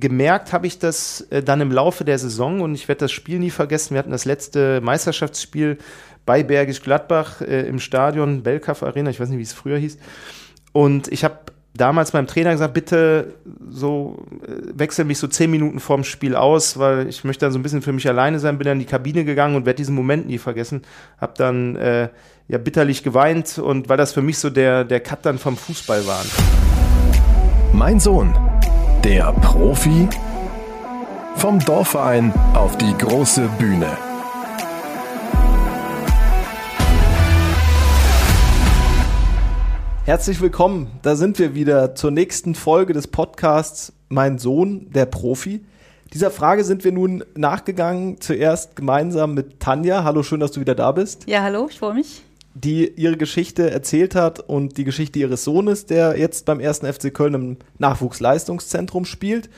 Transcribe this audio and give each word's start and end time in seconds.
gemerkt 0.00 0.52
habe 0.52 0.66
ich 0.66 0.78
das 0.78 1.22
äh, 1.30 1.42
dann 1.42 1.60
im 1.60 1.70
Laufe 1.70 2.04
der 2.04 2.18
Saison 2.18 2.60
und 2.60 2.74
ich 2.74 2.88
werde 2.88 3.00
das 3.00 3.12
Spiel 3.12 3.38
nie 3.38 3.50
vergessen. 3.50 3.94
Wir 3.94 3.98
hatten 3.98 4.10
das 4.10 4.24
letzte 4.24 4.80
Meisterschaftsspiel 4.80 5.78
bei 6.24 6.42
Bergisch 6.42 6.82
Gladbach 6.82 7.40
äh, 7.40 7.68
im 7.68 7.78
Stadion, 7.78 8.42
Belkaff 8.42 8.82
Arena, 8.82 9.10
ich 9.10 9.20
weiß 9.20 9.28
nicht, 9.28 9.38
wie 9.38 9.42
es 9.42 9.52
früher 9.52 9.78
hieß. 9.78 9.98
Und 10.72 11.08
ich 11.08 11.24
habe 11.24 11.38
damals 11.76 12.12
meinem 12.12 12.26
Trainer 12.26 12.52
gesagt, 12.52 12.74
bitte 12.74 13.34
so 13.68 14.26
äh, 14.46 14.78
wechsel 14.78 15.04
mich 15.04 15.18
so 15.18 15.26
zehn 15.26 15.50
Minuten 15.50 15.80
vorm 15.80 16.04
Spiel 16.04 16.34
aus, 16.34 16.78
weil 16.78 17.08
ich 17.08 17.24
möchte 17.24 17.46
dann 17.46 17.52
so 17.52 17.58
ein 17.58 17.62
bisschen 17.62 17.82
für 17.82 17.92
mich 17.92 18.08
alleine 18.08 18.38
sein, 18.38 18.58
bin 18.58 18.66
dann 18.66 18.74
in 18.74 18.80
die 18.80 18.90
Kabine 18.90 19.24
gegangen 19.24 19.56
und 19.56 19.66
werde 19.66 19.76
diesen 19.76 19.94
Moment 19.94 20.26
nie 20.26 20.38
vergessen. 20.38 20.82
Hab 21.18 21.36
dann 21.36 21.76
äh, 21.76 22.08
ja 22.48 22.58
bitterlich 22.58 23.02
geweint 23.02 23.58
und 23.58 23.88
weil 23.88 23.96
das 23.96 24.12
für 24.12 24.22
mich 24.22 24.38
so 24.38 24.50
der, 24.50 24.84
der 24.84 25.00
Cut 25.00 25.24
dann 25.24 25.38
vom 25.38 25.56
Fußball 25.56 26.06
war. 26.06 26.24
Mein 27.72 28.00
Sohn, 28.00 28.34
der 29.06 29.32
Profi 29.34 30.08
vom 31.36 31.60
Dorfverein 31.60 32.32
auf 32.54 32.76
die 32.76 32.92
große 32.98 33.48
Bühne. 33.56 33.86
Herzlich 40.06 40.40
willkommen, 40.40 40.90
da 41.02 41.14
sind 41.14 41.38
wir 41.38 41.54
wieder 41.54 41.94
zur 41.94 42.10
nächsten 42.10 42.56
Folge 42.56 42.94
des 42.94 43.06
Podcasts 43.06 43.92
Mein 44.08 44.40
Sohn, 44.40 44.90
der 44.90 45.06
Profi. 45.06 45.64
Dieser 46.12 46.32
Frage 46.32 46.64
sind 46.64 46.82
wir 46.82 46.90
nun 46.90 47.22
nachgegangen, 47.36 48.20
zuerst 48.20 48.74
gemeinsam 48.74 49.34
mit 49.34 49.60
Tanja. 49.60 50.02
Hallo, 50.02 50.24
schön, 50.24 50.40
dass 50.40 50.50
du 50.50 50.58
wieder 50.58 50.74
da 50.74 50.90
bist. 50.90 51.28
Ja, 51.28 51.42
hallo, 51.42 51.68
ich 51.70 51.78
freue 51.78 51.94
mich. 51.94 52.25
Die 52.58 52.88
ihre 52.88 53.18
Geschichte 53.18 53.70
erzählt 53.70 54.14
hat 54.14 54.40
und 54.40 54.78
die 54.78 54.84
Geschichte 54.84 55.18
ihres 55.18 55.44
Sohnes, 55.44 55.84
der 55.84 56.18
jetzt 56.18 56.46
beim 56.46 56.58
ersten 56.58 56.90
FC 56.90 57.12
Köln 57.12 57.34
im 57.34 57.56
Nachwuchsleistungszentrum 57.78 59.04
spielt. 59.04 59.50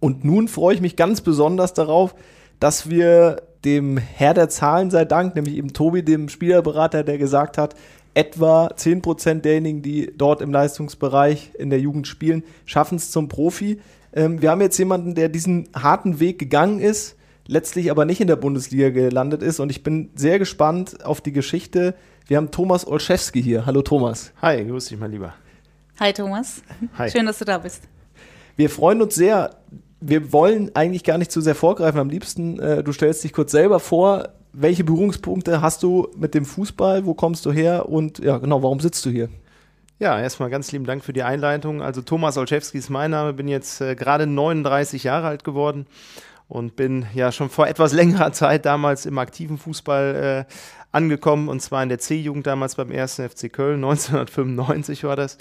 Und 0.00 0.24
nun 0.24 0.48
freue 0.48 0.74
ich 0.74 0.82
mich 0.82 0.96
ganz 0.96 1.22
besonders 1.22 1.72
darauf, 1.72 2.14
dass 2.60 2.90
wir 2.90 3.42
dem 3.64 3.96
Herr 3.96 4.34
der 4.34 4.50
Zahlen 4.50 4.90
sei 4.90 5.04
Dank, 5.06 5.34
nämlich 5.34 5.56
eben 5.56 5.72
Tobi, 5.72 6.02
dem 6.02 6.28
Spielerberater, 6.28 7.04
der 7.04 7.16
gesagt 7.16 7.56
hat, 7.56 7.74
etwa 8.14 8.66
10% 8.66 9.40
derjenigen, 9.40 9.82
die 9.82 10.12
dort 10.16 10.42
im 10.42 10.52
Leistungsbereich 10.52 11.52
in 11.58 11.70
der 11.70 11.80
Jugend 11.80 12.06
spielen, 12.06 12.44
schaffen 12.66 12.96
es 12.96 13.10
zum 13.10 13.28
Profi. 13.28 13.80
Ähm, 14.12 14.42
wir 14.42 14.50
haben 14.50 14.60
jetzt 14.60 14.78
jemanden, 14.78 15.14
der 15.14 15.28
diesen 15.28 15.68
harten 15.74 16.20
Weg 16.20 16.38
gegangen 16.38 16.80
ist, 16.80 17.16
letztlich 17.46 17.90
aber 17.90 18.04
nicht 18.04 18.20
in 18.20 18.26
der 18.26 18.36
Bundesliga 18.36 18.90
gelandet 18.90 19.42
ist. 19.42 19.60
Und 19.60 19.70
ich 19.70 19.82
bin 19.82 20.10
sehr 20.14 20.38
gespannt 20.38 21.04
auf 21.04 21.20
die 21.20 21.32
Geschichte. 21.32 21.94
Wir 22.26 22.36
haben 22.36 22.50
Thomas 22.50 22.86
Olszewski 22.86 23.42
hier. 23.42 23.66
Hallo 23.66 23.82
Thomas. 23.82 24.32
Hi, 24.40 24.64
grüß 24.64 24.86
dich, 24.86 24.98
mein 24.98 25.10
Lieber. 25.10 25.34
Hi 25.98 26.12
Thomas. 26.12 26.62
Hi. 26.96 27.10
Schön, 27.10 27.26
dass 27.26 27.38
du 27.38 27.44
da 27.44 27.58
bist. 27.58 27.82
Wir 28.56 28.70
freuen 28.70 29.02
uns 29.02 29.14
sehr. 29.14 29.56
Wir 30.00 30.32
wollen 30.32 30.70
eigentlich 30.74 31.04
gar 31.04 31.18
nicht 31.18 31.32
zu 31.32 31.40
sehr 31.40 31.54
vorgreifen. 31.54 32.00
Am 32.00 32.10
liebsten, 32.10 32.60
äh, 32.60 32.84
du 32.84 32.92
stellst 32.92 33.24
dich 33.24 33.32
kurz 33.32 33.50
selber 33.50 33.80
vor, 33.80 34.28
welche 34.52 34.84
Berührungspunkte 34.84 35.62
hast 35.62 35.82
du 35.82 36.08
mit 36.16 36.34
dem 36.34 36.44
Fußball? 36.44 37.06
Wo 37.06 37.14
kommst 37.14 37.44
du 37.44 37.52
her? 37.52 37.88
Und 37.88 38.18
ja, 38.18 38.38
genau, 38.38 38.62
warum 38.62 38.80
sitzt 38.80 39.04
du 39.04 39.10
hier? 39.10 39.28
Ja, 39.98 40.20
erstmal 40.20 40.50
ganz 40.50 40.70
lieben 40.72 40.84
Dank 40.84 41.04
für 41.04 41.12
die 41.12 41.22
Einleitung. 41.22 41.82
Also 41.82 42.02
Thomas 42.02 42.36
Olszewski 42.36 42.78
ist 42.78 42.90
mein 42.90 43.10
Name, 43.10 43.32
bin 43.32 43.48
jetzt 43.48 43.80
äh, 43.80 43.94
gerade 43.94 44.26
39 44.26 45.04
Jahre 45.04 45.26
alt 45.26 45.44
geworden 45.44 45.86
und 46.52 46.76
bin 46.76 47.06
ja 47.14 47.32
schon 47.32 47.48
vor 47.48 47.66
etwas 47.66 47.94
längerer 47.94 48.30
Zeit 48.32 48.66
damals 48.66 49.06
im 49.06 49.16
aktiven 49.16 49.56
Fußball 49.56 50.46
äh, 50.46 50.52
angekommen 50.92 51.48
und 51.48 51.62
zwar 51.62 51.82
in 51.82 51.88
der 51.88 51.98
C-Jugend 51.98 52.46
damals 52.46 52.74
beim 52.74 52.92
1. 52.92 53.14
FC 53.14 53.50
Köln, 53.50 53.76
1995 53.82 55.04
war 55.04 55.16
das 55.16 55.38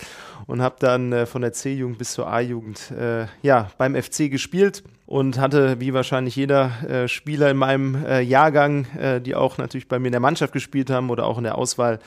und 0.47 0.61
habe 0.61 0.77
dann 0.79 1.11
äh, 1.11 1.25
von 1.25 1.41
der 1.41 1.51
C-Jugend 1.51 1.97
bis 1.97 2.13
zur 2.13 2.31
A-Jugend 2.31 2.91
äh, 2.91 3.25
ja, 3.41 3.69
beim 3.77 4.01
FC 4.01 4.31
gespielt 4.31 4.83
und 5.05 5.37
hatte 5.37 5.81
wie 5.81 5.93
wahrscheinlich 5.93 6.37
jeder 6.37 6.71
äh, 6.89 7.07
Spieler 7.09 7.51
in 7.51 7.57
meinem 7.57 8.05
äh, 8.05 8.21
Jahrgang, 8.21 8.85
äh, 8.97 9.19
die 9.19 9.35
auch 9.35 9.57
natürlich 9.57 9.89
bei 9.89 9.99
mir 9.99 10.07
in 10.07 10.13
der 10.13 10.21
Mannschaft 10.21 10.53
gespielt 10.53 10.89
haben 10.89 11.09
oder 11.09 11.25
auch 11.25 11.37
in 11.37 11.43
der 11.43 11.57
Auswahl, 11.57 11.99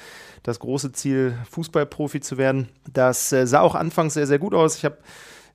das 0.45 0.61
große 0.61 0.93
Ziel, 0.93 1.37
Fußballprofi 1.51 2.21
zu 2.21 2.39
werden. 2.39 2.71
Das 2.91 3.31
äh, 3.35 3.47
sah 3.47 3.61
auch 3.61 3.75
anfangs 3.75 4.15
sehr, 4.15 4.27
sehr 4.27 4.39
gut 4.39 4.55
aus. 4.55 4.79
Ich 4.79 4.87
habe 4.87 4.97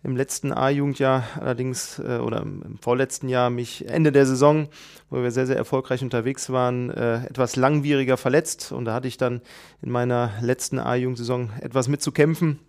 im 0.03 0.15
letzten 0.15 0.53
A-Jugendjahr 0.53 1.23
allerdings 1.39 1.99
äh, 1.99 2.19
oder 2.19 2.41
im 2.41 2.77
vorletzten 2.79 3.27
Jahr 3.27 3.49
mich 3.49 3.87
Ende 3.87 4.11
der 4.11 4.25
Saison, 4.25 4.69
wo 5.09 5.21
wir 5.21 5.31
sehr, 5.31 5.45
sehr 5.45 5.57
erfolgreich 5.57 6.01
unterwegs 6.01 6.49
waren, 6.49 6.89
äh, 6.89 7.25
etwas 7.25 7.55
langwieriger 7.55 8.17
verletzt. 8.17 8.71
Und 8.71 8.85
da 8.85 8.93
hatte 8.93 9.07
ich 9.07 9.17
dann 9.17 9.41
in 9.81 9.91
meiner 9.91 10.31
letzten 10.41 10.79
A-Jugendsaison 10.79 11.51
etwas 11.59 11.87
mitzukämpfen 11.89 12.59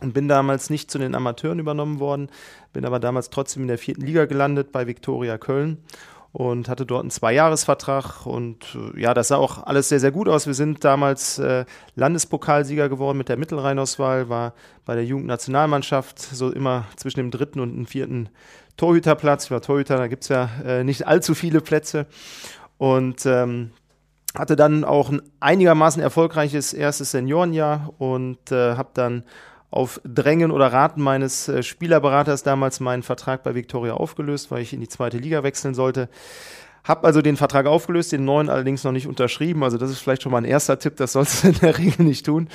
und 0.00 0.14
bin 0.14 0.26
damals 0.26 0.70
nicht 0.70 0.90
zu 0.90 0.98
den 0.98 1.14
Amateuren 1.14 1.60
übernommen 1.60 2.00
worden, 2.00 2.28
bin 2.72 2.84
aber 2.84 2.98
damals 2.98 3.30
trotzdem 3.30 3.62
in 3.62 3.68
der 3.68 3.78
vierten 3.78 4.02
Liga 4.02 4.24
gelandet 4.24 4.72
bei 4.72 4.88
Viktoria 4.88 5.38
Köln 5.38 5.78
und 6.34 6.68
hatte 6.68 6.84
dort 6.84 7.02
einen 7.02 7.12
Zweijahresvertrag 7.12 8.26
und 8.26 8.76
äh, 8.96 9.00
ja, 9.00 9.14
das 9.14 9.28
sah 9.28 9.36
auch 9.36 9.62
alles 9.62 9.88
sehr, 9.88 10.00
sehr 10.00 10.10
gut 10.10 10.28
aus. 10.28 10.48
Wir 10.48 10.54
sind 10.54 10.82
damals 10.82 11.38
äh, 11.38 11.64
Landespokalsieger 11.94 12.88
geworden 12.88 13.16
mit 13.18 13.28
der 13.28 13.36
Mittelrheinauswahl, 13.36 14.28
war 14.28 14.52
bei 14.84 14.96
der 14.96 15.04
Jugendnationalmannschaft 15.04 16.18
so 16.18 16.50
immer 16.50 16.86
zwischen 16.96 17.20
dem 17.20 17.30
dritten 17.30 17.60
und 17.60 17.76
dem 17.76 17.86
vierten 17.86 18.30
Torhüterplatz. 18.76 19.44
Ich 19.44 19.50
war 19.52 19.62
Torhüter, 19.62 19.96
da 19.96 20.08
gibt 20.08 20.24
es 20.24 20.28
ja 20.28 20.50
äh, 20.66 20.82
nicht 20.82 21.06
allzu 21.06 21.36
viele 21.36 21.60
Plätze 21.60 22.06
und 22.78 23.24
ähm, 23.26 23.70
hatte 24.36 24.56
dann 24.56 24.82
auch 24.82 25.10
ein 25.10 25.22
einigermaßen 25.38 26.02
erfolgreiches 26.02 26.72
erstes 26.72 27.12
Seniorenjahr 27.12 27.94
und 27.98 28.50
äh, 28.50 28.74
habe 28.74 28.90
dann 28.94 29.22
auf 29.74 30.00
Drängen 30.04 30.52
oder 30.52 30.72
Raten 30.72 31.02
meines 31.02 31.48
äh, 31.48 31.64
Spielerberaters 31.64 32.44
damals 32.44 32.78
meinen 32.78 33.02
Vertrag 33.02 33.42
bei 33.42 33.56
Viktoria 33.56 33.94
aufgelöst, 33.94 34.52
weil 34.52 34.62
ich 34.62 34.72
in 34.72 34.80
die 34.80 34.88
zweite 34.88 35.18
Liga 35.18 35.42
wechseln 35.42 35.74
sollte. 35.74 36.08
Hab 36.84 37.04
also 37.04 37.22
den 37.22 37.36
Vertrag 37.36 37.66
aufgelöst, 37.66 38.12
den 38.12 38.24
neuen 38.24 38.50
allerdings 38.50 38.84
noch 38.84 38.92
nicht 38.92 39.08
unterschrieben. 39.08 39.64
Also 39.64 39.76
das 39.76 39.90
ist 39.90 39.98
vielleicht 39.98 40.22
schon 40.22 40.30
mal 40.30 40.38
ein 40.38 40.44
erster 40.44 40.78
Tipp, 40.78 40.96
das 40.96 41.12
sollst 41.12 41.42
du 41.42 41.48
in 41.48 41.54
der 41.54 41.76
Regel 41.76 42.04
nicht 42.04 42.24
tun. 42.24 42.48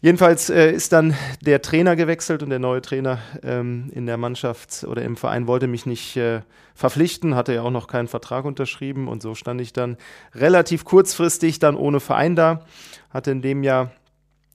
Jedenfalls 0.00 0.48
äh, 0.48 0.70
ist 0.70 0.92
dann 0.92 1.14
der 1.40 1.62
Trainer 1.62 1.96
gewechselt 1.96 2.44
und 2.44 2.50
der 2.50 2.60
neue 2.60 2.80
Trainer 2.80 3.18
ähm, 3.42 3.90
in 3.92 4.06
der 4.06 4.16
Mannschaft 4.16 4.84
oder 4.84 5.02
im 5.02 5.16
Verein 5.16 5.48
wollte 5.48 5.66
mich 5.66 5.84
nicht 5.84 6.16
äh, 6.16 6.42
verpflichten, 6.76 7.34
hatte 7.34 7.54
ja 7.54 7.62
auch 7.62 7.70
noch 7.70 7.88
keinen 7.88 8.06
Vertrag 8.06 8.44
unterschrieben 8.44 9.08
und 9.08 9.20
so 9.20 9.34
stand 9.34 9.60
ich 9.60 9.72
dann 9.72 9.96
relativ 10.32 10.84
kurzfristig 10.84 11.58
dann 11.58 11.74
ohne 11.74 11.98
Verein 11.98 12.36
da. 12.36 12.64
Hatte 13.10 13.32
in 13.32 13.42
dem 13.42 13.64
Jahr 13.64 13.90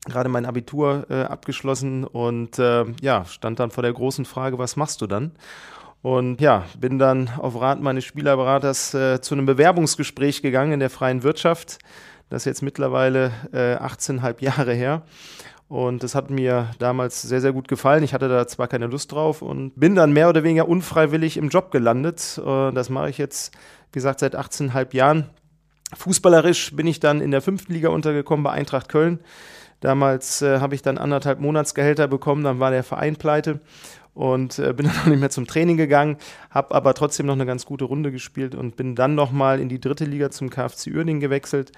gerade 0.06 0.30
mein 0.30 0.46
Abitur 0.46 1.06
äh, 1.10 1.24
abgeschlossen 1.24 2.04
und 2.04 2.58
äh, 2.60 2.86
ja, 3.02 3.26
stand 3.26 3.60
dann 3.60 3.72
vor 3.72 3.84
der 3.84 3.94
großen 3.94 4.26
Frage, 4.26 4.58
was 4.58 4.76
machst 4.76 5.02
du 5.02 5.08
dann? 5.08 5.32
Und 6.02 6.42
ja, 6.42 6.66
bin 6.80 6.98
dann 6.98 7.30
auf 7.38 7.60
Rat 7.62 7.80
meines 7.80 8.06
Spielerberaters 8.06 8.96
äh, 8.96 9.22
zu 9.22 9.36
einem 9.36 9.46
Bewerbungsgespräch 9.46 10.42
gegangen 10.42 10.72
in 10.74 10.80
der 10.80 10.90
freien 10.90 11.22
Wirtschaft. 11.22 11.78
Das 12.30 12.42
ist 12.42 12.46
jetzt 12.46 12.62
mittlerweile 12.64 13.32
äh, 13.52 13.76
18,5 13.76 14.42
Jahre 14.42 14.74
her. 14.74 15.04
Und 15.68 16.04
das 16.04 16.16
hat 16.16 16.30
mir 16.32 16.72
damals 16.80 17.22
sehr, 17.22 17.40
sehr 17.40 17.54
gut 17.54 17.68
gefallen. 17.68 18.04
Ich 18.04 18.14
hatte 18.14 18.28
da 18.28 18.48
zwar 18.48 18.68
keine 18.68 18.88
Lust 18.88 19.12
drauf 19.12 19.42
und 19.42 19.72
bin 19.76 19.96
dann 19.96 20.12
mehr 20.12 20.28
oder 20.28 20.44
weniger 20.44 20.68
unfreiwillig 20.68 21.38
im 21.38 21.48
Job 21.48 21.72
gelandet. 21.72 22.42
Das 22.44 22.90
mache 22.90 23.10
ich 23.10 23.18
jetzt, 23.18 23.56
wie 23.94 24.00
gesagt, 24.00 24.20
seit 24.20 24.38
18,5 24.38 24.94
Jahren. 24.94 25.30
Fußballerisch 25.96 26.76
bin 26.76 26.88
ich 26.88 27.00
dann 27.00 27.22
in 27.22 27.32
der 27.32 27.42
fünften 27.42 27.72
Liga 27.72 27.88
untergekommen 27.88 28.44
bei 28.44 28.52
Eintracht 28.52 28.90
Köln. 28.90 29.22
Damals 29.82 30.42
äh, 30.42 30.60
habe 30.60 30.76
ich 30.76 30.82
dann 30.82 30.98
anderthalb 30.98 31.40
Monatsgehälter 31.40 32.08
bekommen, 32.08 32.44
dann 32.44 32.60
war 32.60 32.72
der 32.72 32.84
Verein 32.84 33.18
pleite 33.18 33.60
und 34.14 34.60
äh, 34.60 34.74
bin 34.74 34.86
dann 34.88 34.96
noch 34.96 35.06
nicht 35.08 35.20
mehr 35.20 35.30
zum 35.30 35.48
Training 35.48 35.76
gegangen, 35.76 36.18
habe 36.50 36.74
aber 36.74 36.94
trotzdem 36.94 37.26
noch 37.26 37.34
eine 37.34 37.46
ganz 37.46 37.66
gute 37.66 37.86
Runde 37.86 38.12
gespielt 38.12 38.56
und 38.56 38.76
bin 38.76 38.96
dann 38.96 39.16
nochmal 39.16 39.60
in 39.60 39.70
die 39.70 39.82
dritte 39.82 40.06
Liga 40.06 40.30
zum 40.30 40.50
KFC 40.50 40.88
Uerdingen 40.88 41.20
gewechselt. 41.20 41.72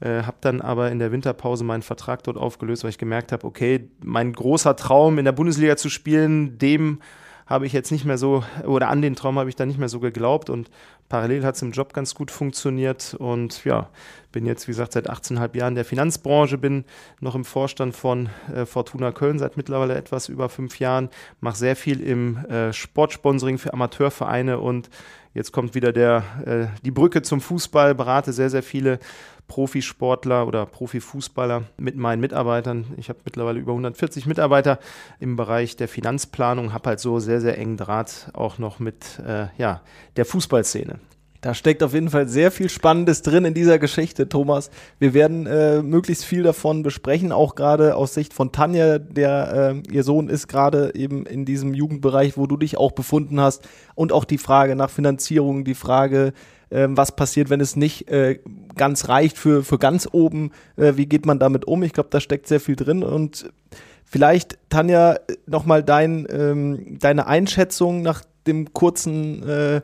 Äh, 0.00 0.22
habe 0.22 0.36
dann 0.40 0.60
aber 0.60 0.90
in 0.90 0.98
der 0.98 1.12
Winterpause 1.12 1.62
meinen 1.62 1.82
Vertrag 1.82 2.24
dort 2.24 2.36
aufgelöst, 2.36 2.82
weil 2.82 2.90
ich 2.90 2.98
gemerkt 2.98 3.30
habe, 3.30 3.46
okay, 3.46 3.88
mein 4.02 4.32
großer 4.32 4.74
Traum 4.74 5.18
in 5.18 5.24
der 5.24 5.32
Bundesliga 5.32 5.76
zu 5.76 5.88
spielen, 5.88 6.58
dem 6.58 7.00
habe 7.46 7.66
ich 7.66 7.72
jetzt 7.72 7.92
nicht 7.92 8.04
mehr 8.04 8.18
so, 8.18 8.42
oder 8.66 8.88
an 8.88 9.02
den 9.02 9.14
Traum 9.14 9.38
habe 9.38 9.48
ich 9.48 9.56
dann 9.56 9.68
nicht 9.68 9.78
mehr 9.78 9.88
so 9.88 10.00
geglaubt 10.00 10.50
und 10.50 10.70
parallel 11.08 11.44
hat 11.44 11.56
es 11.56 11.62
im 11.62 11.72
Job 11.72 11.92
ganz 11.92 12.14
gut 12.14 12.30
funktioniert 12.30 13.14
und 13.18 13.64
ja, 13.64 13.88
bin 14.32 14.46
jetzt, 14.46 14.66
wie 14.66 14.72
gesagt, 14.72 14.92
seit 14.92 15.08
18,5 15.08 15.56
Jahren 15.56 15.68
in 15.70 15.74
der 15.76 15.84
Finanzbranche, 15.84 16.58
bin 16.58 16.84
noch 17.20 17.34
im 17.34 17.44
Vorstand 17.44 17.94
von 17.94 18.28
äh, 18.54 18.66
Fortuna 18.66 19.12
Köln 19.12 19.38
seit 19.38 19.56
mittlerweile 19.56 19.94
etwas 19.94 20.28
über 20.28 20.48
fünf 20.48 20.80
Jahren, 20.80 21.08
mache 21.40 21.56
sehr 21.56 21.76
viel 21.76 22.00
im 22.00 22.38
äh, 22.46 22.72
Sportsponsoring 22.72 23.58
für 23.58 23.72
Amateurvereine 23.72 24.58
und 24.58 24.90
jetzt 25.34 25.52
kommt 25.52 25.74
wieder 25.74 25.92
der, 25.92 26.24
äh, 26.44 26.66
die 26.84 26.90
Brücke 26.90 27.22
zum 27.22 27.40
Fußball, 27.40 27.94
berate 27.94 28.32
sehr, 28.32 28.50
sehr 28.50 28.62
viele 28.62 28.98
Profisportler 29.46 30.46
oder 30.46 30.66
Profifußballer 30.66 31.64
mit 31.76 31.96
meinen 31.96 32.20
Mitarbeitern. 32.20 32.86
Ich 32.96 33.08
habe 33.08 33.20
mittlerweile 33.24 33.60
über 33.60 33.72
140 33.72 34.26
Mitarbeiter 34.26 34.78
im 35.20 35.36
Bereich 35.36 35.76
der 35.76 35.88
Finanzplanung, 35.88 36.72
habe 36.72 36.90
halt 36.90 37.00
so 37.00 37.18
sehr, 37.18 37.40
sehr 37.40 37.58
engen 37.58 37.76
Draht 37.76 38.30
auch 38.32 38.58
noch 38.58 38.78
mit 38.78 39.18
äh, 39.24 39.48
ja, 39.58 39.82
der 40.16 40.24
Fußballszene. 40.24 40.98
Da 41.44 41.52
steckt 41.52 41.82
auf 41.82 41.92
jeden 41.92 42.08
Fall 42.08 42.26
sehr 42.26 42.50
viel 42.50 42.70
Spannendes 42.70 43.20
drin 43.20 43.44
in 43.44 43.52
dieser 43.52 43.78
Geschichte, 43.78 44.30
Thomas. 44.30 44.70
Wir 44.98 45.12
werden 45.12 45.46
äh, 45.46 45.82
möglichst 45.82 46.24
viel 46.24 46.42
davon 46.42 46.82
besprechen, 46.82 47.32
auch 47.32 47.54
gerade 47.54 47.96
aus 47.96 48.14
Sicht 48.14 48.32
von 48.32 48.50
Tanja, 48.50 48.98
der 48.98 49.74
äh, 49.74 49.92
ihr 49.94 50.04
Sohn 50.04 50.30
ist 50.30 50.48
gerade 50.48 50.94
eben 50.94 51.26
in 51.26 51.44
diesem 51.44 51.74
Jugendbereich, 51.74 52.38
wo 52.38 52.46
du 52.46 52.56
dich 52.56 52.78
auch 52.78 52.92
befunden 52.92 53.42
hast. 53.42 53.68
Und 53.94 54.10
auch 54.10 54.24
die 54.24 54.38
Frage 54.38 54.74
nach 54.74 54.88
Finanzierung, 54.88 55.64
die 55.64 55.74
Frage, 55.74 56.32
äh, 56.70 56.86
was 56.88 57.14
passiert, 57.14 57.50
wenn 57.50 57.60
es 57.60 57.76
nicht 57.76 58.08
äh, 58.08 58.38
ganz 58.74 59.10
reicht 59.10 59.36
für, 59.36 59.62
für 59.62 59.76
ganz 59.76 60.08
oben. 60.10 60.50
Äh, 60.78 60.94
wie 60.96 61.04
geht 61.04 61.26
man 61.26 61.38
damit 61.38 61.66
um? 61.66 61.82
Ich 61.82 61.92
glaube, 61.92 62.08
da 62.10 62.20
steckt 62.20 62.46
sehr 62.46 62.60
viel 62.60 62.76
drin. 62.76 63.02
Und 63.02 63.52
vielleicht, 64.02 64.56
Tanja, 64.70 65.16
nochmal 65.44 65.82
dein, 65.82 66.26
ähm, 66.30 66.98
deine 67.00 67.26
Einschätzung 67.26 68.00
nach 68.00 68.22
dem 68.46 68.72
kurzen 68.72 69.46
äh, 69.46 69.82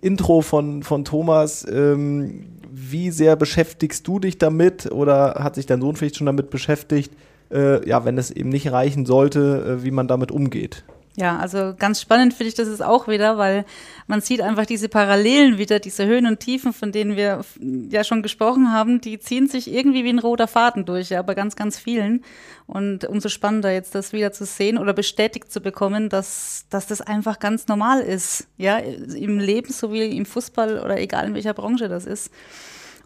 Intro 0.00 0.42
von, 0.42 0.82
von 0.82 1.04
Thomas. 1.04 1.66
Ähm, 1.70 2.46
wie 2.70 3.10
sehr 3.10 3.36
beschäftigst 3.36 4.06
du 4.06 4.18
dich 4.18 4.38
damit 4.38 4.90
oder 4.92 5.36
hat 5.40 5.54
sich 5.54 5.66
dein 5.66 5.80
Sohn 5.80 5.96
vielleicht 5.96 6.16
schon 6.16 6.26
damit 6.26 6.50
beschäftigt, 6.50 7.12
äh, 7.50 7.86
ja, 7.88 8.04
wenn 8.04 8.18
es 8.18 8.30
eben 8.30 8.50
nicht 8.50 8.70
reichen 8.70 9.06
sollte, 9.06 9.78
äh, 9.80 9.84
wie 9.84 9.90
man 9.90 10.08
damit 10.08 10.30
umgeht? 10.30 10.84
Ja, 11.18 11.36
also 11.36 11.74
ganz 11.76 12.00
spannend 12.00 12.32
finde 12.32 12.50
ich 12.50 12.54
das 12.54 12.68
ist 12.68 12.80
auch 12.80 13.08
wieder, 13.08 13.38
weil 13.38 13.64
man 14.06 14.20
sieht 14.20 14.40
einfach 14.40 14.66
diese 14.66 14.88
Parallelen 14.88 15.58
wieder, 15.58 15.80
diese 15.80 16.06
Höhen 16.06 16.26
und 16.26 16.38
Tiefen, 16.38 16.72
von 16.72 16.92
denen 16.92 17.16
wir 17.16 17.44
ja 17.90 18.04
schon 18.04 18.22
gesprochen 18.22 18.72
haben, 18.72 19.00
die 19.00 19.18
ziehen 19.18 19.48
sich 19.48 19.68
irgendwie 19.68 20.04
wie 20.04 20.10
ein 20.10 20.20
roter 20.20 20.46
Faden 20.46 20.84
durch, 20.84 21.10
ja, 21.10 21.20
bei 21.22 21.34
ganz, 21.34 21.56
ganz 21.56 21.76
vielen. 21.76 22.22
Und 22.68 23.04
umso 23.04 23.28
spannender 23.30 23.72
jetzt 23.72 23.96
das 23.96 24.12
wieder 24.12 24.30
zu 24.30 24.44
sehen 24.44 24.78
oder 24.78 24.92
bestätigt 24.92 25.50
zu 25.50 25.60
bekommen, 25.60 26.08
dass, 26.08 26.66
dass 26.70 26.86
das 26.86 27.00
einfach 27.00 27.40
ganz 27.40 27.66
normal 27.66 27.98
ist, 27.98 28.46
ja, 28.56 28.78
im 28.78 29.40
Leben 29.40 29.72
sowie 29.72 30.16
im 30.16 30.24
Fußball 30.24 30.78
oder 30.78 31.00
egal 31.00 31.26
in 31.26 31.34
welcher 31.34 31.54
Branche 31.54 31.88
das 31.88 32.06
ist. 32.06 32.30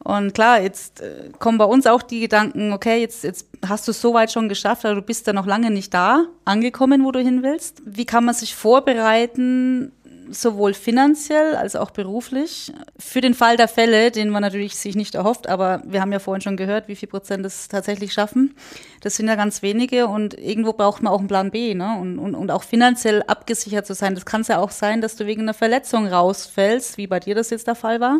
Und 0.05 0.35
klar, 0.35 0.61
jetzt 0.61 1.01
äh, 1.01 1.31
kommen 1.39 1.59
bei 1.59 1.65
uns 1.65 1.87
auch 1.87 2.03
die 2.03 2.21
Gedanken, 2.21 2.73
okay, 2.73 3.01
jetzt, 3.01 3.23
jetzt 3.23 3.47
hast 3.67 3.87
du 3.87 3.93
es 3.93 4.01
so 4.01 4.15
weit 4.15 4.33
schon 4.33 4.49
geschafft, 4.49 4.85
aber 4.85 4.97
du 4.97 5.03
bist 5.03 5.27
ja 5.27 5.33
noch 5.33 5.47
lange 5.47 5.71
nicht 5.71 5.95
da, 5.95 6.25
angekommen, 6.45 7.05
wo 7.05 7.13
du 7.13 7.21
hin 7.21 7.43
willst. 7.43 7.83
Wie 7.85 8.05
kann 8.05 8.25
man 8.25 8.35
sich 8.35 8.55
vorbereiten, 8.57 9.93
sowohl 10.31 10.75
finanziell 10.75 11.55
als 11.55 11.77
auch 11.77 11.91
beruflich, 11.91 12.73
für 12.99 13.21
den 13.21 13.35
Fall 13.35 13.57
der 13.57 13.69
Fälle, 13.69 14.11
den 14.11 14.31
man 14.31 14.43
natürlich 14.43 14.77
sich 14.77 14.97
nicht 14.97 15.15
erhofft, 15.15 15.49
aber 15.49 15.83
wir 15.85 16.01
haben 16.01 16.13
ja 16.13 16.19
vorhin 16.19 16.41
schon 16.41 16.57
gehört, 16.57 16.89
wie 16.89 16.97
viel 16.97 17.09
Prozent 17.09 17.45
es 17.47 17.69
tatsächlich 17.69 18.13
schaffen. 18.13 18.55
Das 19.03 19.17
sind 19.17 19.29
ja 19.29 19.37
ganz 19.37 19.63
wenige 19.63 20.09
und 20.09 20.35
irgendwo 20.39 20.73
braucht 20.73 21.03
man 21.03 21.13
auch 21.13 21.19
einen 21.19 21.29
Plan 21.29 21.51
B, 21.51 21.75
ne? 21.75 21.97
Und, 22.01 22.19
und, 22.19 22.35
und 22.35 22.51
auch 22.51 22.63
finanziell 22.63 23.23
abgesichert 23.27 23.87
zu 23.87 23.95
sein. 23.95 24.15
Das 24.15 24.25
kann 24.25 24.41
es 24.41 24.49
ja 24.49 24.59
auch 24.59 24.71
sein, 24.71 25.01
dass 25.01 25.17
du 25.17 25.27
wegen 25.27 25.43
einer 25.43 25.55
Verletzung 25.55 26.07
rausfällst, 26.07 26.97
wie 26.99 27.07
bei 27.07 27.21
dir 27.21 27.35
das 27.35 27.51
jetzt 27.51 27.67
der 27.67 27.75
Fall 27.75 28.01
war 28.01 28.19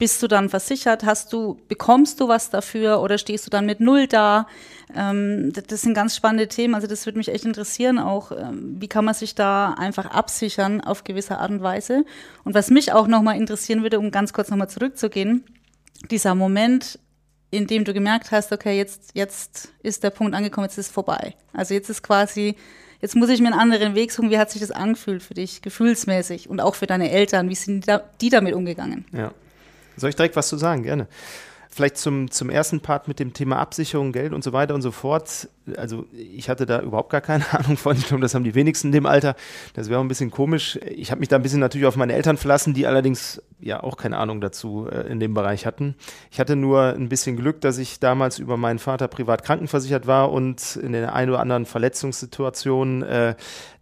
bist 0.00 0.22
du 0.22 0.28
dann 0.28 0.48
versichert? 0.48 1.04
Hast 1.04 1.30
du, 1.30 1.60
bekommst 1.68 2.20
du 2.20 2.26
was 2.26 2.48
dafür 2.48 3.02
oder 3.02 3.18
stehst 3.18 3.46
du 3.46 3.50
dann 3.50 3.66
mit 3.66 3.80
null 3.80 4.06
da? 4.06 4.46
Ähm, 4.96 5.52
das 5.68 5.82
sind 5.82 5.92
ganz 5.92 6.16
spannende 6.16 6.48
Themen. 6.48 6.74
Also 6.74 6.86
das 6.86 7.04
würde 7.04 7.18
mich 7.18 7.28
echt 7.28 7.44
interessieren 7.44 7.98
auch. 7.98 8.32
Ähm, 8.32 8.76
wie 8.80 8.88
kann 8.88 9.04
man 9.04 9.12
sich 9.12 9.34
da 9.34 9.74
einfach 9.74 10.06
absichern 10.06 10.80
auf 10.80 11.04
gewisse 11.04 11.36
Art 11.38 11.50
und 11.50 11.62
Weise? 11.62 12.06
Und 12.44 12.54
was 12.54 12.70
mich 12.70 12.92
auch 12.92 13.06
nochmal 13.08 13.36
interessieren 13.36 13.82
würde, 13.82 13.98
um 13.98 14.10
ganz 14.10 14.32
kurz 14.32 14.48
nochmal 14.48 14.70
zurückzugehen, 14.70 15.44
dieser 16.10 16.34
Moment, 16.34 16.98
in 17.50 17.66
dem 17.66 17.84
du 17.84 17.92
gemerkt 17.92 18.30
hast, 18.30 18.52
okay, 18.52 18.78
jetzt, 18.78 19.10
jetzt 19.12 19.68
ist 19.82 20.02
der 20.02 20.10
Punkt 20.10 20.34
angekommen, 20.34 20.64
jetzt 20.64 20.78
ist 20.78 20.90
vorbei. 20.90 21.34
Also 21.52 21.74
jetzt 21.74 21.90
ist 21.90 22.02
quasi, 22.02 22.56
jetzt 23.02 23.16
muss 23.16 23.28
ich 23.28 23.42
mir 23.42 23.48
einen 23.48 23.60
anderen 23.60 23.94
Weg 23.94 24.12
suchen. 24.12 24.30
Wie 24.30 24.38
hat 24.38 24.50
sich 24.50 24.62
das 24.62 24.70
angefühlt 24.70 25.22
für 25.22 25.34
dich, 25.34 25.60
gefühlsmäßig 25.60 26.48
und 26.48 26.58
auch 26.58 26.74
für 26.74 26.86
deine 26.86 27.10
Eltern? 27.10 27.50
Wie 27.50 27.54
sind 27.54 27.86
die, 27.86 27.98
die 28.22 28.30
damit 28.30 28.54
umgegangen? 28.54 29.04
Ja. 29.12 29.34
Soll 30.00 30.10
ich 30.10 30.16
direkt 30.16 30.36
was 30.36 30.48
zu 30.48 30.56
sagen? 30.56 30.82
Gerne. 30.82 31.08
Vielleicht 31.68 31.98
zum, 31.98 32.30
zum 32.30 32.50
ersten 32.50 32.80
Part 32.80 33.06
mit 33.06 33.20
dem 33.20 33.32
Thema 33.32 33.58
Absicherung, 33.58 34.10
Geld 34.12 34.32
und 34.32 34.42
so 34.42 34.52
weiter 34.52 34.74
und 34.74 34.82
so 34.82 34.90
fort. 34.90 35.48
Also 35.76 36.06
ich 36.12 36.48
hatte 36.48 36.66
da 36.66 36.80
überhaupt 36.80 37.10
gar 37.10 37.20
keine 37.20 37.44
Ahnung 37.52 37.76
von. 37.76 37.96
Ich 37.96 38.06
glaube, 38.06 38.22
das 38.22 38.34
haben 38.34 38.44
die 38.44 38.54
wenigsten 38.54 38.88
in 38.88 38.92
dem 38.92 39.06
Alter. 39.06 39.34
Das 39.74 39.88
wäre 39.88 39.98
auch 39.98 40.04
ein 40.04 40.08
bisschen 40.08 40.30
komisch. 40.30 40.78
Ich 40.86 41.10
habe 41.10 41.20
mich 41.20 41.28
da 41.28 41.36
ein 41.36 41.42
bisschen 41.42 41.60
natürlich 41.60 41.86
auf 41.86 41.96
meine 41.96 42.12
Eltern 42.12 42.36
verlassen, 42.36 42.74
die 42.74 42.86
allerdings 42.86 43.42
ja 43.60 43.82
auch 43.82 43.96
keine 43.96 44.16
Ahnung 44.18 44.40
dazu 44.40 44.88
äh, 44.90 45.10
in 45.10 45.20
dem 45.20 45.34
Bereich 45.34 45.66
hatten. 45.66 45.94
Ich 46.30 46.40
hatte 46.40 46.56
nur 46.56 46.94
ein 46.94 47.08
bisschen 47.08 47.36
Glück, 47.36 47.60
dass 47.60 47.78
ich 47.78 48.00
damals 48.00 48.38
über 48.38 48.56
meinen 48.56 48.78
Vater 48.78 49.08
privat 49.08 49.44
krankenversichert 49.44 50.06
war 50.06 50.32
und 50.32 50.76
in 50.76 50.92
der 50.92 51.14
einen 51.14 51.30
oder 51.30 51.40
anderen 51.40 51.66
Verletzungssituation 51.66 53.02
äh, 53.02 53.34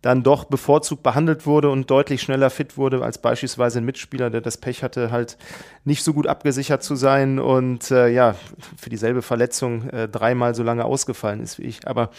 dann 0.03 0.23
doch 0.23 0.45
bevorzugt 0.45 1.03
behandelt 1.03 1.45
wurde 1.47 1.71
und 1.71 1.91
deutlich 1.91 2.23
schneller 2.23 2.51
fit 2.51 2.77
wurde 2.77 3.03
als 3.03 3.19
beispielsweise 3.19 3.79
ein 3.79 3.85
Mitspieler, 3.85 4.31
der 4.31 4.41
das 4.41 4.57
Pech 4.57 4.83
hatte, 4.83 5.11
halt 5.11 5.37
nicht 5.85 6.05
so 6.05 6.13
gut 6.13 6.29
abgesichert 6.29 6.83
zu 6.83 6.95
sein 6.95 7.39
und 7.41 7.91
äh, 7.91 8.09
ja, 8.09 8.37
für 8.77 8.91
dieselbe 8.91 9.23
Verletzung 9.23 9.89
äh, 9.89 10.09
dreimal 10.09 10.55
so 10.55 10.63
lange 10.63 10.85
ausgefallen 10.85 11.41
ist 11.41 11.59
wie 11.59 11.65
ich. 11.65 11.78
Aber 11.85 12.11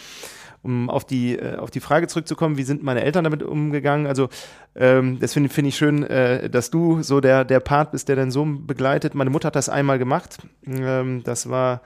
um 0.62 0.90
auf 0.90 1.04
die, 1.04 1.38
äh, 1.38 1.56
auf 1.56 1.70
die 1.70 1.80
Frage 1.80 2.06
zurückzukommen, 2.06 2.56
wie 2.56 2.62
sind 2.62 2.82
meine 2.82 3.02
Eltern 3.02 3.24
damit 3.24 3.42
umgegangen? 3.42 4.06
Also 4.06 4.28
ähm, 4.74 5.18
das 5.18 5.32
finde 5.32 5.48
find 5.48 5.68
ich 5.68 5.76
schön, 5.76 6.04
äh, 6.04 6.50
dass 6.50 6.70
du 6.70 7.02
so 7.02 7.20
der, 7.20 7.44
der 7.44 7.60
Part 7.60 7.92
bist, 7.92 8.08
der 8.08 8.16
deinen 8.16 8.30
Sohn 8.30 8.66
begleitet. 8.66 9.14
Meine 9.14 9.30
Mutter 9.30 9.46
hat 9.46 9.56
das 9.56 9.68
einmal 9.68 9.98
gemacht. 9.98 10.38
Ähm, 10.66 11.22
das 11.24 11.48
war 11.48 11.80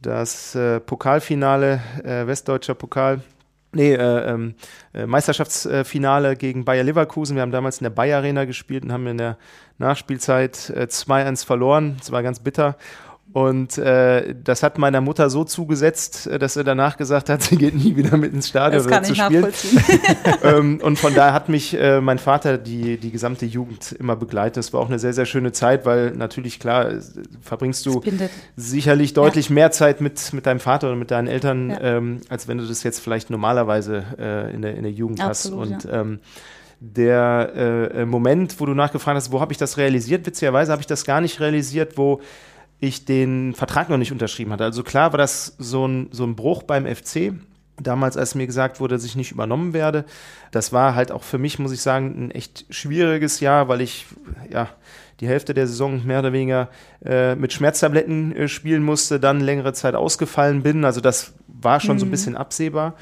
das 0.00 0.54
äh, 0.54 0.80
Pokalfinale, 0.80 1.80
äh, 2.04 2.26
Westdeutscher 2.26 2.74
Pokal. 2.74 3.22
Nee, 3.74 3.94
äh, 3.94 4.30
ähm, 4.30 4.54
äh, 4.92 5.06
Meisterschaftsfinale 5.06 6.36
gegen 6.36 6.64
Bayer 6.64 6.84
Leverkusen. 6.84 7.36
Wir 7.36 7.42
haben 7.42 7.52
damals 7.52 7.78
in 7.78 7.84
der 7.84 7.90
Bayer 7.90 8.18
Arena 8.18 8.44
gespielt 8.44 8.84
und 8.84 8.92
haben 8.92 9.06
in 9.06 9.16
der 9.16 9.38
Nachspielzeit 9.78 10.70
äh, 10.70 10.82
2-1 10.90 11.46
verloren. 11.46 11.96
Das 11.98 12.12
war 12.12 12.22
ganz 12.22 12.40
bitter. 12.40 12.76
Und 13.32 13.78
äh, 13.78 14.34
das 14.44 14.62
hat 14.62 14.76
meiner 14.76 15.00
Mutter 15.00 15.30
so 15.30 15.44
zugesetzt, 15.44 16.26
äh, 16.26 16.38
dass 16.38 16.56
er 16.56 16.64
danach 16.64 16.98
gesagt 16.98 17.30
hat, 17.30 17.42
sie 17.42 17.56
geht 17.56 17.74
nie 17.74 17.96
wieder 17.96 18.16
mit 18.16 18.34
ins 18.34 18.48
Stadion 18.48 18.82
das 18.82 18.90
kann 18.90 19.04
zu 19.04 19.12
ich 19.12 19.22
spielen. 19.22 19.52
ähm, 20.42 20.80
und 20.82 20.98
von 20.98 21.14
daher 21.14 21.32
hat 21.32 21.48
mich 21.48 21.74
äh, 21.78 22.00
mein 22.00 22.18
Vater 22.18 22.58
die, 22.58 22.98
die 22.98 23.10
gesamte 23.10 23.46
Jugend 23.46 23.92
immer 23.92 24.16
begleitet. 24.16 24.58
Das 24.58 24.72
war 24.72 24.80
auch 24.80 24.88
eine 24.88 24.98
sehr, 24.98 25.14
sehr 25.14 25.26
schöne 25.26 25.52
Zeit, 25.52 25.86
weil 25.86 26.10
natürlich, 26.10 26.60
klar, 26.60 26.90
verbringst 27.40 27.86
du 27.86 28.02
sicherlich 28.56 29.14
deutlich 29.14 29.48
mehr 29.48 29.70
Zeit 29.70 30.00
mit, 30.00 30.32
mit 30.32 30.44
deinem 30.46 30.60
Vater 30.60 30.88
oder 30.88 30.96
mit 30.96 31.10
deinen 31.10 31.28
Eltern, 31.28 31.70
Ja. 31.70 31.80
ähm, 31.80 32.20
als 32.28 32.48
wenn 32.48 32.58
du 32.58 32.66
das 32.66 32.82
jetzt 32.82 33.00
vielleicht 33.00 33.30
normalerweise 33.30 34.04
äh, 34.18 34.54
in, 34.54 34.62
der, 34.62 34.74
in 34.74 34.82
der 34.82 34.92
Jugend 34.92 35.20
Absolut, 35.20 35.74
hast. 35.74 35.86
Und 35.86 35.92
ähm, 35.92 36.20
der 36.80 37.52
äh, 37.54 38.02
äh, 38.02 38.06
Moment, 38.06 38.58
wo 38.58 38.66
du 38.66 38.74
nachgefragt 38.74 39.16
hast, 39.16 39.30
wo 39.30 39.40
habe 39.40 39.52
ich 39.52 39.58
das 39.58 39.78
realisiert? 39.78 40.26
Witzigerweise 40.26 40.72
habe 40.72 40.80
ich 40.80 40.86
das 40.86 41.04
gar 41.04 41.20
nicht 41.20 41.38
realisiert, 41.38 41.96
wo 41.96 42.20
ich 42.82 43.04
den 43.04 43.54
Vertrag 43.54 43.88
noch 43.88 43.96
nicht 43.96 44.10
unterschrieben 44.10 44.52
hatte. 44.52 44.64
Also 44.64 44.82
klar 44.82 45.12
war 45.12 45.18
das 45.18 45.54
so 45.58 45.86
ein, 45.86 46.08
so 46.10 46.24
ein 46.24 46.34
Bruch 46.34 46.64
beim 46.64 46.84
FC. 46.84 47.32
Damals, 47.80 48.16
als 48.16 48.34
mir 48.34 48.46
gesagt 48.46 48.80
wurde, 48.80 48.96
dass 48.96 49.04
ich 49.04 49.14
nicht 49.14 49.30
übernommen 49.30 49.72
werde. 49.72 50.04
Das 50.50 50.72
war 50.72 50.96
halt 50.96 51.12
auch 51.12 51.22
für 51.22 51.38
mich, 51.38 51.60
muss 51.60 51.70
ich 51.70 51.80
sagen, 51.80 52.26
ein 52.26 52.30
echt 52.32 52.66
schwieriges 52.70 53.38
Jahr, 53.38 53.68
weil 53.68 53.82
ich 53.82 54.06
ja 54.50 54.68
die 55.20 55.28
Hälfte 55.28 55.54
der 55.54 55.68
Saison 55.68 56.04
mehr 56.04 56.18
oder 56.18 56.32
weniger 56.32 56.70
äh, 57.04 57.36
mit 57.36 57.52
Schmerztabletten 57.52 58.34
äh, 58.34 58.48
spielen 58.48 58.82
musste, 58.82 59.20
dann 59.20 59.40
längere 59.40 59.72
Zeit 59.74 59.94
ausgefallen 59.94 60.64
bin. 60.64 60.84
Also 60.84 61.00
das 61.00 61.34
war 61.46 61.78
schon 61.78 62.00
so 62.00 62.06
ein 62.06 62.10
bisschen 62.10 62.36
absehbar 62.36 62.96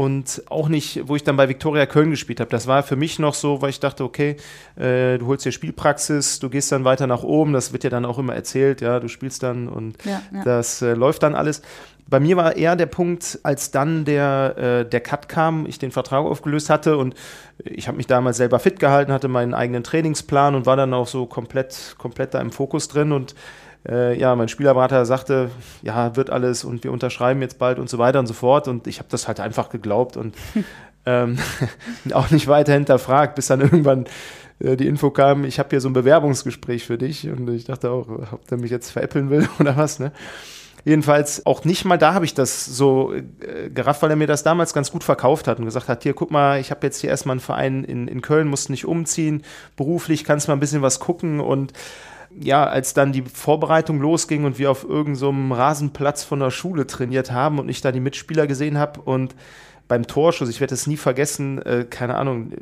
und 0.00 0.44
auch 0.48 0.70
nicht, 0.70 1.08
wo 1.08 1.14
ich 1.14 1.24
dann 1.24 1.36
bei 1.36 1.50
Viktoria 1.50 1.84
Köln 1.84 2.08
gespielt 2.08 2.40
habe. 2.40 2.48
Das 2.48 2.66
war 2.66 2.82
für 2.82 2.96
mich 2.96 3.18
noch 3.18 3.34
so, 3.34 3.60
weil 3.60 3.68
ich 3.68 3.80
dachte, 3.80 4.02
okay, 4.02 4.36
äh, 4.76 5.18
du 5.18 5.26
holst 5.26 5.44
dir 5.44 5.52
Spielpraxis, 5.52 6.38
du 6.38 6.48
gehst 6.48 6.72
dann 6.72 6.86
weiter 6.86 7.06
nach 7.06 7.22
oben, 7.22 7.52
das 7.52 7.74
wird 7.74 7.84
ja 7.84 7.90
dann 7.90 8.06
auch 8.06 8.18
immer 8.18 8.34
erzählt, 8.34 8.80
ja, 8.80 8.98
du 8.98 9.08
spielst 9.08 9.42
dann 9.42 9.68
und 9.68 10.02
Ja, 10.06 10.22
ja. 10.32 10.42
das 10.42 10.80
äh, 10.80 10.94
läuft 10.94 11.22
dann 11.22 11.34
alles. 11.34 11.60
Bei 12.08 12.18
mir 12.18 12.38
war 12.38 12.56
eher 12.56 12.76
der 12.76 12.86
Punkt, 12.86 13.40
als 13.42 13.72
dann 13.72 14.06
der, 14.06 14.56
äh, 14.56 14.88
der 14.88 15.00
Cut 15.00 15.28
kam, 15.28 15.66
ich 15.66 15.78
den 15.78 15.90
Vertrag 15.90 16.24
aufgelöst 16.24 16.70
hatte 16.70 16.96
und 16.96 17.14
ich 17.62 17.86
habe 17.86 17.98
mich 17.98 18.06
damals 18.06 18.38
selber 18.38 18.58
fit 18.58 18.80
gehalten, 18.80 19.12
hatte 19.12 19.28
meinen 19.28 19.52
eigenen 19.52 19.84
Trainingsplan 19.84 20.54
und 20.54 20.64
war 20.64 20.76
dann 20.76 20.94
auch 20.94 21.08
so 21.08 21.26
komplett, 21.26 21.94
komplett 21.98 22.32
da 22.32 22.40
im 22.40 22.52
Fokus 22.52 22.88
drin 22.88 23.12
und 23.12 23.34
äh, 23.88 24.18
ja, 24.18 24.34
mein 24.36 24.48
Spielerberater 24.48 25.04
sagte, 25.06 25.50
ja, 25.82 26.16
wird 26.16 26.30
alles 26.30 26.64
und 26.64 26.84
wir 26.84 26.92
unterschreiben 26.92 27.40
jetzt 27.42 27.58
bald 27.58 27.78
und 27.78 27.88
so 27.88 27.98
weiter 27.98 28.18
und 28.18 28.26
so 28.26 28.34
fort. 28.34 28.68
Und 28.68 28.86
ich 28.86 28.98
habe 28.98 29.08
das 29.10 29.28
halt 29.28 29.40
einfach 29.40 29.70
geglaubt 29.70 30.16
und 30.16 30.34
ähm, 31.06 31.38
auch 32.12 32.30
nicht 32.30 32.48
weiter 32.48 32.72
hinterfragt, 32.72 33.34
bis 33.34 33.46
dann 33.46 33.60
irgendwann 33.60 34.06
äh, 34.60 34.76
die 34.76 34.86
Info 34.86 35.10
kam, 35.10 35.44
ich 35.44 35.58
habe 35.58 35.70
hier 35.70 35.80
so 35.80 35.88
ein 35.88 35.94
Bewerbungsgespräch 35.94 36.84
für 36.84 36.98
dich. 36.98 37.28
Und 37.28 37.48
ich 37.50 37.64
dachte 37.64 37.90
auch, 37.90 38.06
ob 38.32 38.46
der 38.48 38.58
mich 38.58 38.70
jetzt 38.70 38.90
veräppeln 38.90 39.30
will 39.30 39.48
oder 39.58 39.76
was, 39.76 39.98
ne? 39.98 40.12
Jedenfalls 40.82 41.44
auch 41.44 41.66
nicht 41.66 41.84
mal 41.84 41.98
da 41.98 42.14
habe 42.14 42.24
ich 42.24 42.32
das 42.32 42.64
so 42.64 43.12
äh, 43.12 43.68
gerafft, 43.68 44.00
weil 44.00 44.08
er 44.08 44.16
mir 44.16 44.26
das 44.26 44.44
damals 44.44 44.72
ganz 44.72 44.90
gut 44.90 45.04
verkauft 45.04 45.46
hat 45.46 45.58
und 45.58 45.66
gesagt 45.66 45.88
hat, 45.88 46.04
hier 46.04 46.14
guck 46.14 46.30
mal, 46.30 46.58
ich 46.58 46.70
habe 46.70 46.86
jetzt 46.86 47.02
hier 47.02 47.10
erstmal 47.10 47.34
einen 47.34 47.40
Verein 47.40 47.84
in, 47.84 48.08
in 48.08 48.22
Köln, 48.22 48.48
musst 48.48 48.70
nicht 48.70 48.86
umziehen, 48.86 49.44
beruflich 49.76 50.24
kannst 50.24 50.48
mal 50.48 50.54
ein 50.54 50.60
bisschen 50.60 50.80
was 50.80 50.98
gucken 50.98 51.40
und 51.40 51.74
ja, 52.38 52.64
als 52.64 52.94
dann 52.94 53.12
die 53.12 53.22
Vorbereitung 53.22 54.00
losging 54.00 54.44
und 54.44 54.58
wir 54.58 54.70
auf 54.70 54.84
irgendeinem 54.84 55.14
so 55.16 55.28
einem 55.30 55.52
Rasenplatz 55.52 56.22
von 56.22 56.40
der 56.40 56.50
Schule 56.50 56.86
trainiert 56.86 57.32
haben 57.32 57.58
und 57.58 57.68
ich 57.68 57.80
da 57.80 57.92
die 57.92 58.00
Mitspieler 58.00 58.46
gesehen 58.46 58.78
habe 58.78 59.00
und 59.00 59.34
beim 59.88 60.06
Torschuss, 60.06 60.48
ich 60.48 60.60
werde 60.60 60.74
es 60.74 60.86
nie 60.86 60.96
vergessen, 60.96 61.60
äh, 61.62 61.84
keine 61.88 62.14
Ahnung, 62.14 62.52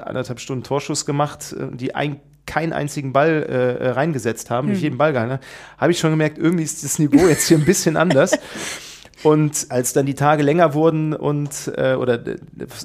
anderthalb 0.00 0.40
Stunden 0.40 0.64
Torschuss 0.64 1.04
gemacht, 1.04 1.52
äh, 1.52 1.76
die 1.76 1.94
ein 1.94 2.20
keinen 2.46 2.72
einzigen 2.72 3.12
Ball 3.12 3.42
äh, 3.42 3.90
reingesetzt 3.90 4.48
haben, 4.48 4.68
nicht 4.68 4.80
jeden 4.80 4.96
Ball 4.96 5.12
gehalten 5.12 5.38
habe 5.76 5.92
ich 5.92 5.98
schon 5.98 6.10
gemerkt, 6.10 6.38
irgendwie 6.38 6.64
ist 6.64 6.82
das 6.82 6.98
Niveau 6.98 7.28
jetzt 7.28 7.46
hier 7.46 7.58
ein 7.58 7.66
bisschen 7.66 7.98
anders. 7.98 8.32
Und 9.24 9.66
als 9.70 9.92
dann 9.92 10.06
die 10.06 10.14
Tage 10.14 10.42
länger 10.42 10.74
wurden 10.74 11.12
und 11.12 11.72
äh, 11.76 11.94
oder 11.94 12.20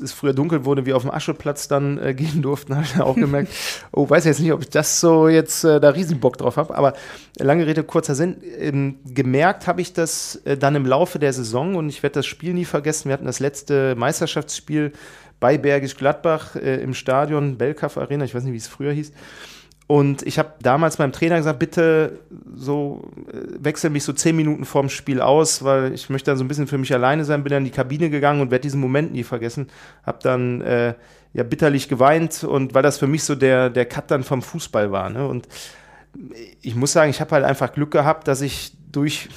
es 0.02 0.12
früher 0.12 0.34
dunkel 0.34 0.66
wurde, 0.66 0.86
wir 0.86 0.96
auf 0.96 1.04
dem 1.04 1.12
Ascheplatz 1.12 1.68
dann 1.68 2.00
äh, 2.00 2.14
gehen 2.16 2.42
durften, 2.42 2.76
habe 2.76 2.86
ich 2.86 3.00
auch 3.00 3.16
gemerkt, 3.16 3.52
oh, 3.92 4.10
weiß 4.10 4.26
jetzt 4.26 4.40
nicht, 4.40 4.52
ob 4.52 4.62
ich 4.62 4.70
das 4.70 5.00
so 5.00 5.28
jetzt 5.28 5.64
äh, 5.64 5.80
da 5.80 5.90
riesen 5.90 6.20
Bock 6.20 6.38
drauf 6.38 6.58
habe. 6.58 6.76
Aber 6.76 6.94
lange 7.38 7.68
Rede, 7.68 7.84
kurzer 7.84 8.16
Sinn, 8.16 8.38
ähm, 8.60 8.96
gemerkt 9.06 9.68
habe 9.68 9.82
ich 9.82 9.94
das 9.94 10.38
äh, 10.46 10.58
dann 10.58 10.76
im 10.76 10.86
Laufe 10.86 11.20
der 11.20 11.34
Saison 11.34 11.76
und 11.76 11.90
ich 11.90 12.02
werde 12.02 12.16
das 12.16 12.26
Spiel 12.26 12.54
nie 12.54 12.66
vergessen. 12.66 13.10
Wir 13.10 13.14
hatten 13.14 13.26
das 13.26 13.40
letzte 13.40 13.96
Meisterschaftsspiel 13.96 14.94
bei 15.40 15.58
Bergisch 15.58 15.98
Gladbach 15.98 16.56
äh, 16.56 16.82
im 16.82 16.94
Stadion, 16.94 17.58
Belkaff 17.58 17.98
Arena, 17.98 18.26
ich 18.26 18.34
weiß 18.34 18.44
nicht, 18.44 18.54
wie 18.54 18.58
es 18.58 18.68
früher 18.68 18.94
hieß. 18.94 19.12
Und 19.88 20.24
ich 20.24 20.40
habe 20.40 20.54
damals 20.62 20.98
meinem 20.98 21.12
Trainer 21.12 21.38
gesagt, 21.38 21.60
bitte 21.60 22.20
so 22.56 23.12
äh, 23.32 23.64
wechsel 23.64 23.90
mich 23.90 24.04
so 24.04 24.14
zehn 24.14 24.36
Minuten 24.36 24.66
vorm 24.66 24.90
Spiel 24.90 25.22
aus, 25.22 25.64
weil 25.64 25.94
ich 25.94 26.10
möchte 26.10 26.32
dann 26.32 26.38
so 26.38 26.44
ein 26.44 26.48
bisschen 26.48 26.68
für 26.68 26.78
mich 26.78 26.94
alleine 26.94 27.26
sein. 27.26 27.44
Bin 27.44 27.52
dann 27.52 27.64
in 27.64 27.66
die 27.66 27.72
Kabine 27.72 28.10
gegangen 28.10 28.42
und 28.42 28.52
werde 28.52 28.62
diesen 28.62 28.80
Moment 28.80 29.12
nie 29.12 29.24
vergessen. 29.24 29.68
Habe 30.04 30.20
dann 30.24 30.62
äh, 30.62 30.94
ja 31.34 31.44
bitterlich 31.44 31.90
geweint 31.90 32.44
und 32.44 32.74
weil 32.74 32.84
das 32.84 32.98
für 32.98 33.08
mich 33.08 33.24
so 33.24 33.36
der 33.36 33.70
der 33.70 33.86
Cut 33.86 34.10
dann 34.10 34.24
vom 34.24 34.42
Fußball 34.42 34.92
war. 34.92 35.10
Ne? 35.10 35.28
Und 35.28 35.48
ich 36.62 36.76
muss 36.76 36.94
sagen, 36.94 37.10
ich 37.10 37.20
habe 37.20 37.32
halt 37.32 37.44
einfach 37.44 37.74
Glück 37.74 37.92
gehabt, 37.92 38.28
dass 38.28 38.42
ich 38.42 38.74
durch 38.92 39.30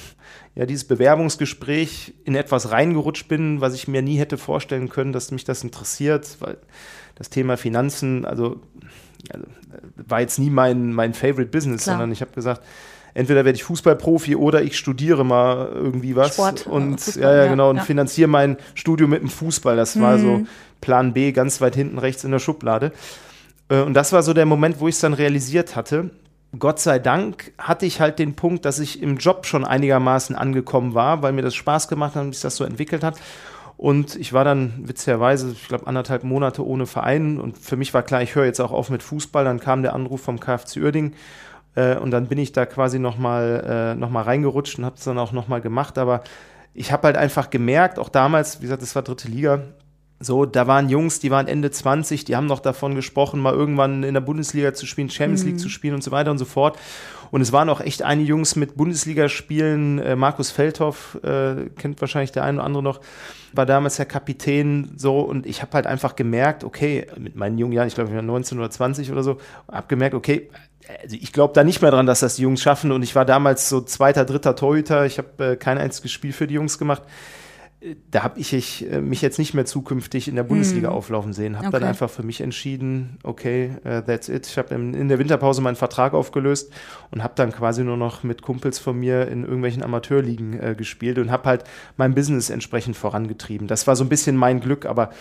ja, 0.55 0.65
dieses 0.65 0.85
Bewerbungsgespräch 0.85 2.15
in 2.25 2.35
etwas 2.35 2.71
reingerutscht 2.71 3.27
bin, 3.27 3.61
was 3.61 3.73
ich 3.75 3.87
mir 3.87 4.01
nie 4.01 4.17
hätte 4.17 4.37
vorstellen 4.37 4.89
können, 4.89 5.13
dass 5.13 5.31
mich 5.31 5.43
das 5.43 5.63
interessiert, 5.63 6.37
weil 6.39 6.57
das 7.15 7.29
Thema 7.29 7.57
Finanzen, 7.57 8.25
also 8.25 8.37
also, 8.37 8.61
war 9.95 10.21
jetzt 10.21 10.39
nie 10.39 10.49
mein, 10.49 10.93
mein 10.93 11.13
Favorite 11.13 11.49
Business, 11.49 11.83
Klar. 11.83 11.95
sondern 11.95 12.11
ich 12.11 12.21
habe 12.21 12.31
gesagt, 12.31 12.61
entweder 13.13 13.45
werde 13.45 13.55
ich 13.55 13.63
Fußballprofi 13.63 14.35
oder 14.35 14.61
ich 14.61 14.77
studiere 14.77 15.25
mal 15.25 15.69
irgendwie 15.73 16.15
was 16.15 16.33
Sport, 16.33 16.67
und 16.67 17.01
Fußball, 17.01 17.23
ja, 17.23 17.43
ja, 17.43 17.47
genau 17.47 17.69
und 17.71 17.77
ja. 17.77 17.83
finanziere 17.83 18.27
mein 18.27 18.57
Studium 18.75 19.09
mit 19.09 19.21
dem 19.21 19.29
Fußball. 19.29 19.75
Das 19.75 19.95
mhm. 19.95 20.01
war 20.01 20.19
so 20.19 20.45
Plan 20.81 21.13
B 21.13 21.31
ganz 21.31 21.59
weit 21.59 21.75
hinten 21.75 21.97
rechts 21.97 22.23
in 22.23 22.31
der 22.31 22.39
Schublade. 22.39 22.91
Äh, 23.69 23.81
und 23.81 23.93
das 23.93 24.13
war 24.13 24.23
so 24.23 24.33
der 24.33 24.45
Moment, 24.45 24.79
wo 24.79 24.87
ich 24.87 24.95
es 24.95 25.01
dann 25.01 25.13
realisiert 25.13 25.75
hatte. 25.75 26.11
Gott 26.57 26.79
sei 26.79 26.99
Dank 26.99 27.51
hatte 27.57 27.85
ich 27.85 27.99
halt 27.99 28.19
den 28.19 28.35
Punkt, 28.35 28.65
dass 28.65 28.79
ich 28.79 29.01
im 29.01 29.17
Job 29.17 29.45
schon 29.45 29.65
einigermaßen 29.65 30.35
angekommen 30.35 30.93
war, 30.93 31.21
weil 31.21 31.33
mir 31.33 31.41
das 31.41 31.55
Spaß 31.55 31.87
gemacht 31.87 32.15
hat 32.15 32.23
und 32.23 32.33
sich 32.33 32.41
das 32.41 32.55
so 32.55 32.63
entwickelt 32.63 33.03
hat. 33.03 33.15
Und 33.77 34.15
ich 34.15 34.33
war 34.33 34.43
dann 34.43 34.73
witzigerweise, 34.87 35.51
ich 35.51 35.67
glaube, 35.67 35.85
anderthalb 35.85 36.23
Monate 36.23 36.65
ohne 36.65 36.87
Verein. 36.87 37.39
Und 37.39 37.59
für 37.59 37.77
mich 37.77 37.93
war 37.93 38.01
klar, 38.01 38.23
ich 38.23 38.33
höre 38.33 38.45
jetzt 38.45 38.59
auch 38.59 38.71
auf 38.71 38.89
mit 38.89 39.03
Fußball. 39.03 39.45
Dann 39.45 39.59
kam 39.59 39.83
der 39.83 39.93
Anruf 39.93 40.21
vom 40.21 40.39
KFC 40.39 40.77
Uerding. 40.77 41.13
Äh, 41.75 41.97
und 41.97 42.09
dann 42.09 42.27
bin 42.27 42.39
ich 42.39 42.51
da 42.51 42.65
quasi 42.65 42.97
nochmal 42.97 43.93
äh, 43.95 43.95
noch 43.95 44.13
reingerutscht 44.13 44.79
und 44.79 44.85
habe 44.85 44.95
es 44.95 45.03
dann 45.03 45.19
auch 45.19 45.31
nochmal 45.31 45.61
gemacht. 45.61 45.99
Aber 45.99 46.23
ich 46.73 46.91
habe 46.91 47.03
halt 47.07 47.17
einfach 47.17 47.51
gemerkt, 47.51 47.99
auch 47.99 48.09
damals, 48.09 48.59
wie 48.59 48.63
gesagt, 48.63 48.81
das 48.81 48.95
war 48.95 49.03
dritte 49.03 49.27
Liga, 49.27 49.61
so, 50.19 50.45
da 50.45 50.65
waren 50.65 50.89
Jungs, 50.89 51.19
die 51.19 51.29
waren 51.29 51.47
Ende 51.47 51.69
20, 51.69 52.25
die 52.25 52.35
haben 52.35 52.47
noch 52.47 52.59
davon 52.59 52.95
gesprochen, 52.95 53.39
mal 53.39 53.53
irgendwann 53.53 54.03
in 54.03 54.15
der 54.15 54.21
Bundesliga 54.21 54.73
zu 54.73 54.87
spielen, 54.87 55.11
Champions 55.11 55.43
League 55.43 55.55
mhm. 55.55 55.59
zu 55.59 55.69
spielen 55.69 55.93
und 55.93 56.03
so 56.03 56.09
weiter 56.09 56.31
und 56.31 56.39
so 56.39 56.45
fort. 56.45 56.77
Und 57.29 57.41
es 57.41 57.51
waren 57.51 57.69
auch 57.69 57.81
echt 57.81 58.01
einige 58.01 58.29
Jungs 58.29 58.55
mit 58.55 58.77
Bundesligaspielen. 58.77 59.99
Äh, 59.99 60.15
Markus 60.15 60.49
Feldhoff, 60.49 61.19
äh, 61.23 61.69
kennt 61.77 62.01
wahrscheinlich 62.01 62.31
der 62.31 62.43
eine 62.43 62.57
oder 62.57 62.65
andere 62.65 62.83
noch, 62.83 63.01
war 63.53 63.65
damals 63.65 63.97
der 63.97 64.05
Kapitän 64.05 64.91
so 64.95 65.19
und 65.19 65.45
ich 65.45 65.61
habe 65.61 65.73
halt 65.73 65.85
einfach 65.85 66.15
gemerkt, 66.15 66.63
okay, 66.63 67.07
mit 67.17 67.35
meinen 67.35 67.57
jungen 67.57 67.73
Jahren, 67.73 67.87
ich 67.87 67.95
glaube, 67.95 68.09
ich 68.09 68.15
war 68.15 68.21
19 68.23 68.57
oder 68.57 68.71
20 68.71 69.11
oder 69.11 69.23
so, 69.23 69.37
habe 69.71 69.87
gemerkt, 69.87 70.15
okay, 70.15 70.49
also 71.01 71.17
ich 71.19 71.33
glaube 71.33 71.53
da 71.53 71.63
nicht 71.63 71.81
mehr 71.81 71.91
dran, 71.91 72.05
dass 72.05 72.21
das 72.21 72.37
die 72.37 72.43
Jungs 72.43 72.61
schaffen 72.61 72.91
und 72.91 73.03
ich 73.03 73.13
war 73.13 73.25
damals 73.25 73.69
so 73.69 73.81
zweiter, 73.81 74.25
dritter 74.25 74.55
Torhüter, 74.55 75.05
ich 75.05 75.17
habe 75.17 75.51
äh, 75.51 75.55
kein 75.57 75.77
einziges 75.77 76.11
Spiel 76.11 76.33
für 76.33 76.47
die 76.47 76.55
Jungs 76.55 76.79
gemacht 76.79 77.03
da 78.09 78.23
habe 78.23 78.39
ich, 78.39 78.53
ich 78.53 78.91
äh, 78.91 79.01
mich 79.01 79.21
jetzt 79.21 79.37
nicht 79.37 79.53
mehr 79.53 79.65
zukünftig 79.65 80.27
in 80.27 80.35
der 80.35 80.43
Bundesliga 80.43 80.89
mm. 80.89 80.93
auflaufen 80.93 81.33
sehen. 81.33 81.57
Habe 81.57 81.67
okay. 81.67 81.79
dann 81.79 81.89
einfach 81.89 82.09
für 82.09 82.23
mich 82.23 82.41
entschieden, 82.41 83.19
okay, 83.23 83.71
uh, 83.85 84.01
that's 84.01 84.29
it. 84.29 84.47
Ich 84.47 84.57
habe 84.57 84.73
in 84.73 85.07
der 85.07 85.19
Winterpause 85.19 85.61
meinen 85.61 85.75
Vertrag 85.75 86.15
aufgelöst 86.15 86.71
und 87.11 87.21
habe 87.21 87.33
dann 87.35 87.51
quasi 87.51 87.83
nur 87.83 87.97
noch 87.97 88.23
mit 88.23 88.41
Kumpels 88.41 88.79
von 88.79 88.97
mir 88.97 89.27
in 89.27 89.43
irgendwelchen 89.43 89.83
Amateurligen 89.83 90.59
äh, 90.59 90.75
gespielt 90.75 91.19
und 91.19 91.29
habe 91.29 91.47
halt 91.47 91.63
mein 91.97 92.15
Business 92.15 92.49
entsprechend 92.49 92.97
vorangetrieben. 92.97 93.67
Das 93.67 93.85
war 93.85 93.95
so 93.95 94.03
ein 94.03 94.09
bisschen 94.09 94.35
mein 94.35 94.59
Glück, 94.59 94.87
aber 94.87 95.11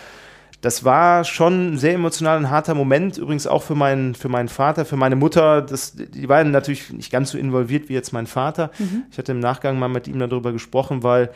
das 0.62 0.82
war 0.82 1.24
schon 1.24 1.74
ein 1.74 1.78
sehr 1.78 1.92
emotional 1.92 2.38
und 2.38 2.48
harter 2.48 2.74
Moment, 2.74 3.18
übrigens 3.18 3.46
auch 3.46 3.62
für 3.62 3.74
meinen, 3.74 4.14
für 4.14 4.30
meinen 4.30 4.48
Vater, 4.48 4.86
für 4.86 4.96
meine 4.96 5.14
Mutter. 5.14 5.60
Das, 5.60 5.92
die 5.94 6.28
waren 6.30 6.50
natürlich 6.50 6.90
nicht 6.90 7.12
ganz 7.12 7.32
so 7.32 7.38
involviert 7.38 7.90
wie 7.90 7.92
jetzt 7.92 8.14
mein 8.14 8.26
Vater. 8.26 8.70
Mhm. 8.78 9.04
Ich 9.10 9.18
hatte 9.18 9.32
im 9.32 9.40
Nachgang 9.40 9.78
mal 9.78 9.88
mit 9.88 10.08
ihm 10.08 10.18
darüber 10.18 10.52
gesprochen, 10.52 11.02
weil 11.02 11.30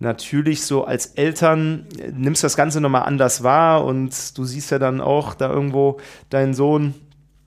natürlich 0.00 0.62
so 0.64 0.84
als 0.84 1.06
Eltern 1.06 1.86
äh, 1.98 2.10
nimmst 2.10 2.42
das 2.42 2.56
Ganze 2.56 2.80
nochmal 2.80 3.02
anders 3.02 3.44
wahr 3.44 3.84
und 3.84 4.36
du 4.36 4.44
siehst 4.44 4.72
ja 4.72 4.78
dann 4.80 5.00
auch 5.00 5.34
da 5.34 5.48
irgendwo 5.48 6.00
deinen 6.30 6.54
Sohn 6.54 6.94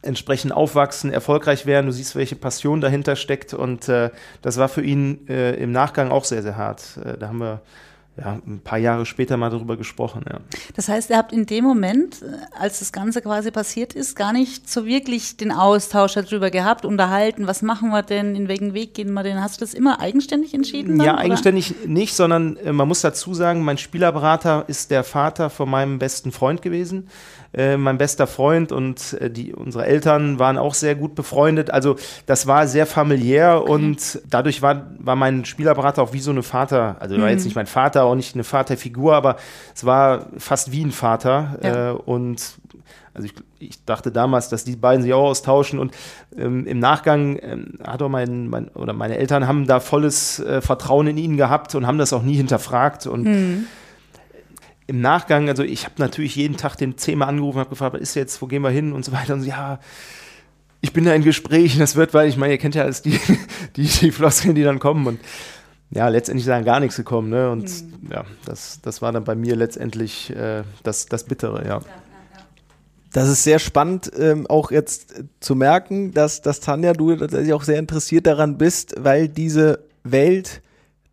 entsprechend 0.01 0.51
aufwachsen, 0.51 1.11
erfolgreich 1.11 1.65
werden, 1.65 1.87
du 1.87 1.93
siehst, 1.93 2.15
welche 2.15 2.35
Passion 2.35 2.81
dahinter 2.81 3.15
steckt 3.15 3.53
und 3.53 3.89
äh, 3.89 4.11
das 4.41 4.57
war 4.57 4.69
für 4.69 4.83
ihn 4.83 5.27
äh, 5.27 5.55
im 5.55 5.71
Nachgang 5.71 6.11
auch 6.11 6.25
sehr, 6.25 6.43
sehr 6.43 6.57
hart. 6.57 6.97
Äh, 7.03 7.17
da 7.17 7.27
haben 7.29 7.39
wir 7.39 7.61
ja, 8.15 8.39
ein 8.45 8.61
paar 8.63 8.77
Jahre 8.77 9.07
später 9.07 9.37
mal 9.37 9.49
darüber 9.49 9.75
gesprochen. 9.75 10.23
Ja. 10.29 10.39
Das 10.75 10.87
heißt, 10.87 11.09
ihr 11.09 11.17
habt 11.17 11.33
in 11.33 11.47
dem 11.47 11.63
Moment, 11.63 12.21
äh, 12.21 12.25
als 12.59 12.79
das 12.79 12.91
Ganze 12.91 13.21
quasi 13.21 13.49
passiert 13.49 13.93
ist, 13.93 14.15
gar 14.15 14.33
nicht 14.33 14.69
so 14.69 14.85
wirklich 14.85 15.35
den 15.37 15.51
Austausch 15.51 16.13
darüber 16.13 16.51
gehabt, 16.51 16.85
unterhalten, 16.85 17.47
was 17.47 17.63
machen 17.63 17.89
wir 17.89 18.03
denn, 18.03 18.35
in 18.35 18.47
welchen 18.47 18.75
Weg 18.75 18.93
gehen 18.93 19.13
wir 19.13 19.23
denn? 19.23 19.41
Hast 19.41 19.59
du 19.59 19.65
das 19.65 19.73
immer 19.73 19.99
eigenständig 19.99 20.53
entschieden? 20.53 20.99
Dann, 20.99 21.07
ja, 21.07 21.17
eigenständig 21.17 21.73
oder? 21.75 21.89
nicht, 21.89 22.15
sondern 22.15 22.57
äh, 22.57 22.71
man 22.71 22.87
muss 22.87 23.01
dazu 23.01 23.33
sagen, 23.33 23.63
mein 23.63 23.79
Spielerberater 23.79 24.65
ist 24.67 24.91
der 24.91 25.03
Vater 25.03 25.49
von 25.49 25.67
meinem 25.67 25.97
besten 25.97 26.31
Freund 26.31 26.61
gewesen. 26.61 27.07
Äh, 27.55 27.77
mein 27.77 27.99
bester 27.99 28.25
Freund 28.25 28.71
und 28.71 29.13
äh, 29.13 29.29
die, 29.29 29.53
unsere 29.53 29.85
Eltern 29.85 30.39
waren 30.39 30.57
auch 30.57 30.73
sehr 30.73 30.95
gut 30.95 31.13
befreundet. 31.13 31.69
Also 31.69 31.97
das 32.25 32.47
war 32.47 32.65
sehr 32.65 32.87
familiär 32.87 33.61
okay. 33.61 33.71
und 33.71 34.21
dadurch 34.27 34.63
war, 34.63 34.87
war 34.97 35.15
mein 35.15 35.45
Spielerberater 35.45 36.01
auch 36.01 36.13
wie 36.13 36.19
so 36.19 36.31
eine 36.31 36.41
Vater, 36.41 36.97
also 36.99 37.15
mhm. 37.15 37.21
war 37.21 37.29
jetzt 37.29 37.41
mhm. 37.41 37.45
nicht 37.45 37.55
mein 37.55 37.67
Vater, 37.67 38.02
auch 38.03 38.15
nicht 38.15 38.35
eine 38.35 38.43
Vaterfigur, 38.43 39.15
aber 39.15 39.37
es 39.75 39.85
war 39.85 40.27
fast 40.37 40.71
wie 40.71 40.83
ein 40.83 40.91
Vater. 40.91 41.59
Ja. 41.63 41.91
Äh, 41.91 41.93
und 41.93 42.55
also 43.13 43.25
ich, 43.25 43.33
ich, 43.59 43.85
dachte 43.85 44.11
damals, 44.11 44.49
dass 44.49 44.63
die 44.63 44.75
beiden 44.75 45.03
sich 45.03 45.13
auch 45.13 45.29
austauschen 45.29 45.77
und 45.79 45.93
ähm, 46.35 46.65
im 46.65 46.79
Nachgang 46.79 47.37
ähm, 47.41 47.79
hat 47.85 48.01
auch 48.01 48.09
mein, 48.09 48.47
mein, 48.47 48.69
oder 48.69 48.93
meine 48.93 49.17
Eltern 49.17 49.47
haben 49.47 49.67
da 49.67 49.79
volles 49.79 50.39
äh, 50.39 50.61
Vertrauen 50.61 51.07
in 51.07 51.17
ihn 51.17 51.37
gehabt 51.37 51.75
und 51.75 51.85
haben 51.85 51.99
das 51.99 52.11
auch 52.11 52.23
nie 52.23 52.35
hinterfragt 52.35 53.05
und 53.05 53.23
mhm 53.23 53.67
im 54.87 55.01
Nachgang, 55.01 55.49
also 55.49 55.63
ich 55.63 55.85
habe 55.85 55.95
natürlich 55.97 56.35
jeden 56.35 56.57
Tag 56.57 56.75
den 56.75 56.97
zehnmal 56.97 57.29
angerufen, 57.29 57.59
habe 57.59 57.69
gefragt, 57.69 57.93
was 57.93 58.01
ist 58.01 58.15
jetzt, 58.15 58.41
wo 58.41 58.47
gehen 58.47 58.61
wir 58.61 58.69
hin 58.69 58.91
und 58.93 59.05
so 59.05 59.11
weiter 59.11 59.33
und 59.33 59.41
so, 59.41 59.47
ja, 59.47 59.79
ich 60.81 60.91
bin 60.91 61.05
da 61.05 61.13
in 61.13 61.23
Gesprächen, 61.23 61.79
das 61.79 61.95
wird, 61.95 62.13
weil 62.13 62.27
ich 62.27 62.35
meine, 62.35 62.53
ihr 62.53 62.57
kennt 62.57 62.75
ja 62.75 62.83
alles 62.83 63.01
die, 63.01 63.19
die, 63.75 63.87
die 63.87 64.11
Floskeln, 64.11 64.55
die 64.55 64.63
dann 64.63 64.79
kommen 64.79 65.07
und 65.07 65.19
ja, 65.93 66.07
letztendlich 66.07 66.45
ist 66.45 66.49
dann 66.49 66.65
gar 66.65 66.79
nichts 66.79 66.95
gekommen, 66.95 67.29
ne? 67.29 67.49
Und 67.49 67.63
mhm. 67.63 68.11
ja, 68.11 68.25
das, 68.45 68.79
das 68.81 69.01
war 69.01 69.11
dann 69.11 69.23
bei 69.23 69.35
mir 69.35 69.55
letztendlich 69.55 70.35
äh, 70.35 70.63
das, 70.83 71.05
das 71.05 71.23
Bittere, 71.23 71.65
ja. 71.67 71.81
Das 73.11 73.29
ist 73.29 73.43
sehr 73.43 73.59
spannend, 73.59 74.11
ähm, 74.17 74.47
auch 74.47 74.71
jetzt 74.71 75.19
äh, 75.19 75.23
zu 75.39 75.55
merken, 75.55 76.13
dass, 76.13 76.41
dass 76.41 76.59
Tanja, 76.59 76.93
du 76.93 77.15
tatsächlich 77.15 77.53
auch 77.53 77.63
sehr 77.63 77.77
interessiert 77.77 78.25
daran 78.25 78.57
bist, 78.57 78.95
weil 78.97 79.27
diese 79.27 79.79
Welt, 80.03 80.61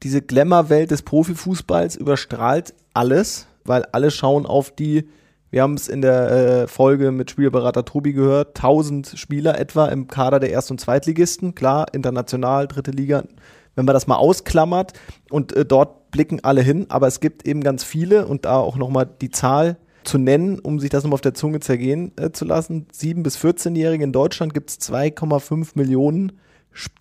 diese 0.02 0.22
Glamour-Welt 0.22 0.90
des 0.90 1.02
Profifußballs 1.02 1.96
überstrahlt 1.96 2.74
alles 2.94 3.46
weil 3.64 3.84
alle 3.92 4.10
schauen 4.10 4.46
auf 4.46 4.70
die, 4.70 5.08
wir 5.50 5.62
haben 5.62 5.74
es 5.74 5.88
in 5.88 6.02
der 6.02 6.30
äh, 6.30 6.66
Folge 6.68 7.10
mit 7.10 7.30
Spielberater 7.30 7.84
Tobi 7.84 8.12
gehört, 8.12 8.56
1000 8.58 9.14
Spieler 9.16 9.58
etwa 9.58 9.86
im 9.86 10.06
Kader 10.06 10.40
der 10.40 10.50
Erst- 10.50 10.70
und 10.70 10.80
Zweitligisten, 10.80 11.54
klar, 11.54 11.86
international, 11.92 12.68
dritte 12.68 12.90
Liga, 12.90 13.24
wenn 13.74 13.84
man 13.84 13.94
das 13.94 14.06
mal 14.06 14.16
ausklammert 14.16 14.92
und 15.30 15.52
äh, 15.52 15.64
dort 15.64 16.10
blicken 16.10 16.40
alle 16.42 16.62
hin, 16.62 16.86
aber 16.88 17.06
es 17.06 17.20
gibt 17.20 17.46
eben 17.46 17.62
ganz 17.62 17.84
viele 17.84 18.26
und 18.26 18.44
da 18.44 18.58
auch 18.58 18.76
nochmal 18.76 19.08
die 19.20 19.30
Zahl 19.30 19.76
zu 20.04 20.18
nennen, 20.18 20.58
um 20.58 20.80
sich 20.80 20.90
das 20.90 21.04
nochmal 21.04 21.16
auf 21.16 21.20
der 21.20 21.34
Zunge 21.34 21.60
zergehen 21.60 22.12
äh, 22.16 22.30
zu 22.30 22.44
lassen. 22.44 22.86
7- 22.92 23.22
bis 23.22 23.36
14-Jährige 23.38 24.04
in 24.04 24.12
Deutschland 24.12 24.54
gibt 24.54 24.70
es 24.70 24.80
2,5 24.80 25.70
Millionen 25.74 26.32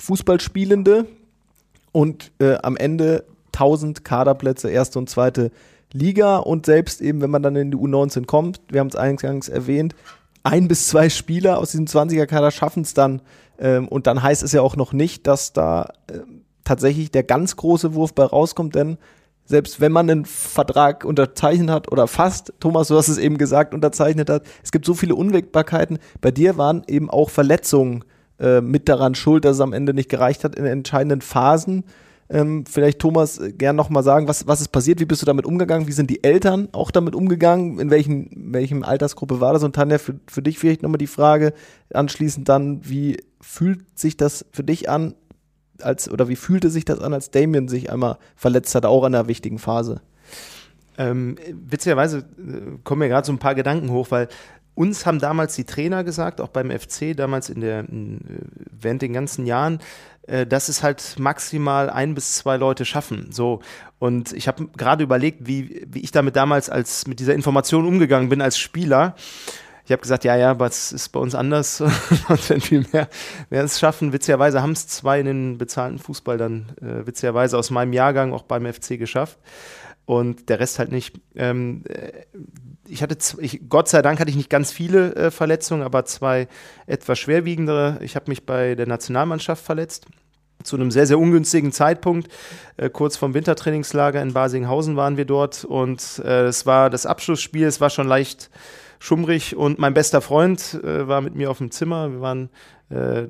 Fußballspielende 0.01 1.05
und 1.91 2.31
äh, 2.39 2.57
am 2.61 2.77
Ende 2.77 3.25
1000 3.53 4.03
Kaderplätze, 4.03 4.69
erste 4.69 4.99
und 4.99 5.09
zweite 5.09 5.51
Liga 5.91 6.37
und 6.37 6.65
selbst 6.65 7.01
eben, 7.01 7.21
wenn 7.21 7.31
man 7.31 7.41
dann 7.41 7.55
in 7.55 7.71
die 7.71 7.77
U19 7.77 8.25
kommt, 8.25 8.61
wir 8.69 8.79
haben 8.79 8.87
es 8.87 8.95
eingangs 8.95 9.49
erwähnt, 9.49 9.95
ein 10.43 10.67
bis 10.67 10.87
zwei 10.87 11.09
Spieler 11.09 11.57
aus 11.57 11.71
diesem 11.71 11.85
20er-Kader 11.85 12.51
schaffen 12.51 12.83
es 12.83 12.93
dann. 12.93 13.21
Ähm, 13.57 13.87
und 13.87 14.07
dann 14.07 14.23
heißt 14.23 14.43
es 14.43 14.51
ja 14.51 14.61
auch 14.61 14.75
noch 14.75 14.93
nicht, 14.93 15.27
dass 15.27 15.51
da 15.51 15.89
äh, 16.07 16.19
tatsächlich 16.69 17.09
der 17.09 17.23
ganz 17.23 17.55
große 17.55 17.95
Wurf 17.95 18.13
bei 18.13 18.23
rauskommt, 18.23 18.75
denn 18.75 18.99
selbst 19.43 19.81
wenn 19.81 19.91
man 19.91 20.07
einen 20.07 20.25
Vertrag 20.25 21.03
unterzeichnet 21.03 21.71
hat 21.71 21.91
oder 21.91 22.05
fast, 22.05 22.53
Thomas, 22.59 22.89
du 22.89 22.95
hast 22.95 23.07
es 23.07 23.17
eben 23.17 23.39
gesagt, 23.39 23.73
unterzeichnet 23.73 24.29
hat, 24.29 24.43
es 24.63 24.71
gibt 24.71 24.85
so 24.85 24.93
viele 24.93 25.15
Unwägbarkeiten. 25.15 25.97
Bei 26.21 26.29
dir 26.29 26.57
waren 26.59 26.83
eben 26.87 27.09
auch 27.09 27.31
Verletzungen 27.31 28.05
äh, 28.39 28.61
mit 28.61 28.87
daran 28.87 29.15
schuld, 29.15 29.45
dass 29.45 29.55
es 29.55 29.61
am 29.61 29.73
Ende 29.73 29.95
nicht 29.95 30.09
gereicht 30.09 30.43
hat 30.43 30.53
in 30.53 30.65
entscheidenden 30.65 31.21
Phasen. 31.21 31.85
Ähm, 32.29 32.65
vielleicht 32.67 32.99
Thomas 32.99 33.39
äh, 33.39 33.51
gern 33.51 33.75
nochmal 33.75 34.03
sagen, 34.03 34.27
was, 34.27 34.45
was 34.45 34.61
ist 34.61 34.67
passiert, 34.67 34.99
wie 34.99 35.05
bist 35.05 35.23
du 35.23 35.25
damit 35.25 35.47
umgegangen, 35.47 35.87
wie 35.87 35.93
sind 35.93 36.11
die 36.11 36.23
Eltern 36.23 36.69
auch 36.73 36.91
damit 36.91 37.15
umgegangen, 37.15 37.79
in 37.79 37.89
welchen, 37.89 38.53
welchem 38.53 38.83
Altersgruppe 38.83 39.41
war 39.41 39.53
das 39.53 39.63
und 39.63 39.75
Tanja, 39.75 39.97
für, 39.97 40.19
für 40.27 40.43
dich 40.43 40.59
vielleicht 40.59 40.83
nochmal 40.83 40.99
die 40.99 41.07
Frage 41.07 41.53
anschließend 41.91 42.47
dann, 42.47 42.87
wie 42.87 43.17
fühlt 43.41 43.79
sich 43.97 44.15
das 44.15 44.45
für 44.51 44.63
dich 44.63 44.91
an, 44.91 45.15
als, 45.83 46.09
oder 46.09 46.29
wie 46.29 46.35
fühlte 46.35 46.69
sich 46.69 46.85
das 46.85 46.99
an, 46.99 47.13
als 47.13 47.31
Damien 47.31 47.67
sich 47.67 47.91
einmal 47.91 48.17
verletzt 48.35 48.75
hat, 48.75 48.85
auch 48.85 49.05
in 49.05 49.15
einer 49.15 49.27
wichtigen 49.27 49.59
Phase? 49.59 50.01
Ähm, 50.97 51.37
witzigerweise 51.51 52.19
äh, 52.19 52.77
kommen 52.83 52.99
mir 52.99 53.07
gerade 53.07 53.25
so 53.25 53.31
ein 53.31 53.39
paar 53.39 53.55
Gedanken 53.55 53.89
hoch, 53.91 54.07
weil 54.09 54.27
uns 54.75 55.05
haben 55.05 55.19
damals 55.19 55.55
die 55.55 55.65
Trainer 55.65 56.03
gesagt, 56.03 56.39
auch 56.39 56.49
beim 56.49 56.71
FC, 56.71 57.15
damals 57.15 57.49
in 57.49 57.61
der, 57.61 57.79
äh, 57.79 58.19
während 58.71 59.01
den 59.01 59.13
ganzen 59.13 59.45
Jahren, 59.45 59.79
äh, 60.27 60.45
dass 60.45 60.69
es 60.69 60.83
halt 60.83 61.15
maximal 61.17 61.89
ein 61.89 62.15
bis 62.15 62.35
zwei 62.35 62.57
Leute 62.57 62.85
schaffen. 62.85 63.29
So. 63.31 63.61
Und 63.97 64.31
ich 64.33 64.47
habe 64.47 64.67
gerade 64.77 65.03
überlegt, 65.03 65.47
wie, 65.47 65.85
wie 65.89 65.99
ich 65.99 66.11
damit 66.11 66.35
damals 66.35 66.69
als 66.69 67.07
mit 67.07 67.19
dieser 67.19 67.33
Information 67.33 67.85
umgegangen 67.85 68.29
bin 68.29 68.41
als 68.41 68.57
Spieler. 68.57 69.15
Ich 69.89 69.91
habe 69.91 70.03
gesagt, 70.03 70.23
ja, 70.23 70.35
ja, 70.35 70.51
aber 70.51 70.67
es 70.67 70.91
ist 70.91 71.09
bei 71.09 71.19
uns 71.19 71.33
anders. 71.33 71.81
und 71.81 72.49
wenn 72.51 72.61
viel 72.61 72.85
mehr 72.93 73.09
werden 73.49 73.65
es 73.65 73.79
schaffen. 73.79 74.13
Witzigerweise 74.13 74.61
haben 74.61 74.73
es 74.73 74.87
zwei 74.87 75.19
in 75.19 75.25
den 75.25 75.57
bezahlten 75.57 75.97
Fußball 75.97 76.37
dann 76.37 76.67
äh, 76.79 77.07
witzigerweise 77.07 77.57
aus 77.57 77.71
meinem 77.71 77.91
Jahrgang 77.91 78.31
auch 78.31 78.43
beim 78.43 78.71
FC 78.71 78.99
geschafft. 78.99 79.39
Und 80.05 80.49
der 80.49 80.59
Rest 80.59 80.77
halt 80.77 80.91
nicht. 80.91 81.19
Ähm, 81.33 81.85
äh, 81.89 82.11
ich 82.87 83.01
hatte, 83.01 83.17
ich, 83.39 83.67
Gott 83.67 83.89
sei 83.89 84.03
Dank 84.03 84.19
hatte 84.19 84.29
ich 84.29 84.37
nicht 84.37 84.51
ganz 84.51 84.71
viele 84.71 85.15
äh, 85.15 85.31
Verletzungen, 85.31 85.81
aber 85.81 86.05
zwei 86.05 86.47
etwas 86.85 87.17
schwerwiegendere. 87.17 87.97
Ich 88.03 88.15
habe 88.15 88.29
mich 88.29 88.45
bei 88.45 88.75
der 88.75 88.85
Nationalmannschaft 88.85 89.65
verletzt 89.65 90.05
zu 90.61 90.75
einem 90.75 90.91
sehr, 90.91 91.07
sehr 91.07 91.17
ungünstigen 91.17 91.71
Zeitpunkt. 91.71 92.27
Äh, 92.77 92.91
kurz 92.91 93.17
vorm 93.17 93.33
Wintertrainingslager 93.33 94.21
in 94.21 94.33
Basinghausen 94.33 94.95
waren 94.97 95.17
wir 95.17 95.25
dort 95.25 95.65
und 95.65 96.21
äh, 96.23 96.45
es 96.45 96.67
war 96.67 96.91
das 96.91 97.07
Abschlussspiel. 97.07 97.65
Es 97.65 97.81
war 97.81 97.89
schon 97.89 98.07
leicht 98.07 98.51
schummrig 98.99 99.55
und 99.55 99.79
mein 99.79 99.93
bester 99.93 100.21
Freund 100.21 100.79
äh, 100.83 101.07
war 101.07 101.21
mit 101.21 101.35
mir 101.35 101.49
auf 101.49 101.57
dem 101.57 101.71
Zimmer. 101.71 102.11
Wir 102.11 102.21
waren 102.21 102.49
äh, 102.89 103.27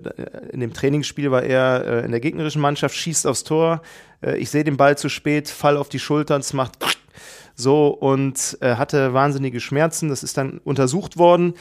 in 0.52 0.60
dem 0.60 0.74
Trainingsspiel 0.74 1.32
war 1.32 1.44
er 1.44 1.86
äh, 1.86 2.06
in 2.06 2.12
der 2.12 2.20
gegnerischen 2.20 2.62
Mannschaft, 2.62 2.96
schießt 2.96 3.28
aufs 3.28 3.44
Tor. 3.44 3.82
Äh, 4.22 4.38
ich 4.38 4.50
sehe 4.50 4.64
den 4.64 4.78
Ball 4.78 4.98
zu 4.98 5.10
spät, 5.10 5.50
fall 5.50 5.78
auf 5.78 5.90
die 5.90 6.00
Schultern, 6.00 6.42
es 6.42 6.54
macht 6.54 6.78
so 7.56 7.88
und 7.88 8.58
hatte 8.62 9.14
wahnsinnige 9.14 9.60
Schmerzen. 9.60 10.10
Das 10.10 10.24
ist 10.24 10.38
dann 10.38 10.60
untersucht 10.64 11.18
worden. 11.18 11.54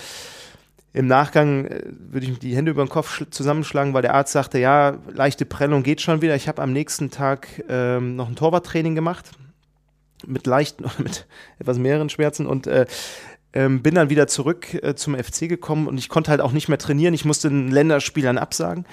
Im 0.93 1.07
Nachgang 1.07 1.67
äh, 1.67 1.83
würde 1.87 2.27
ich 2.27 2.39
die 2.39 2.57
Hände 2.57 2.71
über 2.71 2.85
den 2.85 2.89
Kopf 2.89 3.23
zusammenschlagen, 3.31 3.95
weil 3.95 4.03
der 4.03 4.15
Arzt 4.15 4.33
sagte, 4.33 4.59
ja, 4.59 4.99
leichte 5.13 5.45
Prellung 5.45 5.83
geht 5.83 6.01
schon 6.01 6.23
wieder. 6.23 6.35
Ich 6.35 6.49
habe 6.49 6.63
am 6.63 6.73
nächsten 6.73 7.11
Tag 7.11 7.63
ähm, 7.69 8.17
noch 8.17 8.29
ein 8.29 8.37
Torwarttraining 8.37 8.95
gemacht 8.95 9.31
mit 10.27 10.47
leichten 10.47 10.85
oder 10.85 10.95
mit 11.03 11.27
etwas 11.59 11.79
mehreren 11.79 12.09
Schmerzen 12.09 12.47
und 12.47 12.67
äh, 12.67 12.87
ähm, 13.53 13.83
bin 13.83 13.95
dann 13.95 14.11
wieder 14.11 14.27
zurück 14.27 14.75
äh, 14.83 14.95
zum 14.95 15.17
FC 15.17 15.49
gekommen 15.49 15.87
und 15.87 15.99
ich 15.99 16.09
konnte 16.09 16.31
halt 16.31 16.41
auch 16.41 16.53
nicht 16.53 16.69
mehr 16.69 16.79
trainieren. 16.79 17.15
Ich 17.15 17.25
musste 17.25 17.49
den 17.49 17.71
Länderspielern 17.71 18.39
absagen 18.39 18.85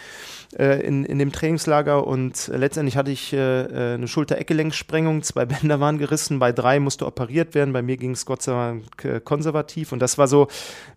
in, 0.56 1.04
in 1.04 1.20
dem 1.20 1.32
Trainingslager 1.32 2.08
und 2.08 2.48
äh, 2.48 2.58
letztendlich 2.58 2.96
hatte 2.96 3.12
ich 3.12 3.34
äh, 3.34 3.64
äh 3.64 3.94
eine 3.96 4.08
Schulter-Eckgelenksprengung, 4.08 5.22
zwei 5.22 5.46
Bänder 5.46 5.80
waren 5.80 5.98
gerissen, 5.98 6.40
bei 6.40 6.52
drei 6.52 6.80
musste 6.80 7.06
operiert 7.06 7.56
werden, 7.56 7.74
bei 7.74 7.82
mir 7.82 7.98
ging 7.98 8.12
es 8.12 8.26
Gott 8.26 8.42
sei 8.42 8.54
Dank 8.54 9.06
äh, 9.06 9.20
konservativ 9.20 9.92
und 9.92 10.00
das 10.00 10.18
war 10.18 10.28
so 10.28 10.48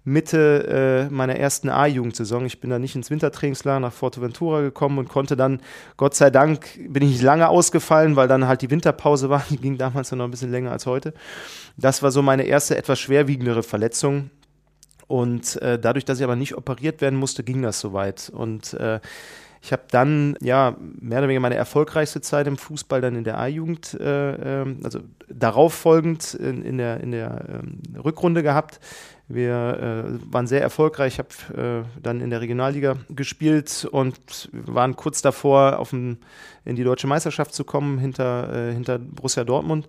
Mitte 0.04 1.08
äh, 1.08 1.12
meiner 1.12 1.36
ersten 1.36 1.68
A-Jugendsaison. 1.68 2.46
Ich 2.46 2.60
bin 2.60 2.70
dann 2.70 2.80
nicht 2.80 2.94
ins 2.94 3.10
Wintertrainingslager 3.10 3.80
nach 3.80 3.92
Forteventura 3.92 4.60
gekommen 4.60 4.98
und 4.98 5.08
konnte 5.08 5.36
dann, 5.36 5.60
Gott 5.96 6.14
sei 6.14 6.30
Dank, 6.30 6.68
bin 6.88 7.02
ich 7.02 7.10
nicht 7.10 7.22
lange 7.22 7.48
ausgefallen, 7.48 8.16
weil 8.16 8.28
dann 8.28 8.46
halt 8.46 8.62
die 8.62 8.70
Winterpause 8.70 9.28
war, 9.28 9.44
die 9.50 9.58
ging 9.58 9.76
damals 9.76 10.12
noch 10.12 10.24
ein 10.24 10.30
bisschen 10.30 10.50
länger 10.50 10.72
als 10.72 10.86
heute. 10.86 11.14
Das 11.76 12.02
war 12.02 12.10
so 12.10 12.22
meine 12.22 12.44
erste 12.44 12.76
etwas 12.76 12.98
schwerwiegendere 12.98 13.62
Verletzung. 13.62 14.30
Und 15.08 15.60
äh, 15.62 15.78
dadurch, 15.78 16.04
dass 16.04 16.18
ich 16.18 16.24
aber 16.24 16.36
nicht 16.36 16.56
operiert 16.56 17.00
werden 17.00 17.18
musste, 17.18 17.42
ging 17.42 17.62
das 17.62 17.80
soweit. 17.80 18.30
Und 18.30 18.74
äh, 18.74 19.00
ich 19.60 19.72
habe 19.72 19.82
dann 19.90 20.36
ja 20.40 20.76
mehr 20.78 21.18
oder 21.18 21.28
weniger 21.28 21.40
meine 21.40 21.56
erfolgreichste 21.56 22.20
Zeit 22.20 22.46
im 22.46 22.56
Fußball 22.56 23.00
dann 23.00 23.16
in 23.16 23.24
der 23.24 23.38
A-Jugend, 23.38 23.94
äh, 24.00 24.62
ähm, 24.62 24.80
also 24.84 25.00
darauf 25.28 25.74
folgend 25.74 26.34
in, 26.34 26.62
in 26.62 26.78
der, 26.78 27.00
in 27.00 27.10
der 27.10 27.44
ähm, 27.48 27.82
Rückrunde 28.02 28.42
gehabt. 28.42 28.80
Wir 29.30 30.06
äh, 30.08 30.32
waren 30.32 30.46
sehr 30.46 30.62
erfolgreich. 30.62 31.14
Ich 31.14 31.18
habe 31.18 31.84
äh, 31.86 32.00
dann 32.00 32.20
in 32.20 32.30
der 32.30 32.40
Regionalliga 32.40 32.96
gespielt 33.10 33.86
und 33.90 34.48
waren 34.52 34.96
kurz 34.96 35.20
davor, 35.20 35.78
auf 35.78 35.92
ein, 35.92 36.18
in 36.64 36.76
die 36.76 36.84
deutsche 36.84 37.06
Meisterschaft 37.06 37.52
zu 37.52 37.64
kommen 37.64 37.98
hinter, 37.98 38.70
äh, 38.70 38.72
hinter 38.72 38.98
Borussia 38.98 39.44
Dortmund. 39.44 39.88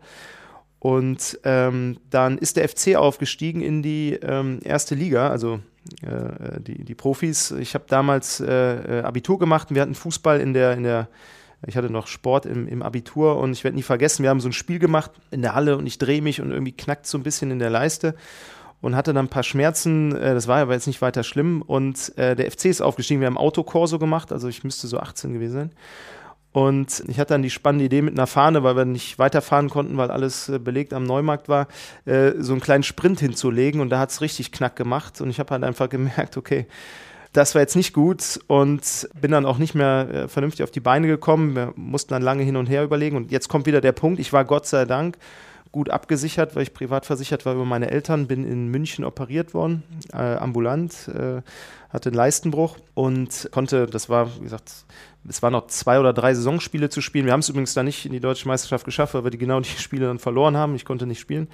Und 0.79 1.39
ähm, 1.43 1.97
dann 2.09 2.37
ist 2.37 2.57
der 2.57 2.67
FC 2.67 2.95
aufgestiegen 2.95 3.61
in 3.61 3.81
die 3.81 4.13
ähm, 4.21 4.59
erste 4.63 4.95
Liga, 4.95 5.29
also 5.29 5.59
äh, 6.01 6.59
die, 6.59 6.83
die 6.83 6.95
Profis. 6.95 7.51
Ich 7.51 7.73
habe 7.73 7.85
damals 7.87 8.39
äh, 8.39 8.99
äh, 8.99 9.01
Abitur 9.03 9.39
gemacht 9.39 9.69
und 9.69 9.75
wir 9.75 9.81
hatten 9.81 9.95
Fußball 9.95 10.39
in 10.39 10.53
der, 10.53 10.73
in 10.73 10.83
der 10.83 11.07
ich 11.67 11.75
hatte 11.75 11.89
noch 11.89 12.07
Sport 12.07 12.45
im, 12.45 12.67
im 12.67 12.81
Abitur 12.81 13.37
und 13.37 13.51
ich 13.51 13.65
werde 13.65 13.75
nie 13.75 13.83
vergessen, 13.83 14.23
wir 14.23 14.29
haben 14.29 14.39
so 14.39 14.47
ein 14.47 14.53
Spiel 14.53 14.79
gemacht 14.79 15.11
in 15.29 15.41
der 15.41 15.55
Halle 15.55 15.77
und 15.77 15.85
ich 15.87 15.97
drehe 15.97 16.21
mich 16.21 16.41
und 16.41 16.51
irgendwie 16.51 16.71
knackt 16.71 17.05
so 17.05 17.17
ein 17.17 17.23
bisschen 17.23 17.51
in 17.51 17.59
der 17.59 17.69
Leiste 17.69 18.15
und 18.81 18.95
hatte 18.95 19.13
dann 19.13 19.25
ein 19.25 19.29
paar 19.29 19.43
Schmerzen. 19.43 20.15
Äh, 20.15 20.33
das 20.33 20.47
war 20.47 20.59
aber 20.59 20.73
jetzt 20.73 20.87
nicht 20.87 21.01
weiter 21.01 21.23
schlimm. 21.23 21.61
Und 21.61 22.17
äh, 22.17 22.35
der 22.35 22.49
FC 22.51 22.65
ist 22.65 22.81
aufgestiegen. 22.81 23.21
Wir 23.21 23.27
haben 23.27 23.37
Autokorso 23.37 23.99
gemacht, 23.99 24.31
also 24.31 24.47
ich 24.47 24.63
müsste 24.63 24.87
so 24.87 24.99
18 24.99 25.33
gewesen 25.33 25.53
sein. 25.53 25.71
Und 26.51 27.03
ich 27.07 27.19
hatte 27.19 27.33
dann 27.33 27.43
die 27.43 27.51
spannende 27.51 27.85
Idee 27.85 28.01
mit 28.01 28.15
einer 28.15 28.27
Fahne, 28.27 28.63
weil 28.63 28.75
wir 28.75 28.85
nicht 28.85 29.19
weiterfahren 29.19 29.69
konnten, 29.69 29.97
weil 29.97 30.09
alles 30.09 30.49
äh, 30.49 30.57
belegt 30.57 30.93
am 30.93 31.03
Neumarkt 31.03 31.47
war, 31.47 31.67
äh, 32.05 32.31
so 32.39 32.53
einen 32.53 32.61
kleinen 32.61 32.83
Sprint 32.83 33.19
hinzulegen. 33.19 33.81
Und 33.81 33.89
da 33.89 33.99
hat 33.99 34.09
es 34.09 34.21
richtig 34.21 34.51
knack 34.51 34.75
gemacht. 34.75 35.21
Und 35.21 35.29
ich 35.29 35.39
habe 35.39 35.51
halt 35.51 35.63
einfach 35.63 35.89
gemerkt, 35.89 36.37
okay, 36.37 36.65
das 37.33 37.53
war 37.53 37.61
jetzt 37.61 37.75
nicht 37.75 37.93
gut 37.93 38.39
und 38.47 39.07
bin 39.21 39.31
dann 39.31 39.45
auch 39.45 39.59
nicht 39.59 39.75
mehr 39.75 40.07
äh, 40.11 40.27
vernünftig 40.27 40.63
auf 40.63 40.71
die 40.71 40.79
Beine 40.79 41.07
gekommen. 41.07 41.55
Wir 41.55 41.73
mussten 41.75 42.13
dann 42.13 42.23
lange 42.23 42.43
hin 42.43 42.55
und 42.55 42.67
her 42.67 42.83
überlegen. 42.83 43.15
Und 43.17 43.31
jetzt 43.31 43.49
kommt 43.49 43.67
wieder 43.67 43.81
der 43.81 43.91
Punkt, 43.91 44.19
ich 44.19 44.33
war 44.33 44.45
Gott 44.45 44.65
sei 44.65 44.85
Dank 44.85 45.17
gut 45.71 45.91
abgesichert, 45.91 46.55
weil 46.55 46.63
ich 46.63 46.73
privat 46.73 47.05
versichert 47.05 47.45
war 47.45 47.53
über 47.53 47.65
meine 47.65 47.91
Eltern, 47.91 48.27
bin 48.27 48.43
in 48.43 48.69
München 48.69 49.05
operiert 49.05 49.53
worden, 49.53 49.83
äh, 50.11 50.17
ambulant, 50.17 51.07
äh, 51.09 51.41
hatte 51.89 52.09
einen 52.09 52.15
Leistenbruch 52.15 52.77
und 52.95 53.49
konnte, 53.51 53.85
das 53.85 54.09
war, 54.09 54.35
wie 54.37 54.43
gesagt, 54.43 54.85
es 55.27 55.43
waren 55.43 55.51
noch 55.51 55.67
zwei 55.67 55.99
oder 55.99 56.13
drei 56.13 56.33
Saisonspiele 56.33 56.89
zu 56.89 57.01
spielen. 57.01 57.25
Wir 57.25 57.33
haben 57.33 57.41
es 57.41 57.49
übrigens 57.49 57.73
da 57.73 57.83
nicht 57.83 58.05
in 58.05 58.13
die 58.13 58.19
deutsche 58.19 58.47
Meisterschaft 58.47 58.85
geschafft, 58.85 59.13
weil 59.13 59.23
wir 59.23 59.31
die 59.31 59.37
genau 59.37 59.59
die 59.59 59.69
Spiele 59.77 60.07
dann 60.07 60.19
verloren 60.19 60.55
haben. 60.55 60.75
Ich 60.75 60.85
konnte 60.85 61.05
nicht 61.05 61.19
spielen. 61.19 61.49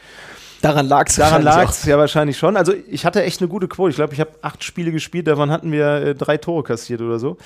Daran 0.62 0.88
lag 0.88 1.08
es 1.08 1.16
Daran 1.16 1.42
lag 1.42 1.70
es 1.70 1.86
ja 1.86 1.98
wahrscheinlich 1.98 2.38
schon. 2.38 2.58
Also 2.58 2.74
ich 2.90 3.06
hatte 3.06 3.24
echt 3.24 3.42
eine 3.42 3.48
gute 3.48 3.68
Quote. 3.68 3.90
Ich 3.92 3.96
glaube, 3.96 4.14
ich 4.14 4.20
habe 4.20 4.32
acht 4.42 4.64
Spiele 4.64 4.92
gespielt, 4.92 5.28
davon 5.28 5.52
hatten 5.52 5.72
wir 5.72 5.88
äh, 5.88 6.16
drei 6.16 6.38
Tore 6.38 6.64
kassiert 6.64 7.02
oder 7.02 7.20
so. 7.20 7.38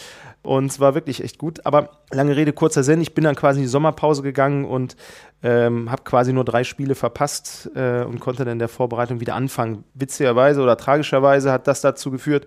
Und 0.42 0.68
es 0.68 0.80
war 0.80 0.96
wirklich 0.96 1.24
echt 1.24 1.38
gut. 1.38 1.66
Aber 1.66 1.90
lange 2.12 2.36
Rede, 2.36 2.54
kurzer 2.54 2.84
Sinn. 2.84 3.02
Ich 3.02 3.14
bin 3.14 3.26
dann 3.26 3.36
quasi 3.36 3.60
in 3.60 3.64
die 3.64 3.70
Sommerpause 3.70 4.22
gegangen 4.22 4.64
und 4.64 4.96
ähm, 5.44 5.92
habe 5.92 6.04
quasi 6.04 6.34
nur 6.34 6.46
drei 6.46 6.64
Spiele 6.64 6.96
verpasst 6.96 7.70
äh, 7.76 8.04
und 8.04 8.20
konnte 8.20 8.46
dann 8.46 8.54
in 8.54 8.60
der 8.60 8.68
Vorbereitung 8.68 9.20
wieder 9.20 9.36
anfangen. 9.36 9.84
Witzigerweise 9.94 10.62
oder 10.62 10.78
tragischerweise 10.78 11.52
hat 11.52 11.68
das 11.68 11.82
dazu 11.82 12.12
geführt, 12.12 12.46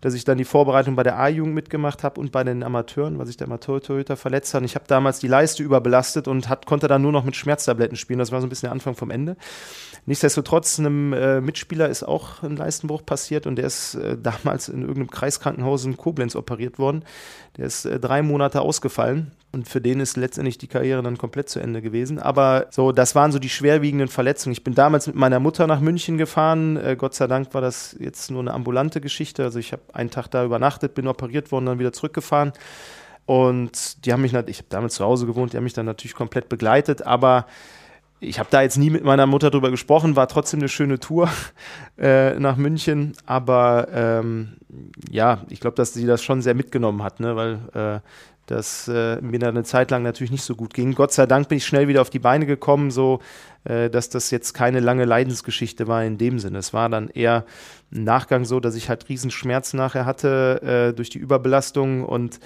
dass 0.00 0.12
ich 0.12 0.24
dann 0.24 0.36
die 0.36 0.44
Vorbereitung 0.44 0.96
bei 0.96 1.02
der 1.02 1.18
A-Jugend 1.18 1.54
mitgemacht 1.54 2.02
habe 2.02 2.20
und 2.20 2.32
bei 2.32 2.44
den 2.44 2.62
Amateuren, 2.62 3.18
weil 3.18 3.26
sich 3.26 3.38
der 3.38 3.46
Amateur-Torhüter 3.46 4.16
verletzt 4.16 4.52
hat. 4.52 4.60
Und 4.60 4.66
ich 4.66 4.74
habe 4.74 4.84
damals 4.86 5.18
die 5.18 5.28
Leiste 5.28 5.62
überbelastet 5.62 6.28
und 6.28 6.50
hat, 6.50 6.66
konnte 6.66 6.88
dann 6.88 7.00
nur 7.00 7.12
noch 7.12 7.24
mit 7.24 7.36
Schmerztabletten 7.36 7.96
spielen. 7.96 8.18
Das 8.18 8.30
war 8.30 8.40
so 8.42 8.46
ein 8.46 8.50
bisschen 8.50 8.66
der 8.66 8.72
Anfang 8.72 8.94
vom 8.94 9.10
Ende. 9.10 9.36
Nichtsdestotrotz, 10.04 10.78
einem 10.78 11.14
äh, 11.14 11.40
Mitspieler 11.40 11.88
ist 11.88 12.02
auch 12.02 12.42
ein 12.42 12.56
Leistenbruch 12.56 13.06
passiert 13.06 13.46
und 13.46 13.56
der 13.56 13.64
ist 13.64 13.94
äh, 13.94 14.18
damals 14.22 14.68
in 14.68 14.82
irgendeinem 14.82 15.10
Kreiskrankenhaus 15.10 15.86
in 15.86 15.96
Koblenz 15.96 16.36
operiert 16.36 16.78
worden. 16.78 17.04
Der 17.56 17.66
ist 17.66 17.84
äh, 17.84 18.00
drei 18.00 18.22
Monate 18.22 18.60
ausgefallen 18.60 19.32
und 19.52 19.68
für 19.68 19.80
den 19.80 20.00
ist 20.00 20.16
letztendlich 20.16 20.58
die 20.58 20.66
Karriere 20.66 21.02
dann 21.02 21.18
komplett 21.18 21.48
zu 21.48 21.60
Ende 21.60 21.80
gewesen. 21.80 22.18
Aber 22.18 22.66
so, 22.70 22.92
das 22.92 23.14
waren 23.14 23.32
so 23.32 23.38
die 23.38 23.48
schwerwiegenden 23.48 24.08
Verletzungen. 24.08 24.52
Ich 24.52 24.64
bin 24.64 24.74
damals 24.74 25.06
mit 25.06 25.16
meiner 25.16 25.40
Mutter 25.40 25.66
nach 25.66 25.80
München 25.80 26.18
gefahren. 26.18 26.76
Äh, 26.76 26.96
Gott 26.96 27.14
sei 27.14 27.26
Dank 27.26 27.54
war 27.54 27.60
das 27.60 27.96
jetzt 27.98 28.30
nur 28.30 28.40
eine 28.40 28.52
ambulante 28.52 29.00
Geschichte. 29.00 29.44
Also 29.44 29.58
ich 29.58 29.72
habe 29.72 29.82
einen 29.92 30.10
Tag 30.10 30.28
da 30.28 30.44
übernachtet, 30.44 30.94
bin 30.94 31.06
operiert 31.06 31.52
worden, 31.52 31.66
dann 31.66 31.78
wieder 31.78 31.92
zurückgefahren. 31.92 32.52
Und 33.26 34.04
die 34.04 34.12
haben 34.12 34.20
mich, 34.20 34.32
ich 34.34 34.58
habe 34.58 34.68
damals 34.68 34.94
zu 34.94 35.04
Hause 35.04 35.26
gewohnt, 35.26 35.52
die 35.52 35.56
haben 35.56 35.64
mich 35.64 35.72
dann 35.72 35.86
natürlich 35.86 36.14
komplett 36.14 36.48
begleitet, 36.48 37.02
aber 37.02 37.46
ich 38.20 38.38
habe 38.38 38.48
da 38.50 38.62
jetzt 38.62 38.78
nie 38.78 38.90
mit 38.90 39.04
meiner 39.04 39.26
Mutter 39.26 39.50
drüber 39.50 39.70
gesprochen, 39.70 40.16
war 40.16 40.28
trotzdem 40.28 40.60
eine 40.60 40.68
schöne 40.68 40.98
Tour 40.98 41.28
äh, 41.98 42.38
nach 42.38 42.56
München, 42.56 43.14
aber 43.26 43.88
ähm, 43.92 44.56
ja, 45.10 45.42
ich 45.48 45.60
glaube, 45.60 45.76
dass 45.76 45.94
sie 45.94 46.06
das 46.06 46.22
schon 46.22 46.42
sehr 46.42 46.54
mitgenommen 46.54 47.02
hat, 47.02 47.20
ne? 47.20 47.36
weil 47.36 47.58
äh, 47.74 48.00
dass 48.46 48.88
äh, 48.88 49.20
mir 49.22 49.38
da 49.38 49.48
eine 49.48 49.64
Zeit 49.64 49.90
lang 49.90 50.02
natürlich 50.02 50.30
nicht 50.30 50.44
so 50.44 50.54
gut 50.54 50.74
ging. 50.74 50.94
Gott 50.94 51.12
sei 51.12 51.26
Dank 51.26 51.48
bin 51.48 51.58
ich 51.58 51.66
schnell 51.66 51.88
wieder 51.88 52.02
auf 52.02 52.10
die 52.10 52.18
Beine 52.18 52.44
gekommen, 52.44 52.90
so 52.90 53.20
äh, 53.64 53.88
dass 53.88 54.10
das 54.10 54.30
jetzt 54.30 54.52
keine 54.52 54.80
lange 54.80 55.06
Leidensgeschichte 55.06 55.88
war 55.88 56.04
in 56.04 56.18
dem 56.18 56.38
Sinne. 56.38 56.58
Es 56.58 56.74
war 56.74 56.88
dann 56.88 57.08
eher 57.08 57.46
ein 57.92 58.04
Nachgang 58.04 58.44
so, 58.44 58.60
dass 58.60 58.74
ich 58.74 58.88
halt 58.90 59.08
Riesenschmerzen 59.08 59.78
nachher 59.78 60.04
hatte 60.04 60.90
äh, 60.90 60.94
durch 60.94 61.08
die 61.08 61.18
Überbelastung 61.18 62.04
und 62.04 62.38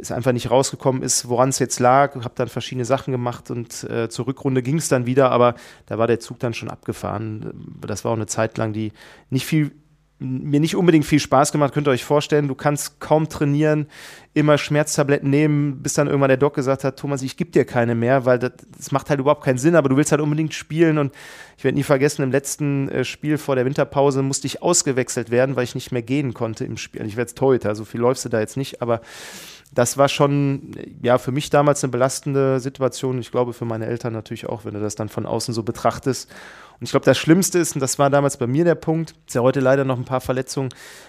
es 0.00 0.12
einfach 0.12 0.32
nicht 0.32 0.50
rausgekommen 0.50 1.02
ist, 1.02 1.28
woran 1.28 1.48
es 1.48 1.58
jetzt 1.58 1.80
lag. 1.80 2.14
Habe 2.16 2.34
dann 2.34 2.48
verschiedene 2.48 2.84
Sachen 2.84 3.12
gemacht 3.12 3.50
und 3.50 3.84
äh, 3.84 4.08
zur 4.08 4.26
Rückrunde 4.26 4.62
ging 4.62 4.78
es 4.78 4.88
dann 4.88 5.06
wieder, 5.06 5.30
aber 5.30 5.54
da 5.86 5.98
war 5.98 6.06
der 6.06 6.20
Zug 6.20 6.38
dann 6.38 6.54
schon 6.54 6.70
abgefahren. 6.70 7.52
Das 7.80 8.04
war 8.04 8.12
auch 8.12 8.16
eine 8.16 8.26
Zeit 8.26 8.58
lang, 8.58 8.72
die 8.72 8.92
nicht 9.30 9.46
viel 9.46 9.72
mir 10.18 10.60
nicht 10.60 10.76
unbedingt 10.76 11.04
viel 11.04 11.20
Spaß 11.20 11.52
gemacht, 11.52 11.74
könnt 11.74 11.86
ihr 11.88 11.90
euch 11.90 12.04
vorstellen, 12.04 12.48
du 12.48 12.54
kannst 12.54 13.00
kaum 13.00 13.28
trainieren, 13.28 13.86
immer 14.32 14.56
Schmerztabletten 14.56 15.28
nehmen, 15.28 15.82
bis 15.82 15.92
dann 15.92 16.06
irgendwann 16.06 16.28
der 16.28 16.38
Doc 16.38 16.54
gesagt 16.54 16.84
hat, 16.84 16.98
Thomas, 16.98 17.20
ich 17.20 17.36
gebe 17.36 17.50
dir 17.50 17.66
keine 17.66 17.94
mehr, 17.94 18.24
weil 18.24 18.38
das, 18.38 18.52
das, 18.76 18.92
macht 18.92 19.10
halt 19.10 19.20
überhaupt 19.20 19.44
keinen 19.44 19.58
Sinn, 19.58 19.76
aber 19.76 19.90
du 19.90 19.96
willst 19.96 20.12
halt 20.12 20.22
unbedingt 20.22 20.54
spielen 20.54 20.96
und 20.96 21.14
ich 21.58 21.64
werde 21.64 21.76
nie 21.76 21.82
vergessen, 21.82 22.22
im 22.22 22.30
letzten 22.30 22.88
äh, 22.88 23.04
Spiel 23.04 23.36
vor 23.36 23.56
der 23.56 23.66
Winterpause 23.66 24.22
musste 24.22 24.46
ich 24.46 24.62
ausgewechselt 24.62 25.30
werden, 25.30 25.54
weil 25.54 25.64
ich 25.64 25.74
nicht 25.74 25.92
mehr 25.92 26.02
gehen 26.02 26.32
konnte 26.32 26.64
im 26.64 26.78
Spiel. 26.78 27.04
Ich 27.04 27.16
werde 27.16 27.28
jetzt 27.28 27.36
Torhüter, 27.38 27.74
so 27.74 27.84
viel 27.84 28.00
läufst 28.00 28.24
du 28.24 28.30
da 28.30 28.40
jetzt 28.40 28.56
nicht, 28.56 28.80
aber 28.80 29.02
das 29.72 29.98
war 29.98 30.08
schon, 30.08 30.72
ja, 31.02 31.18
für 31.18 31.32
mich 31.32 31.50
damals 31.50 31.82
eine 31.82 31.90
belastende 31.90 32.60
Situation. 32.60 33.18
Ich 33.18 33.30
glaube, 33.30 33.52
für 33.52 33.64
meine 33.64 33.86
Eltern 33.86 34.12
natürlich 34.12 34.48
auch, 34.48 34.64
wenn 34.64 34.74
du 34.74 34.80
das 34.80 34.94
dann 34.94 35.08
von 35.08 35.26
außen 35.26 35.52
so 35.52 35.62
betrachtest. 35.62 36.30
Und 36.78 36.84
ich 36.84 36.90
glaube, 36.90 37.06
das 37.06 37.16
Schlimmste 37.16 37.58
ist, 37.58 37.74
und 37.74 37.80
das 37.80 37.98
war 37.98 38.10
damals 38.10 38.36
bei 38.36 38.46
mir 38.46 38.64
der 38.64 38.74
Punkt, 38.74 39.14
ist 39.26 39.34
ja 39.34 39.40
heute 39.40 39.60
leider 39.60 39.84
noch 39.84 39.96
ein 39.96 40.04
paar 40.04 40.20
Verletzungen, 40.20 40.68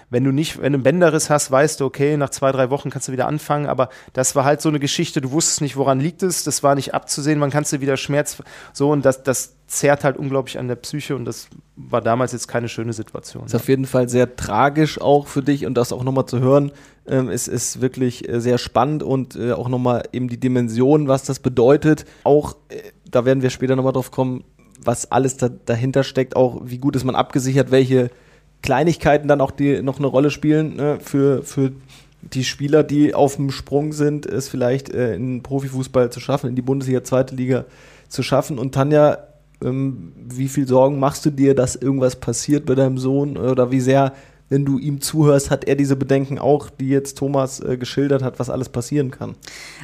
wenn 0.10 0.24
du 0.24 0.32
nicht, 0.32 0.62
wenn 0.62 0.72
du 0.72 0.78
einen 0.78 0.84
Bänderriss 0.84 1.30
hast, 1.30 1.52
weißt 1.52 1.82
du, 1.82 1.86
okay, 1.86 2.16
nach 2.16 2.30
zwei, 2.30 2.54
drei 2.54 2.70
Wochen 2.70 2.90
kannst 2.90 3.10
du 3.10 3.12
wieder 3.12 3.28
anfangen, 3.28 3.66
aber 3.68 3.90
das 4.14 4.36
war 4.36 4.46
halt 4.46 4.62
so 4.62 4.70
eine 4.70 4.80
Geschichte, 4.80 5.20
du 5.20 5.32
wusstest 5.32 5.60
nicht, 5.60 5.76
woran 5.76 6.00
liegt 6.00 6.24
es, 6.24 6.46
das 6.46 6.64
war 6.64 6.76
nicht 6.76 6.94
abzusehen, 6.94 7.42
wann 7.42 7.50
kannst 7.50 7.74
du 7.74 7.82
wieder 7.82 7.98
Schmerz, 7.98 8.42
so, 8.72 8.92
und 8.92 9.04
das, 9.04 9.24
das 9.24 9.56
zerrt 9.68 10.06
halt 10.06 10.16
unglaublich 10.16 10.58
an 10.58 10.70
der 10.70 10.76
Psyche 10.76 11.18
und 11.18 11.26
das 11.26 11.50
war 11.76 12.02
damals 12.02 12.32
jetzt 12.32 12.48
keine 12.48 12.70
schöne 12.70 12.94
Situation. 12.94 13.46
Ist 13.46 13.56
auf 13.56 13.68
jeden 13.68 13.86
Fall 13.86 14.08
sehr 14.08 14.38
tragisch 14.38 15.02
auch 15.02 15.28
für 15.28 15.44
dich 15.44 15.66
und 15.66 15.74
das 15.74 15.92
auch 15.92 16.04
nochmal 16.04 16.26
zu 16.26 16.40
hören, 16.40 16.72
ähm, 17.08 17.30
ist, 17.30 17.48
ist 17.48 17.82
wirklich 17.82 18.28
äh, 18.28 18.40
sehr 18.42 18.58
spannend 18.58 19.04
und 19.04 19.36
äh, 19.36 19.52
auch 19.52 19.70
nochmal 19.70 20.04
eben 20.12 20.28
die 20.28 20.40
Dimension, 20.40 21.08
was 21.08 21.24
das 21.24 21.40
bedeutet. 21.40 22.06
Auch, 22.24 22.56
äh, 22.70 22.82
da 23.10 23.26
werden 23.26 23.42
wir 23.42 23.50
später 23.50 23.76
nochmal 23.76 23.94
drauf 23.94 24.12
kommen, 24.12 24.44
was 24.84 25.12
alles 25.12 25.38
da, 25.38 25.50
dahinter 25.50 26.04
steckt, 26.04 26.36
auch 26.36 26.62
wie 26.64 26.78
gut 26.78 26.96
ist 26.96 27.04
man 27.04 27.16
abgesichert, 27.16 27.72
welche 27.72 28.10
Kleinigkeiten 28.62 29.28
dann 29.28 29.42
auch 29.42 29.52
die 29.52 29.82
noch 29.82 30.00
eine 30.00 30.08
Rolle 30.08 30.32
spielen 30.32 30.76
ne, 30.76 30.98
für, 31.02 31.44
für 31.44 31.72
die 32.22 32.44
Spieler, 32.44 32.84
die 32.84 33.14
auf 33.14 33.36
dem 33.36 33.52
Sprung 33.52 33.94
sind, 33.94 34.26
es 34.26 34.50
vielleicht 34.50 34.90
äh, 34.90 35.16
in 35.16 35.44
Profifußball 35.44 36.12
zu 36.12 36.20
schaffen, 36.20 36.50
in 36.50 36.56
die 36.56 36.62
Bundesliga, 36.62 37.04
zweite 37.04 37.36
Liga 37.36 37.66
zu 38.10 38.24
schaffen. 38.24 38.58
Und 38.58 38.74
Tanja, 38.74 39.20
ähm, 39.64 40.14
wie 40.28 40.48
viel 40.48 40.68
Sorgen 40.68 41.00
machst 41.00 41.26
du 41.26 41.30
dir, 41.30 41.56
dass 41.56 41.76
irgendwas 41.76 42.16
passiert 42.16 42.66
bei 42.66 42.76
deinem 42.76 42.98
Sohn 42.98 43.38
oder 43.38 43.72
wie 43.72 43.80
sehr 43.80 44.14
wenn 44.50 44.64
du 44.64 44.80
ihm 44.80 45.02
zuhörst, 45.02 45.52
hat 45.52 45.66
er 45.66 45.76
diese 45.76 45.96
Bedenken 45.96 46.40
auch, 46.40 46.70
die 46.70 46.88
jetzt 46.88 47.18
Thomas 47.18 47.60
äh, 47.60 47.78
geschildert 47.78 48.24
hat, 48.24 48.40
was 48.40 48.50
alles 48.50 48.70
passieren 48.70 49.12
kann? 49.12 49.36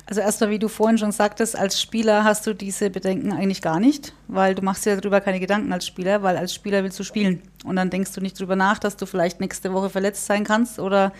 Also 0.06 0.21
erstmal, 0.21 0.52
wie 0.52 0.60
du 0.60 0.69
vorhin 0.69 0.97
schon 0.97 1.12
sagtest, 1.12 1.58
als 1.58 1.82
Spieler 1.82 2.23
hast 2.23 2.47
du 2.47 2.54
diese 2.54 2.89
Bedenken 2.89 3.34
eigentlich 3.34 3.62
gar 3.62 3.80
nicht, 3.80 4.13
weil 4.28 4.56
du 4.56 4.62
machst 4.62 4.86
dir 4.86 4.95
darüber 4.95 5.19
keine 5.19 5.41
Gedanken 5.41 5.73
als 5.73 5.86
Spieler, 5.86 6.23
weil 6.23 6.38
als 6.38 6.54
Spieler 6.54 6.84
willst 6.84 6.97
du 6.97 7.04
spielen. 7.04 7.41
Und 7.65 7.76
dann 7.76 7.89
denkst 7.89 8.13
du 8.13 8.21
nicht 8.21 8.39
darüber 8.39 8.56
nach, 8.56 8.80
dass 8.80 8.95
du 8.95 9.06
vielleicht 9.06 9.41
nächste 9.41 9.73
Woche 9.73 9.89
verletzt 9.89 10.26
sein 10.26 10.45
kannst 10.45 10.80
oder 10.80 11.12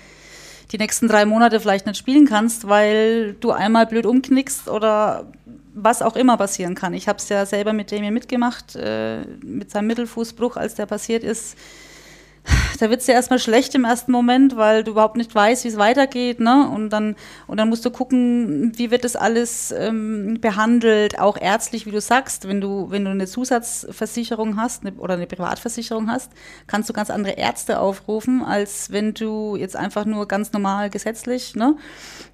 die 0.72 0.78
nächsten 0.78 1.10
drei 1.10 1.26
Monate 1.26 1.60
vielleicht 1.60 1.86
nicht 1.86 1.98
spielen 1.98 2.26
kannst, 2.26 2.68
weil 2.68 3.34
du 3.34 3.52
einmal 3.52 3.86
blöd 3.86 4.06
umknickst 4.06 4.70
oder 4.70 5.28
was 5.76 6.02
auch 6.02 6.16
immer 6.16 6.38
passieren 6.38 6.76
kann. 6.76 6.94
Ich 6.94 7.10
habe 7.10 7.18
es 7.18 7.28
ja 7.28 7.46
selber 7.46 7.74
mit 7.74 7.92
Damien 7.92 8.14
mitgemacht, 8.14 8.76
äh, 8.76 9.26
mit 9.44 9.70
seinem 9.72 9.88
Mittelfußbruch, 9.88 10.56
als 10.56 10.76
der 10.76 10.86
passiert 10.86 11.24
ist 11.24 11.58
da 12.80 12.90
wird 12.90 13.00
es 13.00 13.06
dir 13.06 13.14
erstmal 13.14 13.40
schlecht 13.40 13.76
im 13.76 13.86
ersten 13.86 14.12
Moment, 14.12 14.58
weil 14.58 14.84
du 14.84 14.92
überhaupt 14.92 15.16
nicht 15.16 15.34
weißt, 15.34 15.64
wie 15.64 15.70
es 15.70 15.78
weitergeht, 15.78 16.40
ne? 16.40 16.70
Und 16.70 16.90
dann, 16.90 17.16
und 17.48 17.58
dann 17.58 17.70
musst 17.70 17.86
du 17.86 17.92
gucken, 17.92 18.74
wie 18.76 18.92
wird 18.92 19.04
das 19.04 19.16
alles 19.16 19.72
ähm, 19.72 20.40
behandelt, 20.42 21.20
auch 21.20 21.38
ärztlich, 21.40 21.86
wie 21.86 21.92
du 21.92 22.02
sagst, 22.02 22.48
wenn 22.48 22.60
du, 22.60 22.90
wenn 22.90 23.06
du 23.06 23.12
eine 23.12 23.28
Zusatzversicherung 23.28 24.58
hast 24.58 24.86
eine, 24.86 24.96
oder 24.98 25.14
eine 25.14 25.28
Privatversicherung 25.28 26.10
hast, 26.10 26.32
kannst 26.68 26.90
du 26.90 26.94
ganz 26.94 27.10
andere 27.10 27.34
Ärzte 27.34 27.80
aufrufen, 27.80 28.44
als 28.44 28.92
wenn 28.92 29.14
du 29.14 29.56
jetzt 29.56 29.76
einfach 29.76 30.06
nur 30.06 30.28
ganz 30.28 30.52
normal 30.52 30.90
gesetzlich, 30.90 31.56
ne? 31.56 31.76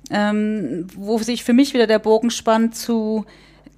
Ähm, 0.10 0.88
wo 0.96 1.20
sich 1.20 1.44
für 1.44 1.54
mich 1.54 1.74
wieder 1.74 1.86
der 1.86 2.00
Bogen 2.00 2.32
spannt 2.32 2.76
zu 2.76 3.26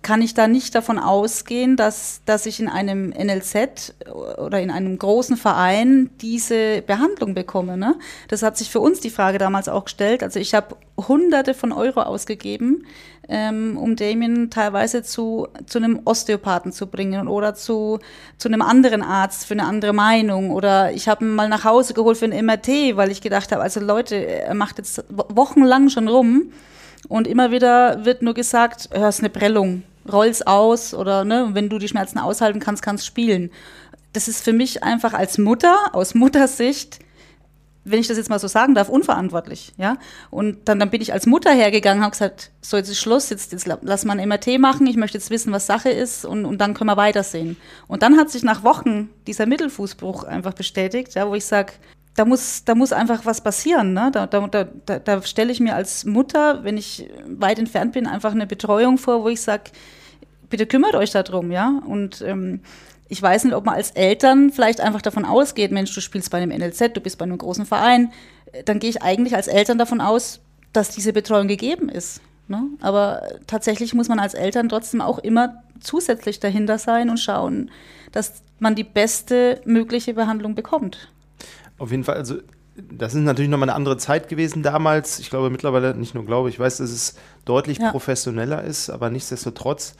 kann 0.02 0.22
ich 0.22 0.34
da 0.34 0.48
nicht 0.48 0.74
davon 0.74 0.98
ausgehen, 0.98 1.76
dass, 1.76 2.22
dass 2.26 2.46
ich 2.48 2.60
in 2.60 2.68
einem 2.68 3.10
NLZ 3.10 3.94
oder 4.38 4.60
in 4.60 4.72
einem 4.72 4.98
großen 4.98 5.38
Verein 5.38 6.10
diese 6.22 6.82
Behandlung 6.82 7.36
bekomme. 7.36 7.78
Ne? 7.78 7.96
Das 8.28 8.42
hat 8.42 8.58
sich 8.58 8.72
für 8.72 8.80
uns 8.80 9.00
die 9.00 9.12
Frage 9.12 9.38
damals 9.38 9.70
auch 9.70 9.86
gestellt. 9.86 10.24
Also 10.24 10.40
ich 10.40 10.56
habe 10.56 10.76
hunderte 10.98 11.54
von 11.54 11.72
Euro 11.72 12.02
ausgegeben, 12.02 12.88
ähm, 13.30 13.78
um 13.78 13.96
Damien 13.96 14.50
teilweise 14.50 15.04
zu, 15.04 15.48
zu 15.68 15.78
einem 15.78 16.02
Osteopathen 16.06 16.72
zu 16.72 16.88
bringen 16.88 17.28
oder 17.28 17.54
zu, 17.54 18.00
zu 18.38 18.50
einem 18.50 18.64
anderen 18.64 19.04
Arzt 19.04 19.46
für 19.46 19.54
eine 19.54 19.66
andere 19.66 19.94
Meinung. 19.94 20.50
Oder 20.50 20.94
ich 20.94 21.08
habe 21.08 21.26
ihn 21.26 21.36
mal 21.36 21.48
nach 21.48 21.64
Hause 21.64 21.94
geholt 21.94 22.18
für 22.18 22.26
ein 22.26 22.46
MRT, 22.46 22.98
weil 22.98 23.12
ich 23.12 23.22
gedacht 23.22 23.52
habe, 23.52 23.62
also 23.62 23.80
Leute, 23.80 24.16
er 24.16 24.56
macht 24.56 24.80
jetzt 24.80 25.04
wochenlang 25.10 25.90
schon 25.90 26.08
rum. 26.08 26.52
Und 27.08 27.28
immer 27.28 27.52
wieder 27.52 28.06
wird 28.06 28.22
nur 28.22 28.34
gesagt, 28.34 28.90
hörst 28.94 29.20
eine 29.20 29.30
Prellung 29.30 29.84
roll's 30.10 30.42
aus 30.42 30.94
oder 30.94 31.24
ne, 31.24 31.50
wenn 31.54 31.70
du 31.70 31.78
die 31.78 31.88
Schmerzen 31.88 32.20
aushalten 32.20 32.60
kannst, 32.60 32.82
kannst 32.82 33.06
spielen. 33.06 33.52
Das 34.14 34.28
ist 34.28 34.44
für 34.44 34.54
mich 34.54 34.84
einfach 34.84 35.14
als 35.14 35.38
Mutter, 35.38 35.76
aus 35.94 36.16
Muttersicht, 36.16 37.00
wenn 37.84 38.00
ich 38.00 38.08
das 38.08 38.18
jetzt 38.18 38.30
mal 38.30 38.40
so 38.40 38.48
sagen 38.48 38.76
darf, 38.76 38.90
unverantwortlich, 38.90 39.74
ja. 39.78 39.98
Und 40.30 40.68
dann, 40.68 40.80
dann 40.80 40.92
bin 40.92 41.02
ich 41.02 41.14
als 41.14 41.26
Mutter 41.26 41.52
hergegangen, 41.52 42.04
habe 42.04 42.12
gesagt, 42.12 42.52
so 42.62 42.78
jetzt 42.78 42.90
ist 42.90 43.00
Schluss, 43.00 43.30
jetzt, 43.32 43.52
jetzt 43.52 43.68
lass 43.82 44.06
mal 44.06 44.20
ein 44.20 44.30
MRT 44.30 44.60
machen, 44.60 44.86
ich 44.86 44.98
möchte 44.98 45.18
jetzt 45.18 45.32
wissen, 45.32 45.52
was 45.52 45.66
Sache 45.66 45.90
ist 45.90 46.24
und, 46.24 46.46
und 46.46 46.60
dann 46.60 46.76
können 46.76 46.90
wir 46.90 46.98
weitersehen. 46.98 47.58
Und 47.88 48.04
dann 48.04 48.18
hat 48.18 48.30
sich 48.30 48.44
nach 48.44 48.64
Wochen 48.64 49.10
dieser 49.26 49.48
Mittelfußbruch 49.48 50.26
einfach 50.26 50.54
bestätigt, 50.54 51.16
ja, 51.16 51.28
wo 51.28 51.34
ich 51.34 51.46
sage, 51.46 51.74
da 52.16 52.26
muss, 52.26 52.66
da 52.66 52.76
muss 52.76 52.92
einfach 52.92 53.26
was 53.26 53.42
passieren. 53.42 53.94
Ne? 53.94 54.10
Da, 54.12 54.28
da, 54.28 54.48
da, 54.48 55.00
da 55.00 55.22
stelle 55.22 55.52
ich 55.52 55.60
mir 55.60 55.76
als 55.76 56.06
Mutter, 56.06 56.64
wenn 56.64 56.78
ich 56.78 57.10
weit 57.26 57.60
entfernt 57.60 57.94
bin, 57.94 58.08
einfach 58.08 58.32
eine 58.32 58.48
Betreuung 58.48 58.98
vor, 58.98 59.24
wo 59.24 59.30
ich 59.30 59.42
sage, 59.42 59.72
bitte 60.50 60.66
kümmert 60.66 60.96
euch 60.96 61.12
darum, 61.12 61.52
ja. 61.52 61.82
Und 61.88 62.22
ähm, 62.22 62.62
ich 63.08 63.22
weiß 63.22 63.46
nicht, 63.46 63.54
ob 63.54 63.66
man 63.66 63.76
als 63.76 63.92
Eltern 63.92 64.52
vielleicht 64.52 64.82
einfach 64.82 65.02
davon 65.02 65.26
ausgeht, 65.26 65.72
Mensch, 65.72 65.94
du 65.94 66.02
spielst 66.02 66.32
bei 66.32 66.38
einem 66.38 66.58
NLZ, 66.58 66.94
du 66.94 67.02
bist 67.02 67.18
bei 67.18 67.24
einem 67.24 67.38
großen 67.38 67.66
Verein, 67.66 68.12
dann 68.66 68.80
gehe 68.80 68.90
ich 68.90 69.02
eigentlich 69.02 69.36
als 69.36 69.48
Eltern 69.48 69.78
davon 69.78 70.02
aus, 70.02 70.42
dass 70.74 70.90
diese 70.90 71.14
Betreuung 71.14 71.48
gegeben 71.48 71.90
ist. 71.90 72.22
Ne? 72.48 72.64
Aber 72.82 73.22
tatsächlich 73.48 73.94
muss 73.94 74.10
man 74.10 74.20
als 74.20 74.34
Eltern 74.34 74.70
trotzdem 74.70 75.02
auch 75.02 75.20
immer 75.20 75.64
zusätzlich 75.80 76.40
dahinter 76.40 76.78
sein 76.78 77.10
und 77.10 77.18
schauen, 77.18 77.72
dass 78.12 78.44
man 78.60 78.76
die 78.76 78.84
beste 78.84 79.62
mögliche 79.66 80.14
Behandlung 80.14 80.54
bekommt. 80.54 81.10
Auf 81.82 81.90
jeden 81.90 82.04
Fall, 82.04 82.16
also 82.16 82.36
das 82.76 83.16
ist 83.16 83.22
natürlich 83.22 83.50
nochmal 83.50 83.70
eine 83.70 83.76
andere 83.76 83.98
Zeit 83.98 84.30
gewesen 84.30 84.62
damals. 84.62 85.18
Ich 85.18 85.32
glaube 85.32 85.50
mittlerweile, 85.50 85.96
nicht 85.96 86.14
nur 86.14 86.26
glaube, 86.26 86.50
ich 86.50 86.60
weiß, 86.60 86.78
dass 86.78 86.92
es 86.92 87.16
deutlich 87.44 87.80
ja. 87.80 87.90
professioneller 87.90 88.64
ist, 88.64 88.92
aber 88.92 89.10
nichtsdestotrotz 89.10 89.96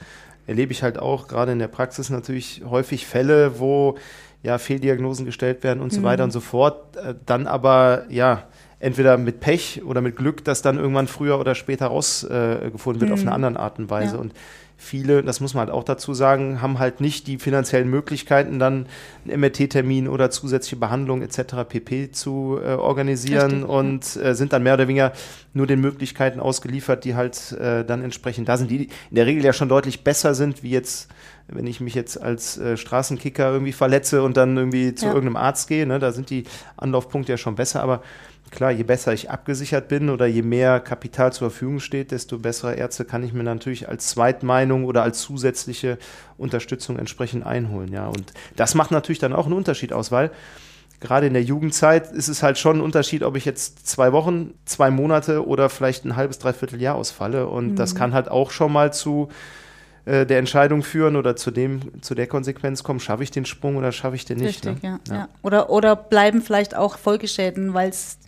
erlebe 0.46 0.70
ich 0.70 0.84
halt 0.84 1.00
auch 1.00 1.26
gerade 1.26 1.50
in 1.50 1.58
der 1.58 1.66
Praxis 1.66 2.08
natürlich 2.08 2.62
häufig 2.64 3.04
Fälle, 3.04 3.58
wo 3.58 3.96
ja 4.44 4.58
Fehldiagnosen 4.58 5.26
gestellt 5.26 5.64
werden 5.64 5.80
und 5.80 5.92
mhm. 5.92 5.96
so 5.96 6.02
weiter 6.04 6.22
und 6.22 6.30
so 6.30 6.38
fort. 6.38 6.96
Äh, 6.96 7.14
dann 7.26 7.48
aber 7.48 8.04
ja 8.10 8.44
entweder 8.78 9.18
mit 9.18 9.40
Pech 9.40 9.82
oder 9.84 10.00
mit 10.00 10.14
Glück, 10.14 10.44
dass 10.44 10.62
dann 10.62 10.78
irgendwann 10.78 11.08
früher 11.08 11.40
oder 11.40 11.56
später 11.56 11.86
rausgefunden 11.86 12.96
äh, 12.96 13.00
wird 13.00 13.10
mhm. 13.10 13.12
auf 13.12 13.20
eine 13.20 13.32
andere 13.32 13.58
Art 13.60 13.80
und 13.80 13.90
Weise. 13.90 14.14
Ja. 14.14 14.20
Und 14.20 14.34
viele, 14.82 15.22
das 15.22 15.40
muss 15.40 15.54
man 15.54 15.66
halt 15.66 15.70
auch 15.70 15.84
dazu 15.84 16.12
sagen, 16.12 16.60
haben 16.60 16.78
halt 16.78 17.00
nicht 17.00 17.26
die 17.26 17.38
finanziellen 17.38 17.88
Möglichkeiten, 17.88 18.58
dann 18.58 18.86
einen 19.24 19.40
MRT-Termin 19.40 20.08
oder 20.08 20.30
zusätzliche 20.30 20.76
Behandlung 20.76 21.22
etc. 21.22 21.64
pp. 21.68 22.10
zu 22.10 22.58
äh, 22.62 22.74
organisieren 22.74 23.50
Richtig, 23.50 23.68
und 23.68 24.16
äh, 24.16 24.34
sind 24.34 24.52
dann 24.52 24.62
mehr 24.62 24.74
oder 24.74 24.88
weniger 24.88 25.12
nur 25.54 25.66
den 25.66 25.80
Möglichkeiten 25.80 26.40
ausgeliefert, 26.40 27.04
die 27.04 27.14
halt 27.14 27.52
äh, 27.52 27.84
dann 27.84 28.02
entsprechend 28.02 28.48
da 28.48 28.56
sind, 28.56 28.70
die 28.70 28.84
in 29.10 29.14
der 29.14 29.26
Regel 29.26 29.44
ja 29.44 29.52
schon 29.52 29.68
deutlich 29.68 30.02
besser 30.02 30.34
sind, 30.34 30.62
wie 30.62 30.70
jetzt 30.70 31.08
wenn 31.48 31.66
ich 31.66 31.80
mich 31.80 31.94
jetzt 31.94 32.20
als 32.20 32.56
äh, 32.58 32.76
Straßenkicker 32.76 33.50
irgendwie 33.50 33.72
verletze 33.72 34.22
und 34.22 34.36
dann 34.36 34.56
irgendwie 34.56 34.94
zu 34.94 35.06
ja. 35.06 35.12
irgendeinem 35.12 35.36
Arzt 35.36 35.68
gehe, 35.68 35.86
ne, 35.86 35.98
da 35.98 36.12
sind 36.12 36.30
die 36.30 36.44
Anlaufpunkte 36.76 37.32
ja 37.32 37.36
schon 37.36 37.56
besser, 37.56 37.82
aber 37.82 38.02
klar, 38.52 38.70
je 38.70 38.84
besser 38.84 39.12
ich 39.12 39.30
abgesichert 39.30 39.88
bin 39.88 40.10
oder 40.10 40.26
je 40.26 40.42
mehr 40.42 40.78
Kapital 40.78 41.32
zur 41.32 41.50
Verfügung 41.50 41.80
steht, 41.80 42.12
desto 42.12 42.38
bessere 42.38 42.74
Ärzte 42.74 43.04
kann 43.04 43.24
ich 43.24 43.32
mir 43.32 43.42
natürlich 43.42 43.88
als 43.88 44.06
Zweitmeinung 44.08 44.84
oder 44.84 45.02
als 45.02 45.20
zusätzliche 45.20 45.98
Unterstützung 46.38 46.98
entsprechend 46.98 47.44
einholen. 47.44 47.90
Ja, 47.92 48.06
und 48.06 48.32
das 48.54 48.74
macht 48.74 48.92
natürlich 48.92 49.18
dann 49.18 49.32
auch 49.32 49.46
einen 49.46 49.54
Unterschied 49.54 49.92
aus, 49.92 50.12
weil 50.12 50.30
gerade 51.00 51.26
in 51.26 51.32
der 51.32 51.42
Jugendzeit 51.42 52.12
ist 52.12 52.28
es 52.28 52.42
halt 52.42 52.58
schon 52.58 52.76
ein 52.76 52.82
Unterschied, 52.82 53.24
ob 53.24 53.36
ich 53.36 53.44
jetzt 53.44 53.86
zwei 53.88 54.12
Wochen, 54.12 54.54
zwei 54.66 54.90
Monate 54.90 55.46
oder 55.46 55.68
vielleicht 55.68 56.04
ein 56.04 56.14
halbes, 56.14 56.38
dreiviertel 56.38 56.80
Jahr 56.80 56.94
ausfalle. 56.94 57.48
Und 57.48 57.72
mhm. 57.72 57.76
das 57.76 57.94
kann 57.94 58.12
halt 58.12 58.30
auch 58.30 58.50
schon 58.52 58.72
mal 58.72 58.92
zu 58.92 59.28
äh, 60.04 60.26
der 60.26 60.38
Entscheidung 60.38 60.82
führen 60.82 61.14
oder 61.14 61.36
zu 61.36 61.52
dem, 61.52 62.02
zu 62.02 62.16
der 62.16 62.26
Konsequenz 62.26 62.82
kommen, 62.82 62.98
schaffe 62.98 63.22
ich 63.22 63.30
den 63.30 63.44
Sprung 63.44 63.76
oder 63.76 63.92
schaffe 63.92 64.16
ich 64.16 64.24
den 64.24 64.38
nicht. 64.38 64.66
Richtig, 64.66 64.82
ne? 64.82 64.98
ja, 65.08 65.14
ja. 65.14 65.28
Oder, 65.42 65.70
oder 65.70 65.94
bleiben 65.94 66.42
vielleicht 66.42 66.74
auch 66.74 66.98
Folgeschäden, 66.98 67.72
weil 67.72 67.90
es 67.90 68.18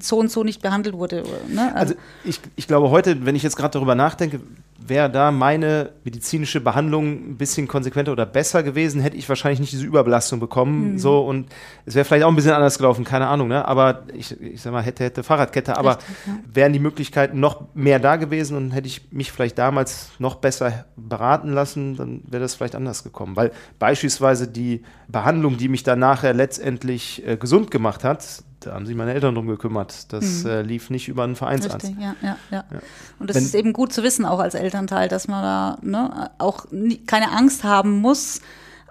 so 0.00 0.18
und 0.18 0.30
so 0.30 0.44
nicht 0.44 0.60
behandelt 0.60 0.94
wurde. 0.96 1.22
Ne? 1.48 1.74
Also, 1.74 1.94
also 1.94 1.94
ich, 2.24 2.38
ich 2.56 2.66
glaube 2.66 2.90
heute, 2.90 3.24
wenn 3.24 3.34
ich 3.34 3.42
jetzt 3.42 3.56
gerade 3.56 3.72
darüber 3.72 3.94
nachdenke, 3.94 4.40
wäre 4.88 5.10
da 5.10 5.30
meine 5.30 5.90
medizinische 6.04 6.60
Behandlung 6.60 7.32
ein 7.32 7.36
bisschen 7.36 7.68
konsequenter 7.68 8.12
oder 8.12 8.26
besser 8.26 8.62
gewesen, 8.62 9.00
hätte 9.00 9.16
ich 9.16 9.28
wahrscheinlich 9.28 9.60
nicht 9.60 9.72
diese 9.72 9.84
Überbelastung 9.84 10.40
bekommen. 10.40 10.92
Mhm. 10.92 10.98
So 10.98 11.20
und 11.20 11.46
es 11.86 11.94
wäre 11.94 12.04
vielleicht 12.04 12.24
auch 12.24 12.28
ein 12.28 12.36
bisschen 12.36 12.52
anders 12.52 12.78
gelaufen, 12.78 13.04
keine 13.04 13.26
Ahnung, 13.26 13.48
ne? 13.48 13.66
Aber 13.66 14.02
ich, 14.14 14.40
ich 14.40 14.60
sag 14.62 14.72
mal, 14.72 14.82
hätte, 14.82 15.04
hätte 15.04 15.22
Fahrradkette, 15.22 15.76
aber 15.76 15.98
Richtig, 15.98 16.16
ja. 16.26 16.32
wären 16.52 16.72
die 16.72 16.78
Möglichkeiten 16.78 17.40
noch 17.40 17.74
mehr 17.74 17.98
da 17.98 18.16
gewesen 18.16 18.56
und 18.56 18.70
hätte 18.72 18.86
ich 18.86 19.12
mich 19.12 19.32
vielleicht 19.32 19.58
damals 19.58 20.10
noch 20.18 20.36
besser 20.36 20.84
beraten 20.96 21.52
lassen, 21.52 21.96
dann 21.96 22.22
wäre 22.28 22.42
das 22.42 22.54
vielleicht 22.54 22.74
anders 22.74 23.04
gekommen. 23.04 23.36
Weil 23.36 23.52
beispielsweise 23.78 24.48
die 24.48 24.82
Behandlung, 25.08 25.56
die 25.56 25.68
mich 25.68 25.82
dann 25.82 25.98
nachher 25.98 26.34
letztendlich 26.34 27.26
äh, 27.26 27.36
gesund 27.36 27.70
gemacht 27.70 28.04
hat, 28.04 28.42
da 28.64 28.74
haben 28.74 28.86
sich 28.86 28.96
meine 28.96 29.14
Eltern 29.14 29.34
drum 29.34 29.46
gekümmert. 29.46 30.12
Das 30.12 30.44
mhm. 30.44 30.50
äh, 30.50 30.62
lief 30.62 30.90
nicht 30.90 31.08
über 31.08 31.24
einen 31.24 31.36
Vereinsarzt. 31.36 31.86
Richtig, 31.86 32.02
ja, 32.02 32.14
ja, 32.22 32.36
ja, 32.50 32.64
ja. 32.70 32.78
Und 33.18 33.30
das 33.30 33.36
Wenn, 33.36 33.44
ist 33.44 33.54
eben 33.54 33.72
gut 33.72 33.92
zu 33.92 34.02
wissen, 34.02 34.24
auch 34.24 34.38
als 34.38 34.54
Elternteil, 34.54 35.08
dass 35.08 35.28
man 35.28 35.42
da 35.42 35.78
ne, 35.82 36.30
auch 36.38 36.66
nie, 36.70 36.98
keine 36.98 37.30
Angst 37.32 37.64
haben 37.64 38.00
muss, 38.00 38.40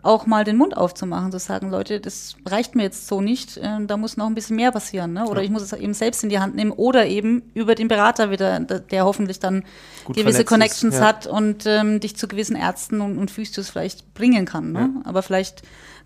auch 0.04 0.26
mal 0.26 0.44
den 0.44 0.58
Mund 0.58 0.76
aufzumachen, 0.76 1.32
zu 1.32 1.40
sagen, 1.40 1.70
Leute, 1.70 2.00
das 2.00 2.36
reicht 2.46 2.76
mir 2.76 2.84
jetzt 2.84 3.08
so 3.08 3.22
nicht, 3.22 3.58
äh, 3.58 3.86
da 3.86 3.98
muss 3.98 4.18
noch 4.18 4.26
ein 4.26 4.36
bisschen 4.36 4.56
mehr 4.56 4.72
passieren. 4.72 5.14
Ne? 5.14 5.28
Oder 5.28 5.42
ja. 5.42 5.46
ich 5.46 5.52
muss 5.52 5.62
es 5.62 5.74
eben 5.74 5.94
selbst 5.94 6.24
in 6.24 6.30
die 6.30 6.40
Hand 6.40 6.56
nehmen 6.56 6.72
oder 6.72 7.06
eben 7.06 7.44
über 7.54 7.76
den 7.76 7.88
Berater 7.88 8.32
wieder, 8.32 8.60
der 8.60 9.06
hoffentlich 9.06 9.40
dann 9.40 9.64
Gut 10.06 10.16
gewisse 10.16 10.44
Connections 10.44 10.96
ist, 10.96 11.02
ja. 11.02 11.08
hat 11.08 11.28
und 11.28 11.66
ähm, 11.66 12.00
dich 12.00 12.16
zu 12.16 12.28
gewissen 12.28 12.56
Ärzten 12.56 13.02
und, 13.02 13.18
und 13.18 13.30
Physios 13.30 13.70
vielleicht 13.70 14.14
bringen 14.14 14.46
kann. 14.46 14.72
Ne? 14.72 14.92
Ja. 14.96 15.02
Aber 15.06 15.22
vielleicht 15.22 15.62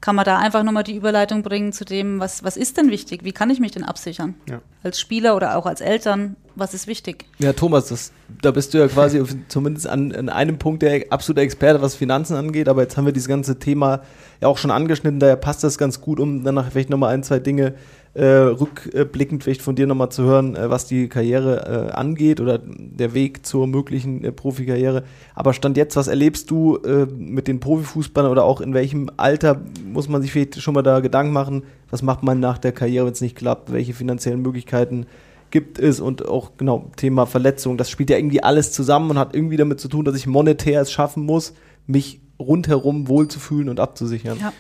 kann 0.06 0.16
man 0.16 0.24
da 0.24 0.38
einfach 0.38 0.62
nochmal 0.62 0.84
die 0.84 0.96
Überleitung 0.96 1.42
bringen 1.42 1.74
zu 1.74 1.84
dem, 1.84 2.20
was, 2.20 2.44
was 2.44 2.58
ist 2.58 2.78
denn 2.78 2.92
wichtig? 2.92 3.24
Wie 3.24 3.32
kann 3.32 3.50
ich 3.50 3.60
mich 3.60 3.72
denn 3.72 3.84
absichern? 3.84 4.36
Ja. 4.48 4.62
Als 4.84 5.00
Spieler 5.00 5.36
oder 5.36 5.58
auch 5.58 5.66
als 5.66 5.82
Eltern, 5.82 6.36
was 6.54 6.76
ist 6.76 6.86
wichtig? 6.86 7.26
Ja, 7.40 7.54
Thomas, 7.54 7.88
das, 7.88 8.12
da 8.40 8.52
bist 8.52 8.76
du 8.76 8.78
ja 8.78 8.88
quasi 8.88 9.24
zumindest 9.48 9.88
an, 9.88 10.12
an 10.12 10.30
einem 10.30 10.60
Punkt 10.60 10.84
der 10.84 11.06
absolute 11.10 11.42
Experte, 11.42 11.82
was 11.82 11.96
Finanzen 11.96 12.36
angeht, 12.36 12.70
aber 12.70 12.84
jetzt 12.84 12.98
haben 12.98 13.08
wir 13.08 13.14
dieses 13.14 13.28
ganze 13.28 13.58
Thema 13.58 14.02
ja 14.42 14.48
auch 14.48 14.60
schon 14.60 14.70
angeschnitten, 14.70 15.20
daher 15.20 15.38
passt 15.38 15.64
das 15.64 15.80
ganz 15.80 16.00
gut, 16.02 16.20
um 16.20 16.44
danach 16.44 16.70
vielleicht 16.70 16.92
nochmal 16.92 17.12
ein, 17.12 17.24
zwei 17.24 17.40
Dinge 17.40 17.74
äh, 18.16 18.26
rückblickend 18.26 19.44
vielleicht 19.44 19.62
von 19.62 19.76
dir 19.76 19.88
nochmal 19.88 20.10
zu 20.10 20.24
hören, 20.24 20.56
äh, 20.56 20.70
was 20.70 20.88
die 20.88 21.10
Karriere 21.10 21.90
äh, 21.90 21.92
angeht 21.92 22.40
oder 22.40 22.60
der 22.60 23.14
Weg 23.14 23.46
zur 23.46 23.68
möglichen 23.68 24.24
äh, 24.24 24.32
Profikarriere. 24.32 25.04
Aber 25.36 25.54
Stand 25.54 25.76
jetzt, 25.76 25.98
was 25.98 26.08
erlebst 26.08 26.50
du 26.50 26.78
äh, 26.78 27.06
mit 27.06 27.50
den 27.50 27.60
Profifußballern 27.60 28.32
oder 28.32 28.46
auch 28.46 28.62
in 28.62 28.74
welchem 28.74 29.10
Alter 29.18 29.62
muss 29.86 30.08
man 30.08 30.22
sich 30.22 30.32
vielleicht 30.32 30.62
schon 30.62 30.74
mal 30.74 30.82
da 30.82 31.02
Gedanken 31.02 31.34
machen, 31.34 31.64
was 31.90 32.02
macht 32.02 32.24
man 32.24 32.40
nach 32.40 32.58
der 32.58 32.72
Karriere, 32.72 33.06
wenn 33.06 33.14
es 33.14 33.22
nicht 33.22 33.36
klappt, 33.36 33.74
welche 33.74 33.94
finanziellen 33.94 34.42
Möglichkeiten 34.42 35.08
gibt 35.52 35.78
es 35.78 36.00
und 36.00 36.26
auch 36.26 36.52
genau 36.58 36.92
Thema 36.96 37.26
Verletzung, 37.26 37.78
das 37.78 37.90
spielt 37.90 38.10
ja 38.10 38.18
irgendwie 38.18 38.44
alles 38.44 38.72
zusammen 38.72 39.12
und 39.12 39.20
hat 39.20 39.36
irgendwie 39.36 39.58
damit 39.58 39.82
zu 39.82 39.90
tun, 39.90 40.06
dass 40.06 40.16
ich 40.16 40.26
monetär 40.26 40.82
es 40.82 40.92
schaffen 40.92 41.24
muss, 41.24 41.54
mich 41.86 42.22
rundherum 42.40 43.08
wohlzufühlen 43.10 43.70
und 43.70 43.80
abzusichern. 43.80 44.38
Ja. 44.40 44.54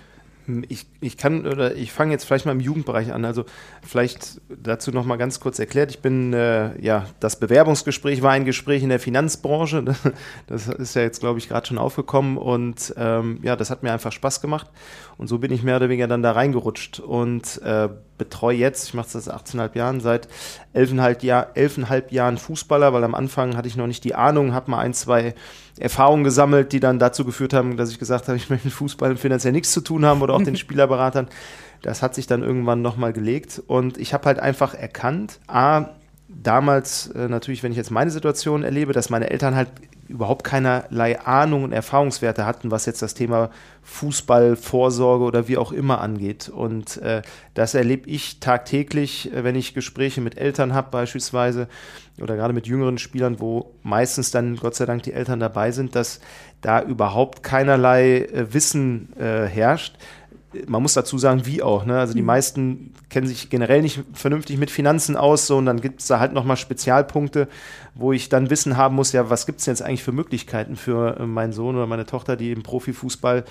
Hm, 0.45 0.63
ich, 0.69 0.85
ich 1.01 1.17
kann 1.17 1.45
oder 1.45 1.75
ich 1.75 1.91
fange 1.91 2.11
jetzt 2.11 2.25
vielleicht 2.25 2.45
mal 2.45 2.51
im 2.51 2.59
Jugendbereich 2.59 3.13
an. 3.13 3.25
Also 3.25 3.45
vielleicht 3.81 4.41
dazu 4.49 4.91
noch 4.91 5.05
mal 5.05 5.17
ganz 5.17 5.39
kurz 5.39 5.59
erklärt. 5.59 5.91
Ich 5.91 5.99
bin 5.99 6.33
äh, 6.33 6.79
ja 6.81 7.05
das 7.19 7.39
Bewerbungsgespräch 7.39 8.21
war 8.21 8.31
ein 8.31 8.45
Gespräch 8.45 8.83
in 8.83 8.89
der 8.89 8.99
Finanzbranche. 8.99 9.83
Das 10.47 10.67
ist 10.67 10.95
ja 10.95 11.01
jetzt 11.01 11.19
glaube 11.19 11.39
ich 11.39 11.49
gerade 11.49 11.65
schon 11.65 11.77
aufgekommen 11.77 12.37
und 12.37 12.93
ähm, 12.97 13.39
ja, 13.41 13.55
das 13.55 13.69
hat 13.69 13.83
mir 13.83 13.91
einfach 13.91 14.11
Spaß 14.11 14.41
gemacht 14.41 14.69
und 15.17 15.27
so 15.27 15.39
bin 15.39 15.51
ich 15.51 15.63
mehr 15.63 15.77
oder 15.77 15.89
weniger 15.89 16.07
dann 16.07 16.23
da 16.23 16.33
reingerutscht 16.33 16.99
und 16.99 17.61
äh, 17.61 17.89
betreue 18.17 18.57
jetzt, 18.57 18.87
ich 18.87 18.93
mache 18.93 19.07
das 19.11 19.25
seit 19.25 19.35
18,5 19.35 19.77
Jahren, 19.77 20.01
seit 20.01 20.27
11,5 20.73 21.25
Jahr, 21.25 21.47
11 21.53 22.11
Jahren 22.11 22.37
Fußballer, 22.37 22.93
weil 22.93 23.03
am 23.03 23.15
Anfang 23.15 23.55
hatte 23.55 23.67
ich 23.67 23.77
noch 23.77 23.87
nicht 23.87 24.03
die 24.03 24.15
Ahnung, 24.15 24.53
habe 24.53 24.71
mal 24.71 24.79
ein, 24.79 24.93
zwei 24.93 25.33
Erfahrungen 25.79 26.23
gesammelt, 26.23 26.71
die 26.73 26.79
dann 26.79 26.99
dazu 26.99 27.25
geführt 27.25 27.53
haben, 27.53 27.77
dass 27.77 27.91
ich 27.91 27.99
gesagt 27.99 28.27
habe, 28.27 28.37
ich 28.37 28.49
möchte 28.49 28.67
mit 28.67 28.73
Fußball 28.73 29.15
finanziell 29.17 29.53
nichts 29.53 29.71
zu 29.71 29.81
tun 29.81 30.05
haben 30.05 30.21
oder 30.21 30.33
auch 30.33 30.43
den 30.43 30.55
Spielerberatern. 30.57 31.27
Das 31.81 32.01
hat 32.01 32.15
sich 32.15 32.27
dann 32.27 32.41
irgendwann 32.41 32.81
nochmal 32.81 33.13
gelegt 33.13 33.61
und 33.67 33.97
ich 33.97 34.13
habe 34.13 34.25
halt 34.25 34.39
einfach 34.39 34.73
erkannt, 34.73 35.39
a, 35.47 35.89
damals 36.41 37.07
äh, 37.07 37.27
natürlich, 37.27 37.63
wenn 37.63 37.71
ich 37.71 37.77
jetzt 37.77 37.91
meine 37.91 38.11
Situation 38.11 38.63
erlebe, 38.63 38.93
dass 38.93 39.09
meine 39.09 39.29
Eltern 39.29 39.55
halt 39.55 39.69
überhaupt 40.07 40.43
keinerlei 40.43 41.19
Ahnung 41.19 41.63
und 41.63 41.71
Erfahrungswerte 41.71 42.45
hatten, 42.45 42.69
was 42.69 42.85
jetzt 42.85 43.01
das 43.01 43.15
Thema 43.15 43.49
Fußball, 43.81 44.55
Vorsorge 44.55 45.23
oder 45.23 45.47
wie 45.47 45.57
auch 45.57 45.71
immer 45.71 45.99
angeht. 46.01 46.49
Und 46.49 46.97
äh, 46.97 47.23
das 47.55 47.73
erlebe 47.73 48.07
ich 48.09 48.39
tagtäglich, 48.39 49.33
äh, 49.33 49.43
wenn 49.43 49.55
ich 49.55 49.73
Gespräche 49.73 50.21
mit 50.21 50.37
Eltern 50.37 50.73
habe 50.73 50.91
beispielsweise 50.91 51.67
oder 52.21 52.35
gerade 52.35 52.53
mit 52.53 52.67
jüngeren 52.67 52.97
Spielern, 52.97 53.39
wo 53.39 53.73
meistens 53.81 54.31
dann 54.31 54.57
Gott 54.57 54.75
sei 54.75 54.85
Dank 54.85 55.03
die 55.03 55.13
Eltern 55.13 55.39
dabei 55.39 55.71
sind, 55.71 55.95
dass 55.95 56.19
da 56.61 56.81
überhaupt 56.81 57.41
keinerlei 57.43 58.19
äh, 58.19 58.53
Wissen 58.53 59.09
äh, 59.17 59.45
herrscht 59.47 59.97
man 60.67 60.81
muss 60.81 60.93
dazu 60.93 61.17
sagen, 61.17 61.45
wie 61.45 61.61
auch. 61.61 61.85
Ne? 61.85 61.97
Also 61.99 62.13
die 62.13 62.21
mhm. 62.21 62.27
meisten 62.27 62.93
kennen 63.09 63.27
sich 63.27 63.49
generell 63.49 63.81
nicht 63.81 64.03
vernünftig 64.13 64.57
mit 64.57 64.71
Finanzen 64.71 65.15
aus, 65.15 65.47
so 65.47 65.57
und 65.57 65.65
dann 65.65 65.81
gibt 65.81 66.01
es 66.01 66.07
da 66.07 66.19
halt 66.19 66.33
nochmal 66.33 66.57
Spezialpunkte, 66.57 67.47
wo 67.93 68.11
ich 68.11 68.29
dann 68.29 68.49
Wissen 68.49 68.77
haben 68.77 68.95
muss, 68.95 69.11
ja, 69.11 69.29
was 69.29 69.45
gibt 69.45 69.59
es 69.59 69.65
jetzt 69.65 69.81
eigentlich 69.81 70.03
für 70.03 70.11
Möglichkeiten 70.11 70.75
für 70.75 71.19
äh, 71.19 71.25
meinen 71.25 71.53
Sohn 71.53 71.75
oder 71.75 71.87
meine 71.87 72.05
Tochter, 72.05 72.35
die 72.35 72.51
im 72.51 72.63
Profifußball 72.63 73.45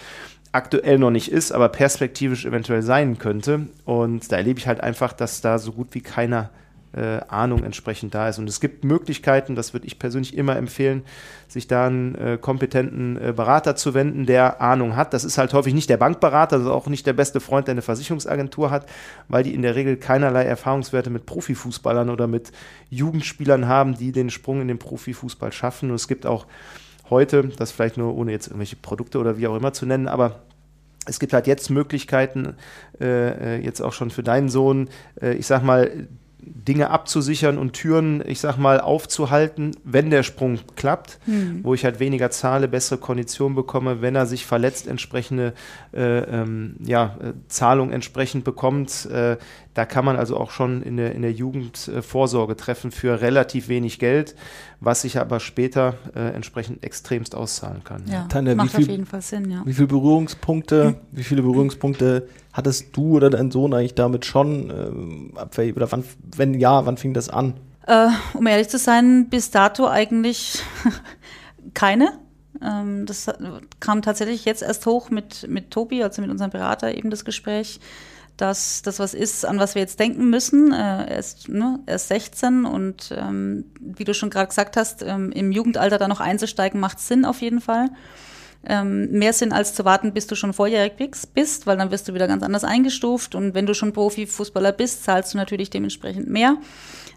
aktuell 0.52 0.98
noch 0.98 1.10
nicht 1.10 1.32
ist, 1.32 1.52
aber 1.52 1.68
perspektivisch 1.68 2.44
eventuell 2.44 2.82
sein 2.82 3.18
könnte. 3.18 3.66
Und 3.84 4.30
da 4.30 4.36
erlebe 4.36 4.60
ich 4.60 4.68
halt 4.68 4.80
einfach, 4.80 5.12
dass 5.12 5.40
da 5.40 5.58
so 5.58 5.72
gut 5.72 5.88
wie 5.92 6.00
keiner 6.00 6.50
äh, 6.94 7.20
Ahnung 7.28 7.64
entsprechend 7.64 8.14
da 8.14 8.28
ist. 8.28 8.38
Und 8.38 8.48
es 8.48 8.60
gibt 8.60 8.84
Möglichkeiten, 8.84 9.54
das 9.54 9.72
würde 9.72 9.86
ich 9.86 9.98
persönlich 9.98 10.36
immer 10.36 10.56
empfehlen, 10.56 11.02
sich 11.48 11.66
da 11.66 11.86
einen 11.86 12.14
äh, 12.14 12.38
kompetenten 12.40 13.16
äh, 13.16 13.32
Berater 13.32 13.76
zu 13.76 13.94
wenden, 13.94 14.26
der 14.26 14.60
Ahnung 14.60 14.96
hat. 14.96 15.12
Das 15.12 15.24
ist 15.24 15.38
halt 15.38 15.52
häufig 15.54 15.74
nicht 15.74 15.90
der 15.90 15.96
Bankberater, 15.96 16.58
das 16.58 16.66
ist 16.66 16.72
auch 16.72 16.86
nicht 16.86 17.06
der 17.06 17.12
beste 17.12 17.40
Freund, 17.40 17.66
der 17.66 17.72
eine 17.72 17.82
Versicherungsagentur 17.82 18.70
hat, 18.70 18.86
weil 19.28 19.42
die 19.42 19.54
in 19.54 19.62
der 19.62 19.74
Regel 19.74 19.96
keinerlei 19.96 20.44
Erfahrungswerte 20.44 21.10
mit 21.10 21.26
Profifußballern 21.26 22.10
oder 22.10 22.26
mit 22.26 22.52
Jugendspielern 22.90 23.66
haben, 23.66 23.96
die 23.96 24.12
den 24.12 24.30
Sprung 24.30 24.60
in 24.60 24.68
den 24.68 24.78
Profifußball 24.78 25.52
schaffen. 25.52 25.90
Und 25.90 25.96
es 25.96 26.08
gibt 26.08 26.26
auch 26.26 26.46
heute, 27.10 27.44
das 27.44 27.72
vielleicht 27.72 27.96
nur 27.96 28.14
ohne 28.14 28.32
jetzt 28.32 28.46
irgendwelche 28.46 28.76
Produkte 28.76 29.18
oder 29.18 29.36
wie 29.36 29.46
auch 29.46 29.56
immer 29.56 29.72
zu 29.72 29.86
nennen, 29.86 30.08
aber 30.08 30.42
es 31.06 31.18
gibt 31.18 31.32
halt 31.32 31.46
jetzt 31.46 31.70
Möglichkeiten, 31.70 32.56
äh, 33.00 33.56
äh 33.56 33.60
jetzt 33.62 33.80
auch 33.82 33.92
schon 33.92 34.10
für 34.10 34.22
deinen 34.22 34.48
Sohn, 34.48 34.88
äh, 35.20 35.34
ich 35.34 35.46
sag 35.46 35.62
mal, 35.62 36.08
Dinge 36.46 36.90
abzusichern 36.90 37.58
und 37.58 37.72
Türen, 37.72 38.22
ich 38.26 38.40
sag 38.40 38.56
mal, 38.56 38.80
aufzuhalten, 38.80 39.72
wenn 39.84 40.10
der 40.10 40.22
Sprung 40.22 40.58
klappt, 40.76 41.18
mhm. 41.26 41.60
wo 41.62 41.74
ich 41.74 41.84
halt 41.84 42.00
weniger 42.00 42.30
zahle, 42.30 42.68
bessere 42.68 42.98
Konditionen 42.98 43.54
bekomme, 43.54 44.00
wenn 44.02 44.14
er 44.14 44.26
sich 44.26 44.46
verletzt, 44.46 44.86
entsprechende 44.86 45.54
äh, 45.92 46.18
ähm, 46.18 46.76
ja, 46.84 47.16
äh, 47.20 47.32
Zahlung 47.48 47.90
entsprechend 47.90 48.44
bekommt. 48.44 49.06
Äh, 49.06 49.36
da 49.74 49.84
kann 49.84 50.04
man 50.04 50.16
also 50.16 50.36
auch 50.36 50.52
schon 50.52 50.82
in 50.82 50.96
der, 50.96 51.14
in 51.14 51.22
der 51.22 51.32
Jugend 51.32 51.88
äh, 51.88 52.00
Vorsorge 52.00 52.56
treffen 52.56 52.92
für 52.92 53.20
relativ 53.20 53.68
wenig 53.68 53.98
Geld, 53.98 54.36
was 54.80 55.02
sich 55.02 55.18
aber 55.18 55.40
später 55.40 55.94
äh, 56.14 56.30
entsprechend 56.30 56.84
extremst 56.84 57.34
auszahlen 57.34 57.82
kann. 57.82 58.04
Ja, 58.06 58.26
Tanja, 58.28 58.54
macht 58.54 58.70
viel, 58.70 58.84
auf 58.84 58.90
jeden 58.90 59.06
Fall 59.06 59.20
Sinn, 59.20 59.50
ja. 59.50 59.62
Wie 59.64 59.74
viele 59.74 59.88
Berührungspunkte, 59.88 60.84
hm. 60.86 60.96
wie 61.10 61.24
viele 61.24 61.42
Berührungspunkte 61.42 62.28
hattest 62.52 62.96
du 62.96 63.16
oder 63.16 63.30
dein 63.30 63.50
Sohn 63.50 63.74
eigentlich 63.74 63.94
damit 63.94 64.24
schon? 64.24 64.70
Äh, 64.70 65.72
oder 65.72 65.90
wann, 65.90 66.04
wenn 66.36 66.54
ja, 66.54 66.86
wann 66.86 66.96
fing 66.96 67.12
das 67.12 67.28
an? 67.28 67.54
Äh, 67.86 68.08
um 68.34 68.46
ehrlich 68.46 68.68
zu 68.68 68.78
sein, 68.78 69.28
bis 69.28 69.50
dato 69.50 69.88
eigentlich 69.88 70.62
keine. 71.74 72.12
Ähm, 72.62 73.06
das 73.06 73.28
kam 73.80 74.02
tatsächlich 74.02 74.44
jetzt 74.44 74.62
erst 74.62 74.86
hoch 74.86 75.10
mit, 75.10 75.48
mit 75.48 75.72
Tobi, 75.72 76.04
also 76.04 76.22
mit 76.22 76.30
unserem 76.30 76.52
Berater, 76.52 76.94
eben 76.94 77.10
das 77.10 77.24
Gespräch 77.24 77.80
dass 78.36 78.82
das 78.82 78.98
was 78.98 79.14
ist, 79.14 79.44
an 79.44 79.58
was 79.58 79.74
wir 79.74 79.82
jetzt 79.82 80.00
denken 80.00 80.28
müssen. 80.28 80.72
Äh, 80.72 81.06
er, 81.06 81.18
ist, 81.18 81.48
ne, 81.48 81.80
er 81.86 81.96
ist 81.96 82.08
16 82.08 82.64
und 82.64 83.14
ähm, 83.16 83.66
wie 83.80 84.04
du 84.04 84.14
schon 84.14 84.30
gerade 84.30 84.48
gesagt 84.48 84.76
hast, 84.76 85.02
ähm, 85.02 85.30
im 85.30 85.52
Jugendalter 85.52 85.98
da 85.98 86.08
noch 86.08 86.20
einzusteigen, 86.20 86.80
macht 86.80 86.98
Sinn 86.98 87.24
auf 87.24 87.40
jeden 87.40 87.60
Fall. 87.60 87.90
Ähm, 88.66 89.10
mehr 89.10 89.32
Sinn 89.32 89.52
als 89.52 89.74
zu 89.74 89.84
warten, 89.84 90.12
bis 90.14 90.26
du 90.26 90.34
schon 90.34 90.54
volljährig 90.54 90.94
bist, 91.34 91.66
weil 91.66 91.76
dann 91.76 91.90
wirst 91.90 92.08
du 92.08 92.14
wieder 92.14 92.26
ganz 92.26 92.42
anders 92.42 92.64
eingestuft 92.64 93.34
und 93.34 93.54
wenn 93.54 93.66
du 93.66 93.74
schon 93.74 93.92
Profifußballer 93.92 94.72
bist, 94.72 95.04
zahlst 95.04 95.34
du 95.34 95.38
natürlich 95.38 95.68
dementsprechend 95.70 96.28
mehr. 96.28 96.56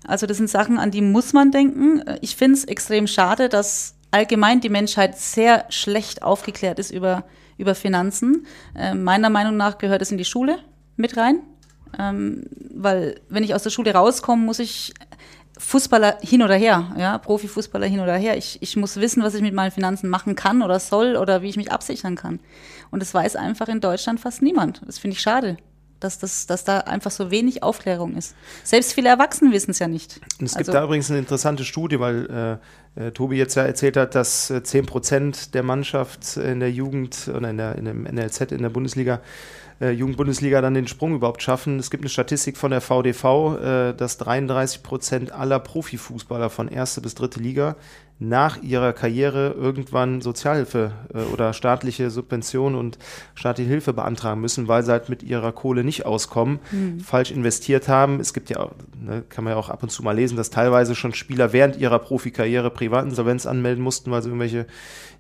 Also 0.06 0.28
das 0.28 0.38
sind 0.38 0.50
Sachen, 0.50 0.78
an 0.78 0.92
die 0.92 1.02
muss 1.02 1.34
man 1.34 1.52
denken. 1.52 2.04
Ich 2.22 2.36
finde 2.36 2.58
es 2.58 2.66
extrem 2.66 3.08
schade, 3.08 3.48
dass 3.48 3.96
allgemein 4.12 4.60
die 4.60 4.70
Menschheit 4.70 5.18
sehr 5.18 5.66
schlecht 5.70 6.22
aufgeklärt 6.22 6.80
ist 6.80 6.92
über, 6.92 7.24
über 7.58 7.76
Finanzen. 7.76 8.46
Äh, 8.76 8.94
meiner 8.94 9.30
Meinung 9.30 9.56
nach 9.56 9.78
gehört 9.78 10.02
es 10.02 10.12
in 10.12 10.18
die 10.18 10.26
Schule 10.26 10.60
mit 10.98 11.16
rein. 11.18 11.40
Ähm, 11.98 12.44
weil 12.74 13.22
wenn 13.30 13.44
ich 13.44 13.56
aus 13.56 13.64
der 13.64 13.70
Schule 13.70 13.94
rauskomme, 13.94 14.44
muss 14.44 14.60
ich 14.60 14.94
Fußballer 15.58 16.18
hin 16.22 16.44
oder 16.44 16.56
her, 16.56 16.94
ja, 16.98 17.18
Profifußballer 17.18 17.88
hin 17.88 18.00
oder 18.00 18.16
her. 18.16 18.38
Ich, 18.38 18.62
ich 18.62 18.76
muss 18.76 18.98
wissen, 18.98 19.24
was 19.24 19.34
ich 19.34 19.42
mit 19.42 19.54
meinen 19.54 19.72
Finanzen 19.72 20.10
machen 20.10 20.36
kann 20.36 20.62
oder 20.62 20.80
soll 20.80 21.16
oder 21.16 21.42
wie 21.42 21.50
ich 21.50 21.58
mich 21.58 21.72
absichern 21.72 22.16
kann. 22.16 22.40
Und 22.92 23.02
das 23.02 23.14
weiß 23.14 23.36
einfach 23.36 23.68
in 23.68 23.80
Deutschland 23.80 24.20
fast 24.20 24.42
niemand. 24.42 24.82
Das 24.86 25.00
finde 25.00 25.16
ich 25.16 25.22
schade 25.22 25.58
dass, 26.00 26.20
das, 26.20 26.48
dass 26.48 26.64
da 26.64 26.80
einfach 26.80 27.12
so 27.12 27.32
wenig 27.32 27.64
Aufklärung 27.64 28.16
ist. 28.16 28.36
Selbst 28.64 28.94
viele 28.94 29.10
Erwachsene 29.10 29.52
wissen 29.52 29.72
es 29.72 29.80
ja 29.80 29.88
nicht. 29.88 30.20
Und 30.40 30.46
es 30.46 30.54
gibt 30.54 30.70
also, 30.70 30.72
da 30.72 30.84
übrigens 30.84 31.10
eine 31.10 31.20
interessante 31.20 31.66
Studie, 31.66 32.00
weil 32.00 32.60
äh, 32.96 33.08
äh, 33.08 33.12
Tobi 33.12 33.38
jetzt 33.38 33.56
ja 33.56 33.64
erzählt 33.64 33.98
hat, 33.98 34.16
dass 34.16 34.50
äh, 34.50 34.64
10 34.64 34.86
Prozent 34.86 35.54
der 35.54 35.64
Mannschaft 35.64 36.38
in 36.38 36.60
der 36.60 36.72
Jugend 36.72 37.30
oder 37.34 37.50
in, 37.50 37.58
der, 37.58 37.76
in 37.76 37.86
dem 37.86 38.04
NLZ 38.04 38.52
in 38.52 38.62
der 38.62 38.70
Bundesliga 38.70 39.22
äh, 39.80 39.92
Jugendbundesliga 39.92 40.62
dann 40.62 40.74
den 40.74 40.88
Sprung 40.88 41.16
überhaupt 41.16 41.42
schaffen. 41.42 41.80
Es 41.80 41.92
gibt 41.92 42.04
eine 42.04 42.10
Statistik 42.10 42.58
von 42.58 42.72
der 42.72 42.82
VDV, 42.82 43.58
äh, 43.58 43.94
dass 43.94 44.18
33 44.18 44.84
Prozent 44.84 45.32
aller 45.32 45.60
Profifußballer 45.60 46.50
von 46.50 46.68
erste 46.68 47.02
bis 47.02 47.16
dritte 47.16 47.40
Liga 47.40 47.76
nach 48.20 48.62
ihrer 48.64 48.94
Karriere 48.94 49.56
irgendwann 49.58 50.22
Sozialhilfe 50.22 50.92
äh, 51.14 51.20
oder 51.34 51.54
staatliche 51.54 52.10
Subvention 52.10 52.74
und 52.74 52.98
staatliche 53.36 53.70
Hilfe 53.70 53.94
beantragen 53.94 54.42
müssen, 54.42 54.68
weil 54.68 54.84
sie 54.84 54.92
halt 54.92 55.10
mit 55.10 55.22
ihrer 55.22 55.52
Kohle 55.52 55.84
nicht 55.84 56.06
auskommen, 56.06 56.60
mhm. 56.72 57.00
falsch 57.00 57.32
investiert 57.32 57.88
haben. 57.88 58.20
Es 58.20 58.34
gibt 58.34 58.50
ja, 58.50 58.70
ne, 59.00 59.24
kann 59.30 59.44
man 59.44 59.54
ja 59.54 59.60
auch 59.60 59.70
ab 59.70 59.84
und 59.84 59.90
zu 59.90 60.02
mal 60.02 60.16
lesen, 60.16 60.36
dass 60.36 60.50
teilweise 60.50 60.96
schon 60.96 61.14
Spieler 61.14 61.54
während 61.54 61.78
ihrer 61.78 62.00
Profikarriere 62.00 62.72
Privatinsolvenz 62.72 63.46
anmelden 63.46 63.84
mussten, 63.84 64.10
weil 64.10 64.24
sie 64.24 64.30
irgendwelche 64.30 64.66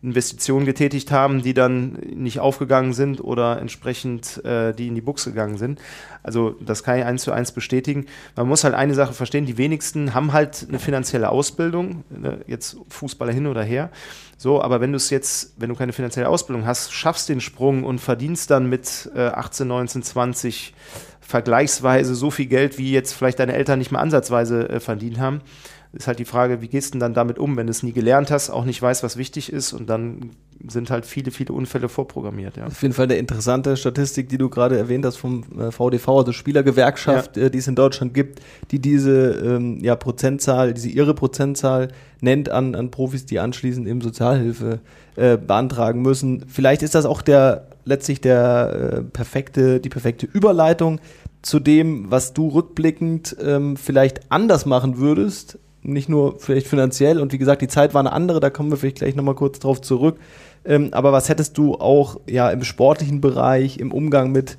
Investitionen 0.01 0.65
getätigt 0.65 1.11
haben, 1.11 1.41
die 1.41 1.53
dann 1.53 1.93
nicht 2.15 2.39
aufgegangen 2.39 2.93
sind 2.93 3.23
oder 3.23 3.59
entsprechend 3.59 4.43
äh, 4.45 4.73
die 4.73 4.87
in 4.87 4.95
die 4.95 5.01
Buchse 5.01 5.31
gegangen 5.31 5.57
sind. 5.57 5.79
Also 6.23 6.55
das 6.61 6.83
kann 6.83 6.99
ich 6.99 7.05
eins 7.05 7.23
zu 7.23 7.31
eins 7.31 7.51
bestätigen. 7.51 8.05
Man 8.35 8.47
muss 8.47 8.63
halt 8.63 8.75
eine 8.75 8.93
Sache 8.93 9.13
verstehen, 9.13 9.45
die 9.45 9.57
wenigsten 9.57 10.13
haben 10.13 10.33
halt 10.33 10.65
eine 10.67 10.79
finanzielle 10.79 11.29
Ausbildung, 11.29 12.03
ne, 12.09 12.39
jetzt 12.47 12.77
Fußballer 12.89 13.33
hin 13.33 13.47
oder 13.47 13.63
her. 13.63 13.89
So, 14.37 14.61
aber 14.61 14.81
wenn 14.81 14.91
du 14.91 14.97
es 14.97 15.09
jetzt, 15.09 15.53
wenn 15.57 15.69
du 15.69 15.75
keine 15.75 15.93
finanzielle 15.93 16.29
Ausbildung 16.29 16.65
hast, 16.65 16.93
schaffst 16.93 17.27
den 17.29 17.41
Sprung 17.41 17.83
und 17.83 17.99
verdienst 17.99 18.51
dann 18.51 18.69
mit 18.69 19.09
äh, 19.15 19.27
18, 19.27 19.67
19, 19.67 20.03
20 20.03 20.73
vergleichsweise 21.19 22.15
so 22.15 22.31
viel 22.31 22.45
Geld, 22.45 22.77
wie 22.77 22.91
jetzt 22.91 23.13
vielleicht 23.13 23.39
deine 23.39 23.53
Eltern 23.53 23.79
nicht 23.79 23.91
mehr 23.91 23.99
ansatzweise 23.99 24.69
äh, 24.69 24.79
verdient 24.79 25.19
haben, 25.19 25.41
ist 25.93 26.07
halt 26.07 26.19
die 26.19 26.25
Frage, 26.25 26.61
wie 26.61 26.67
gehst 26.67 26.89
du 26.89 26.91
denn 26.93 26.99
dann 26.99 27.13
damit 27.13 27.39
um, 27.39 27.57
wenn 27.57 27.67
du 27.67 27.71
es 27.71 27.83
nie 27.83 27.93
gelernt 27.93 28.31
hast, 28.31 28.49
auch 28.49 28.65
nicht 28.65 28.81
weißt, 28.81 29.03
was 29.03 29.17
wichtig 29.17 29.51
ist 29.51 29.73
und 29.73 29.89
dann 29.89 30.31
sind 30.67 30.89
halt 30.89 31.05
viele, 31.05 31.31
viele 31.31 31.53
Unfälle 31.53 31.87
vorprogrammiert. 31.87 32.57
Ja. 32.57 32.65
Auf 32.65 32.81
jeden 32.81 32.93
Fall 32.93 33.05
eine 33.05 33.17
interessante 33.17 33.77
Statistik, 33.77 34.29
die 34.29 34.37
du 34.37 34.49
gerade 34.49 34.77
erwähnt 34.77 35.05
hast 35.05 35.17
vom 35.17 35.43
VDV, 35.43 36.07
äh, 36.07 36.11
also 36.11 36.31
Spielergewerkschaft, 36.31 37.37
ja. 37.37 37.43
Äh, 37.43 37.51
die 37.51 37.59
es 37.59 37.67
in 37.67 37.75
Deutschland 37.75 38.13
gibt, 38.13 38.41
die 38.71 38.79
diese 38.79 39.31
ähm, 39.31 39.79
ja, 39.81 39.95
Prozentzahl, 39.95 40.73
diese 40.73 40.89
ihre 40.89 41.13
Prozentzahl 41.13 41.89
nennt 42.21 42.49
an, 42.49 42.75
an 42.75 42.91
Profis, 42.91 43.25
die 43.25 43.39
anschließend 43.39 43.87
eben 43.87 44.01
Sozialhilfe 44.01 44.79
äh, 45.15 45.37
beantragen 45.37 46.01
müssen. 46.01 46.45
Vielleicht 46.47 46.81
ist 46.81 46.95
das 46.95 47.05
auch 47.05 47.21
der 47.21 47.67
letztlich 47.85 48.19
der 48.21 48.93
äh, 48.97 49.01
perfekte, 49.03 49.79
die 49.79 49.89
perfekte 49.89 50.25
Überleitung 50.25 50.99
zu 51.41 51.59
dem, 51.59 52.11
was 52.11 52.33
du 52.33 52.49
rückblickend 52.49 53.37
ähm, 53.41 53.77
vielleicht 53.77 54.31
anders 54.31 54.65
machen 54.65 54.97
würdest, 54.97 55.59
nicht 55.87 56.09
nur 56.09 56.39
vielleicht 56.39 56.67
finanziell 56.67 57.19
und 57.19 57.33
wie 57.33 57.37
gesagt, 57.37 57.61
die 57.61 57.67
Zeit 57.67 57.93
war 57.93 58.01
eine 58.01 58.11
andere, 58.11 58.39
da 58.39 58.49
kommen 58.49 58.69
wir 58.69 58.77
vielleicht 58.77 58.97
gleich 58.97 59.15
nochmal 59.15 59.35
kurz 59.35 59.59
drauf 59.59 59.81
zurück. 59.81 60.17
Ähm, 60.65 60.89
aber 60.91 61.11
was 61.11 61.29
hättest 61.29 61.57
du 61.57 61.75
auch 61.75 62.19
ja 62.27 62.49
im 62.49 62.63
sportlichen 62.63 63.21
Bereich, 63.21 63.79
im 63.79 63.91
Umgang 63.91 64.31
mit 64.31 64.57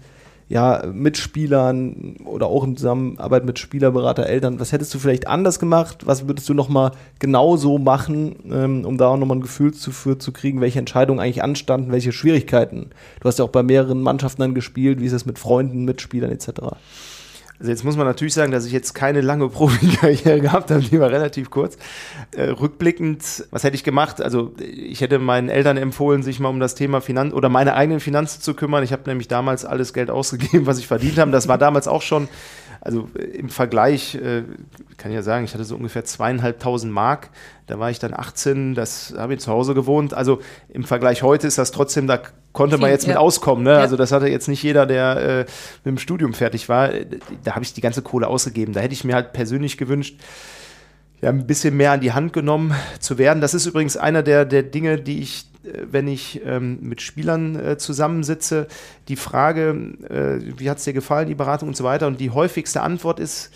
ja, 0.49 0.83
Mitspielern 0.91 2.17
oder 2.25 2.47
auch 2.47 2.65
in 2.65 2.77
Zusammenarbeit 2.77 3.45
mit 3.45 3.59
Spielerberater, 3.59 4.27
Eltern, 4.27 4.59
was 4.59 4.73
hättest 4.73 4.95
du 4.95 4.99
vielleicht 4.99 5.27
anders 5.27 5.59
gemacht? 5.59 6.07
Was 6.07 6.27
würdest 6.27 6.49
du 6.49 6.55
nochmal 6.55 6.93
genauso 7.19 7.77
machen, 7.77 8.37
ähm, 8.51 8.85
um 8.87 8.97
da 8.97 9.09
auch 9.09 9.19
nochmal 9.19 9.37
ein 9.37 9.43
Gefühl 9.43 9.75
zu, 9.75 9.93
zu 9.93 10.33
kriegen, 10.33 10.63
welche 10.63 10.79
Entscheidungen 10.79 11.21
eigentlich 11.21 11.43
anstanden, 11.43 11.93
welche 11.93 12.13
Schwierigkeiten? 12.13 12.91
Du 13.21 13.29
hast 13.29 13.39
ja 13.39 13.45
auch 13.45 13.51
bei 13.51 13.63
mehreren 13.63 14.01
Mannschaften 14.01 14.41
dann 14.41 14.55
gespielt, 14.55 15.01
wie 15.01 15.07
ist 15.07 15.13
es 15.13 15.27
mit 15.27 15.39
Freunden, 15.39 15.85
Mitspielern 15.85 16.31
etc.? 16.31 16.77
Also 17.61 17.73
jetzt 17.73 17.85
muss 17.85 17.97
man 17.97 18.07
natürlich 18.07 18.35
sagen, 18.35 18.53
dass 18.53 18.67
ich 18.67 18.73
jetzt 18.73 18.95
keine 18.95 19.21
lange 19.21 19.49
Profikarriere 19.49 20.41
gehabt 20.41 20.71
habe, 20.71 20.81
die 20.81 21.01
war 21.01 21.11
relativ 21.11 21.51
kurz. 21.51 21.77
Äh, 22.33 22.51
rückblickend, 22.51 23.47
was 23.51 23.65
hätte 23.65 23.75
ich 23.75 23.85
gemacht? 23.85 24.21
Also 24.21 24.53
ich 24.61 25.01
hätte 25.01 25.19
meinen 25.19 25.49
Eltern 25.49 25.77
empfohlen, 25.77 26.23
sich 26.23 26.39
mal 26.41 26.49
um 26.49 26.61
das 26.61 26.75
Thema 26.75 27.01
Finanz 27.01 27.35
oder 27.35 27.49
meine 27.49 27.75
eigenen 27.75 28.01
Finanzen 28.01 28.41
zu 28.43 28.55
kümmern. 28.55 28.85
Ich 28.85 28.93
habe 28.93 29.03
nämlich 29.07 29.29
damals 29.29 29.65
alles 29.65 29.93
Geld 29.93 30.11
ausgegeben, 30.11 30.67
was 30.67 30.79
ich 30.79 30.87
verdient 30.87 31.19
habe. 31.19 31.31
Das 31.31 31.49
war 31.49 31.59
damals 31.59 31.89
auch 31.89 32.03
schon 32.03 32.29
also 32.81 33.09
äh, 33.19 33.25
im 33.25 33.49
Vergleich, 33.49 34.15
äh, 34.15 34.45
kann 34.97 35.11
ich 35.11 35.17
ja 35.17 35.23
sagen, 35.23 35.45
ich 35.45 35.55
hatte 35.55 35.65
so 35.65 35.77
ungefähr 35.77 36.05
zweieinhalbtausend 36.05 36.93
Mark. 36.93 37.31
Da 37.67 37.79
war 37.79 37.91
ich 37.91 37.99
dann 37.99 38.15
18, 38.15 38.75
das 38.75 39.15
habe 39.17 39.35
ich 39.35 39.41
zu 39.41 39.51
Hause 39.51 39.75
gewohnt. 39.75 40.15
Also 40.15 40.41
im 40.69 40.85
Vergleich 40.85 41.23
heute 41.23 41.47
ist 41.47 41.59
das 41.59 41.71
trotzdem, 41.71 42.07
da 42.07 42.21
konnte 42.53 42.77
Viel, 42.77 42.83
man 42.83 42.91
jetzt 42.91 43.07
ja. 43.07 43.11
mit 43.11 43.19
auskommen. 43.19 43.65
Ne? 43.65 43.73
Ja. 43.73 43.79
Also 43.79 43.97
das 43.97 44.13
hatte 44.13 44.29
jetzt 44.29 44.49
nicht 44.49 44.63
jeder, 44.63 44.87
der 44.87 45.17
äh, 45.17 45.39
mit 45.85 45.97
dem 45.97 45.99
Studium 45.99 46.35
fertig 46.35 46.69
war. 46.69 46.91
Da 47.45 47.55
habe 47.55 47.65
ich 47.65 47.75
die 47.75 47.81
ganze 47.81 48.03
Kohle 48.03 48.27
ausgegeben. 48.27 48.73
Da 48.73 48.81
hätte 48.81 48.95
ich 48.95 49.05
mir 49.05 49.15
halt 49.15 49.33
persönlich 49.33 49.77
gewünscht, 49.77 50.19
ja, 51.21 51.31
ein 51.31 51.47
bisschen 51.47 51.77
mehr 51.77 51.93
an 51.93 52.01
die 52.01 52.13
Hand 52.13 52.33
genommen 52.33 52.75
zu 53.01 53.19
werden. 53.19 53.41
Das 53.41 53.53
ist 53.53 53.67
übrigens 53.67 53.97
einer 53.97 54.23
der, 54.23 54.45
der 54.45 54.63
Dinge, 54.63 54.99
die 54.99 55.21
ich 55.21 55.47
äh, 55.58 55.58
wenn 55.91 56.09
ich 56.09 56.41
ähm, 56.45 56.79
mit 56.81 57.03
Spielern 57.03 57.57
äh, 57.57 57.79
zusammensitze, 57.79 58.69
die 59.09 59.17
Frage, 59.17 59.71
äh, 60.09 60.59
wie 60.59 60.71
hat 60.71 60.79
es 60.79 60.85
dir 60.85 60.93
gefallen, 60.93 61.29
die 61.29 61.35
Beratung 61.35 61.69
und 61.69 61.77
so 61.77 61.85
weiter. 61.85 62.07
Und 62.07 62.21
die 62.21 62.31
häufigste 62.31 62.83
Antwort 62.83 63.21
ist, 63.21 63.51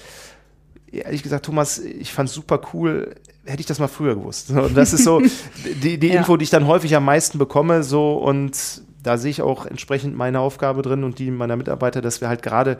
ehrlich 0.90 1.22
gesagt, 1.22 1.46
Thomas, 1.46 1.78
ich 1.78 2.12
fand 2.12 2.28
es 2.28 2.34
super 2.34 2.60
cool, 2.72 3.14
hätte 3.44 3.60
ich 3.60 3.66
das 3.66 3.78
mal 3.78 3.88
früher 3.88 4.14
gewusst. 4.14 4.50
Und 4.50 4.76
das 4.76 4.92
ist 4.92 5.04
so 5.04 5.20
die, 5.82 5.98
die 5.98 6.08
ja. 6.08 6.18
Info, 6.18 6.36
die 6.36 6.44
ich 6.44 6.50
dann 6.50 6.66
häufig 6.66 6.94
am 6.94 7.04
meisten 7.04 7.38
bekomme. 7.38 7.82
So 7.82 8.14
und 8.14 8.82
da 9.02 9.18
sehe 9.18 9.30
ich 9.30 9.42
auch 9.42 9.66
entsprechend 9.66 10.16
meine 10.16 10.40
Aufgabe 10.40 10.82
drin 10.82 11.04
und 11.04 11.18
die 11.18 11.30
meiner 11.30 11.56
Mitarbeiter, 11.56 12.00
dass 12.00 12.20
wir 12.20 12.28
halt 12.28 12.42
gerade 12.42 12.78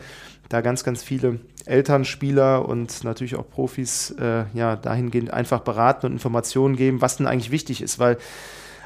da 0.49 0.61
ganz, 0.61 0.85
ganz 0.85 1.03
viele 1.03 1.40
Eltern, 1.64 2.05
Spieler 2.05 2.68
und 2.68 3.05
natürlich 3.05 3.37
auch 3.37 3.49
Profis 3.49 4.11
äh, 4.18 4.45
ja 4.55 4.77
dahingehend 4.77 5.33
einfach 5.33 5.61
beraten 5.61 6.07
und 6.07 6.12
Informationen 6.12 6.77
geben, 6.77 7.01
was 7.01 7.16
denn 7.16 7.27
eigentlich 7.27 7.51
wichtig 7.51 7.83
ist, 7.83 7.99
weil 7.99 8.18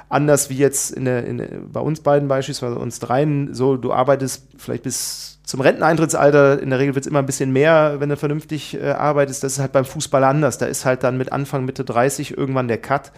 anders 0.09 0.51
wie 0.51 0.57
jetzt 0.57 0.93
in 0.93 1.05
der, 1.05 1.25
in, 1.25 1.71
bei 1.73 1.81
uns 1.81 2.01
beiden 2.01 2.29
beispielsweise, 2.29 2.79
uns 2.79 2.99
dreien, 3.01 3.55
so 3.55 3.77
du 3.77 3.93
arbeitest 3.93 4.47
vielleicht 4.57 4.85
bis 4.85 5.39
zum 5.45 5.61
Renteneintrittsalter, 5.61 6.61
in 6.61 6.71
der 6.71 6.81
Regel 6.81 6.97
wird 6.97 7.05
es 7.05 7.11
immer 7.11 7.21
ein 7.21 7.27
bisschen 7.27 7.53
mehr, 7.53 7.97
wenn 7.99 8.09
du 8.09 8.17
vernünftig 8.17 8.75
äh, 8.75 8.91
arbeitest. 8.91 9.45
Das 9.45 9.53
ist 9.53 9.59
halt 9.61 9.71
beim 9.71 9.85
Fußball 9.85 10.25
anders. 10.25 10.59
Da 10.59 10.67
ist 10.67 10.85
halt 10.85 11.05
dann 11.05 11.17
mit 11.17 11.31
Anfang, 11.31 11.65
Mitte 11.65 11.85
30 11.85 12.37
irgendwann 12.37 12.67
der 12.67 12.79
Cut. 12.79 13.13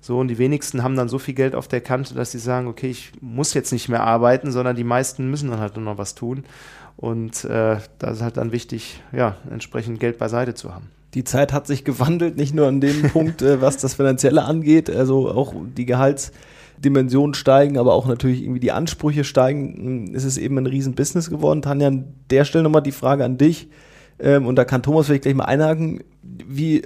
So, 0.00 0.18
und 0.18 0.28
die 0.28 0.38
wenigsten 0.38 0.82
haben 0.82 0.96
dann 0.96 1.10
so 1.10 1.18
viel 1.18 1.34
Geld 1.34 1.54
auf 1.54 1.68
der 1.68 1.82
Kante, 1.82 2.14
dass 2.14 2.32
sie 2.32 2.38
sagen, 2.38 2.68
okay, 2.68 2.88
ich 2.88 3.12
muss 3.20 3.52
jetzt 3.52 3.70
nicht 3.70 3.90
mehr 3.90 4.02
arbeiten, 4.02 4.50
sondern 4.50 4.76
die 4.76 4.84
meisten 4.84 5.28
müssen 5.28 5.50
dann 5.50 5.60
halt 5.60 5.76
nur 5.76 5.84
noch 5.84 5.98
was 5.98 6.14
tun. 6.14 6.44
Und 6.96 7.44
äh, 7.44 7.76
da 7.98 8.10
ist 8.10 8.22
halt 8.22 8.38
dann 8.38 8.50
wichtig, 8.50 9.02
ja, 9.12 9.36
entsprechend 9.50 10.00
Geld 10.00 10.16
beiseite 10.16 10.54
zu 10.54 10.74
haben 10.74 10.88
die 11.14 11.24
Zeit 11.24 11.52
hat 11.52 11.66
sich 11.66 11.84
gewandelt, 11.84 12.36
nicht 12.36 12.54
nur 12.54 12.66
an 12.66 12.80
dem 12.80 13.02
Punkt, 13.12 13.42
äh, 13.42 13.60
was 13.60 13.76
das 13.76 13.94
Finanzielle 13.94 14.44
angeht, 14.44 14.90
also 14.90 15.30
auch 15.30 15.54
die 15.76 15.86
Gehaltsdimensionen 15.86 17.34
steigen, 17.34 17.78
aber 17.78 17.94
auch 17.94 18.06
natürlich 18.06 18.42
irgendwie 18.42 18.60
die 18.60 18.72
Ansprüche 18.72 19.24
steigen. 19.24 20.06
Hm, 20.08 20.14
ist 20.14 20.24
es 20.24 20.38
eben 20.38 20.58
ein 20.58 20.66
Riesenbusiness 20.66 21.30
geworden. 21.30 21.62
Tanja, 21.62 21.88
an 21.88 22.14
der 22.30 22.44
Stelle 22.44 22.64
nochmal 22.64 22.82
die 22.82 22.92
Frage 22.92 23.24
an 23.24 23.38
dich. 23.38 23.68
Ähm, 24.18 24.46
und 24.46 24.56
da 24.56 24.64
kann 24.64 24.82
Thomas 24.82 25.06
vielleicht 25.06 25.22
gleich 25.22 25.34
mal 25.34 25.44
einhaken. 25.44 26.02
Wie 26.22 26.82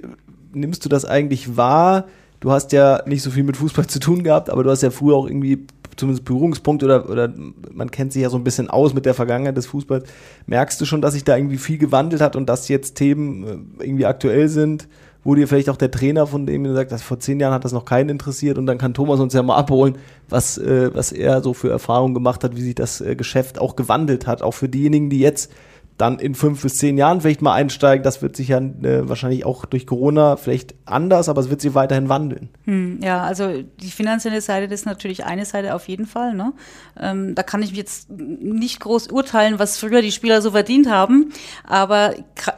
nimmst 0.52 0.84
du 0.84 0.88
das 0.88 1.04
eigentlich 1.04 1.56
wahr? 1.56 2.06
Du 2.40 2.52
hast 2.52 2.72
ja 2.72 3.02
nicht 3.06 3.22
so 3.22 3.30
viel 3.30 3.42
mit 3.42 3.56
Fußball 3.56 3.86
zu 3.86 3.98
tun 3.98 4.22
gehabt, 4.22 4.48
aber 4.50 4.62
du 4.62 4.70
hast 4.70 4.82
ja 4.82 4.90
früher 4.90 5.16
auch 5.16 5.26
irgendwie 5.26 5.66
zumindest 5.98 6.24
Berührungspunkt 6.24 6.82
oder, 6.82 7.08
oder 7.08 7.32
man 7.72 7.90
kennt 7.90 8.12
sich 8.12 8.22
ja 8.22 8.30
so 8.30 8.36
ein 8.36 8.44
bisschen 8.44 8.70
aus 8.70 8.94
mit 8.94 9.06
der 9.06 9.14
Vergangenheit 9.14 9.56
des 9.56 9.66
Fußballs. 9.66 10.08
Merkst 10.46 10.80
du 10.80 10.84
schon, 10.84 11.02
dass 11.02 11.14
sich 11.14 11.24
da 11.24 11.36
irgendwie 11.36 11.58
viel 11.58 11.78
gewandelt 11.78 12.22
hat 12.22 12.36
und 12.36 12.48
dass 12.48 12.68
jetzt 12.68 12.94
Themen 12.94 13.44
äh, 13.80 13.84
irgendwie 13.84 14.06
aktuell 14.06 14.48
sind, 14.48 14.88
wo 15.24 15.34
dir 15.34 15.48
vielleicht 15.48 15.68
auch 15.68 15.76
der 15.76 15.90
Trainer 15.90 16.26
von 16.26 16.46
dem 16.46 16.72
sagt, 16.74 16.92
dass 16.92 17.02
vor 17.02 17.18
zehn 17.18 17.40
Jahren 17.40 17.52
hat 17.52 17.64
das 17.64 17.72
noch 17.72 17.84
keinen 17.84 18.08
interessiert 18.08 18.56
und 18.56 18.66
dann 18.66 18.78
kann 18.78 18.94
Thomas 18.94 19.20
uns 19.20 19.34
ja 19.34 19.42
mal 19.42 19.56
abholen, 19.56 19.98
was, 20.28 20.58
äh, 20.58 20.90
was 20.94 21.12
er 21.12 21.42
so 21.42 21.54
für 21.54 21.70
Erfahrungen 21.70 22.14
gemacht 22.14 22.44
hat, 22.44 22.56
wie 22.56 22.62
sich 22.62 22.74
das 22.74 23.00
äh, 23.00 23.16
Geschäft 23.16 23.60
auch 23.60 23.76
gewandelt 23.76 24.26
hat, 24.26 24.42
auch 24.42 24.54
für 24.54 24.68
diejenigen, 24.68 25.10
die 25.10 25.20
jetzt 25.20 25.50
dann 25.98 26.20
in 26.20 26.34
fünf 26.34 26.62
bis 26.62 26.76
zehn 26.76 26.96
Jahren 26.96 27.20
vielleicht 27.20 27.42
mal 27.42 27.54
einsteigen. 27.54 28.04
Das 28.04 28.22
wird 28.22 28.36
sich 28.36 28.48
ja 28.48 28.58
äh, 28.58 29.08
wahrscheinlich 29.08 29.44
auch 29.44 29.66
durch 29.66 29.86
Corona 29.86 30.36
vielleicht 30.36 30.74
anders, 30.86 31.28
aber 31.28 31.40
es 31.40 31.50
wird 31.50 31.60
sich 31.60 31.74
weiterhin 31.74 32.08
wandeln. 32.08 32.48
Hm, 32.64 33.00
ja, 33.02 33.22
also 33.22 33.62
die 33.62 33.90
finanzielle 33.90 34.40
Seite 34.40 34.68
das 34.68 34.80
ist 34.80 34.86
natürlich 34.86 35.24
eine 35.24 35.44
Seite 35.44 35.74
auf 35.74 35.88
jeden 35.88 36.06
Fall. 36.06 36.34
Ne? 36.34 36.52
Ähm, 36.98 37.34
da 37.34 37.42
kann 37.42 37.62
ich 37.62 37.72
jetzt 37.72 38.10
nicht 38.10 38.80
groß 38.80 39.08
urteilen, 39.08 39.58
was 39.58 39.78
früher 39.78 40.00
die 40.00 40.12
Spieler 40.12 40.40
so 40.40 40.52
verdient 40.52 40.88
haben. 40.88 41.32
Aber 41.64 42.14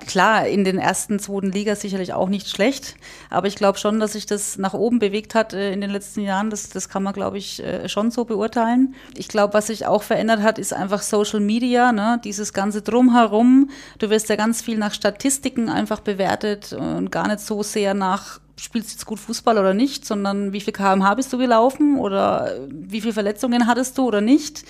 klar, 0.06 0.46
in 0.46 0.64
den 0.64 0.78
ersten, 0.78 1.18
zweiten 1.18 1.50
Liga 1.50 1.74
sicherlich 1.74 2.12
auch 2.12 2.28
nicht 2.28 2.48
schlecht. 2.48 2.96
Aber 3.30 3.46
ich 3.46 3.56
glaube 3.56 3.78
schon, 3.78 4.00
dass 4.00 4.12
sich 4.12 4.26
das 4.26 4.58
nach 4.58 4.74
oben 4.74 4.98
bewegt 4.98 5.34
hat 5.34 5.54
äh, 5.54 5.72
in 5.72 5.80
den 5.80 5.90
letzten 5.90 6.20
Jahren. 6.20 6.50
Das, 6.50 6.68
das 6.68 6.90
kann 6.90 7.02
man, 7.02 7.14
glaube 7.14 7.38
ich, 7.38 7.62
äh, 7.62 7.88
schon 7.88 8.10
so 8.10 8.26
beurteilen. 8.26 8.94
Ich 9.16 9.28
glaube, 9.28 9.54
was 9.54 9.68
sich 9.68 9.86
auch 9.86 10.02
verändert 10.02 10.42
hat, 10.42 10.58
ist 10.58 10.74
einfach 10.74 11.00
Social 11.00 11.40
Media, 11.40 11.92
ne? 11.92 12.20
dieses 12.22 12.52
ganze 12.52 12.82
Drumherum 12.82 13.29
Warum? 13.30 13.70
Du 13.98 14.10
wirst 14.10 14.28
ja 14.28 14.34
ganz 14.34 14.60
viel 14.60 14.76
nach 14.76 14.92
Statistiken 14.92 15.68
einfach 15.68 16.00
bewertet 16.00 16.72
und 16.72 17.12
gar 17.12 17.28
nicht 17.28 17.38
so 17.38 17.62
sehr 17.62 17.94
nach 17.94 18.40
spielst 18.56 18.90
du 18.90 18.92
jetzt 18.94 19.06
gut 19.06 19.20
Fußball 19.20 19.56
oder 19.56 19.72
nicht, 19.72 20.04
sondern 20.04 20.52
wie 20.52 20.60
viel 20.60 20.72
kmh 20.72 21.14
bist 21.14 21.32
du 21.32 21.38
gelaufen 21.38 21.96
oder 21.96 22.58
wie 22.68 23.00
viele 23.00 23.12
Verletzungen 23.12 23.68
hattest 23.68 23.96
du 23.96 24.06
oder 24.06 24.20
nicht. 24.20 24.64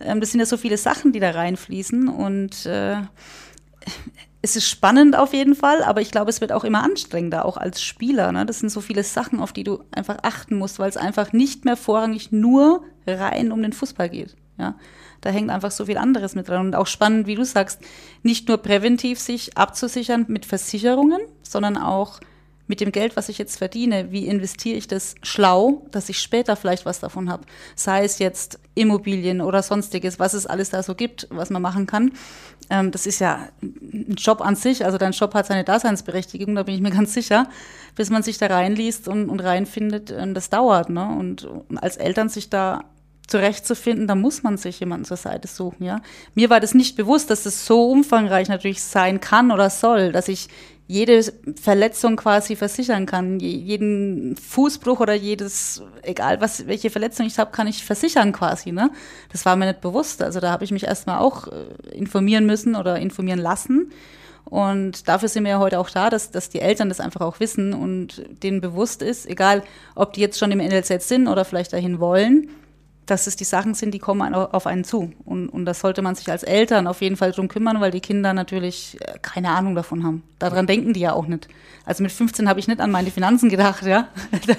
Ähm, 0.00 0.20
das 0.20 0.30
sind 0.30 0.40
ja 0.40 0.46
so 0.46 0.56
viele 0.56 0.78
Sachen, 0.78 1.12
die 1.12 1.20
da 1.20 1.32
reinfließen 1.32 2.08
und 2.08 2.64
äh, 2.66 2.96
es 4.42 4.54
ist 4.54 4.68
spannend 4.68 5.16
auf 5.16 5.34
jeden 5.34 5.56
Fall, 5.56 5.82
aber 5.82 6.00
ich 6.00 6.12
glaube, 6.12 6.30
es 6.30 6.40
wird 6.40 6.52
auch 6.52 6.64
immer 6.64 6.84
anstrengender, 6.84 7.44
auch 7.44 7.56
als 7.56 7.82
Spieler. 7.82 8.30
Ne? 8.30 8.46
Das 8.46 8.60
sind 8.60 8.68
so 8.68 8.80
viele 8.80 9.02
Sachen, 9.02 9.40
auf 9.40 9.52
die 9.52 9.64
du 9.64 9.82
einfach 9.90 10.18
achten 10.22 10.56
musst, 10.56 10.78
weil 10.78 10.88
es 10.88 10.96
einfach 10.96 11.32
nicht 11.32 11.64
mehr 11.64 11.76
vorrangig 11.76 12.30
nur 12.30 12.84
rein 13.06 13.50
um 13.50 13.60
den 13.60 13.72
Fußball 13.72 14.08
geht. 14.08 14.36
Ja? 14.56 14.76
Da 15.24 15.30
hängt 15.30 15.50
einfach 15.50 15.70
so 15.70 15.86
viel 15.86 15.96
anderes 15.96 16.34
mit 16.34 16.48
dran. 16.48 16.66
Und 16.66 16.74
auch 16.74 16.86
spannend, 16.86 17.26
wie 17.26 17.34
du 17.34 17.44
sagst, 17.44 17.80
nicht 18.22 18.46
nur 18.48 18.58
präventiv 18.58 19.18
sich 19.18 19.56
abzusichern 19.56 20.26
mit 20.28 20.44
Versicherungen, 20.44 21.20
sondern 21.42 21.78
auch 21.78 22.20
mit 22.66 22.80
dem 22.80 22.92
Geld, 22.92 23.16
was 23.16 23.28
ich 23.28 23.38
jetzt 23.38 23.56
verdiene, 23.58 24.10
wie 24.10 24.26
investiere 24.26 24.76
ich 24.76 24.86
das 24.86 25.14
schlau, 25.22 25.86
dass 25.90 26.08
ich 26.08 26.18
später 26.18 26.56
vielleicht 26.56 26.84
was 26.84 27.00
davon 27.00 27.30
habe? 27.30 27.44
Sei 27.74 28.04
es 28.04 28.18
jetzt 28.18 28.58
Immobilien 28.74 29.40
oder 29.40 29.62
sonstiges, 29.62 30.18
was 30.18 30.34
es 30.34 30.46
alles 30.46 30.70
da 30.70 30.82
so 30.82 30.94
gibt, 30.94 31.26
was 31.30 31.50
man 31.50 31.62
machen 31.62 31.86
kann. 31.86 32.12
Ähm, 32.70 32.90
das 32.90 33.06
ist 33.06 33.18
ja 33.18 33.48
ein 33.62 34.14
Job 34.16 34.40
an 34.40 34.56
sich, 34.56 34.84
also 34.84 34.98
dein 34.98 35.12
Job 35.12 35.34
hat 35.34 35.46
seine 35.46 35.64
Daseinsberechtigung, 35.64 36.54
da 36.54 36.62
bin 36.62 36.74
ich 36.74 36.80
mir 36.80 36.90
ganz 36.94 37.14
sicher, 37.14 37.48
bis 37.96 38.10
man 38.10 38.22
sich 38.22 38.38
da 38.38 38.46
reinliest 38.46 39.08
und, 39.08 39.28
und 39.28 39.40
reinfindet, 39.40 40.10
ähm, 40.10 40.34
das 40.34 40.50
dauert. 40.50 40.90
Ne? 40.90 41.06
Und, 41.06 41.44
und 41.44 41.78
als 41.78 41.96
Eltern 41.96 42.28
sich 42.28 42.50
da 42.50 42.84
zurechtzufinden, 43.26 44.06
da 44.06 44.14
muss 44.14 44.42
man 44.42 44.56
sich 44.56 44.80
jemanden 44.80 45.04
zur 45.04 45.16
Seite 45.16 45.48
suchen, 45.48 45.84
ja. 45.84 46.00
Mir 46.34 46.50
war 46.50 46.60
das 46.60 46.74
nicht 46.74 46.96
bewusst, 46.96 47.30
dass 47.30 47.44
das 47.44 47.66
so 47.66 47.90
umfangreich 47.90 48.48
natürlich 48.48 48.82
sein 48.82 49.20
kann 49.20 49.50
oder 49.50 49.70
soll, 49.70 50.12
dass 50.12 50.28
ich 50.28 50.48
jede 50.86 51.22
Verletzung 51.60 52.16
quasi 52.16 52.56
versichern 52.56 53.06
kann. 53.06 53.40
Jeden 53.40 54.36
Fußbruch 54.36 55.00
oder 55.00 55.14
jedes, 55.14 55.82
egal 56.02 56.40
was, 56.40 56.66
welche 56.66 56.90
Verletzung 56.90 57.26
ich 57.26 57.38
habe, 57.38 57.52
kann 57.52 57.66
ich 57.66 57.84
versichern 57.84 58.32
quasi. 58.32 58.70
Ne? 58.70 58.90
Das 59.32 59.46
war 59.46 59.56
mir 59.56 59.66
nicht 59.66 59.80
bewusst. 59.80 60.22
Also 60.22 60.40
da 60.40 60.50
habe 60.50 60.64
ich 60.64 60.72
mich 60.72 60.84
erstmal 60.84 61.20
auch 61.20 61.48
äh, 61.48 61.96
informieren 61.96 62.44
müssen 62.44 62.76
oder 62.76 62.98
informieren 62.98 63.38
lassen. 63.38 63.92
Und 64.44 65.08
dafür 65.08 65.30
sind 65.30 65.44
wir 65.44 65.52
ja 65.52 65.58
heute 65.58 65.78
auch 65.78 65.88
da, 65.88 66.10
dass, 66.10 66.30
dass 66.30 66.50
die 66.50 66.60
Eltern 66.60 66.90
das 66.90 67.00
einfach 67.00 67.22
auch 67.22 67.40
wissen 67.40 67.72
und 67.72 68.22
denen 68.42 68.60
bewusst 68.60 69.00
ist, 69.00 69.26
egal 69.26 69.62
ob 69.94 70.12
die 70.12 70.20
jetzt 70.20 70.38
schon 70.38 70.52
im 70.52 70.58
NLZ 70.58 71.08
sind 71.08 71.28
oder 71.28 71.46
vielleicht 71.46 71.72
dahin 71.72 71.98
wollen, 71.98 72.50
dass 73.06 73.26
es 73.26 73.36
die 73.36 73.44
Sachen 73.44 73.74
sind, 73.74 73.92
die 73.92 73.98
kommen 73.98 74.34
auf 74.34 74.66
einen 74.66 74.84
zu. 74.84 75.12
Und, 75.24 75.48
und 75.48 75.64
das 75.66 75.80
sollte 75.80 76.02
man 76.02 76.14
sich 76.14 76.30
als 76.30 76.42
Eltern 76.42 76.86
auf 76.86 77.00
jeden 77.00 77.16
Fall 77.16 77.32
drum 77.32 77.48
kümmern, 77.48 77.80
weil 77.80 77.90
die 77.90 78.00
Kinder 78.00 78.32
natürlich 78.32 78.96
äh, 79.00 79.18
keine 79.20 79.50
Ahnung 79.50 79.74
davon 79.74 80.04
haben. 80.04 80.22
Daran 80.38 80.66
denken 80.66 80.92
die 80.92 81.00
ja 81.00 81.12
auch 81.12 81.26
nicht. 81.26 81.48
Also 81.84 82.02
mit 82.02 82.12
15 82.12 82.48
habe 82.48 82.60
ich 82.60 82.68
nicht 82.68 82.80
an 82.80 82.90
meine 82.90 83.10
Finanzen 83.10 83.50
gedacht, 83.50 83.84
ja. 83.84 84.08
Da, 84.46 84.54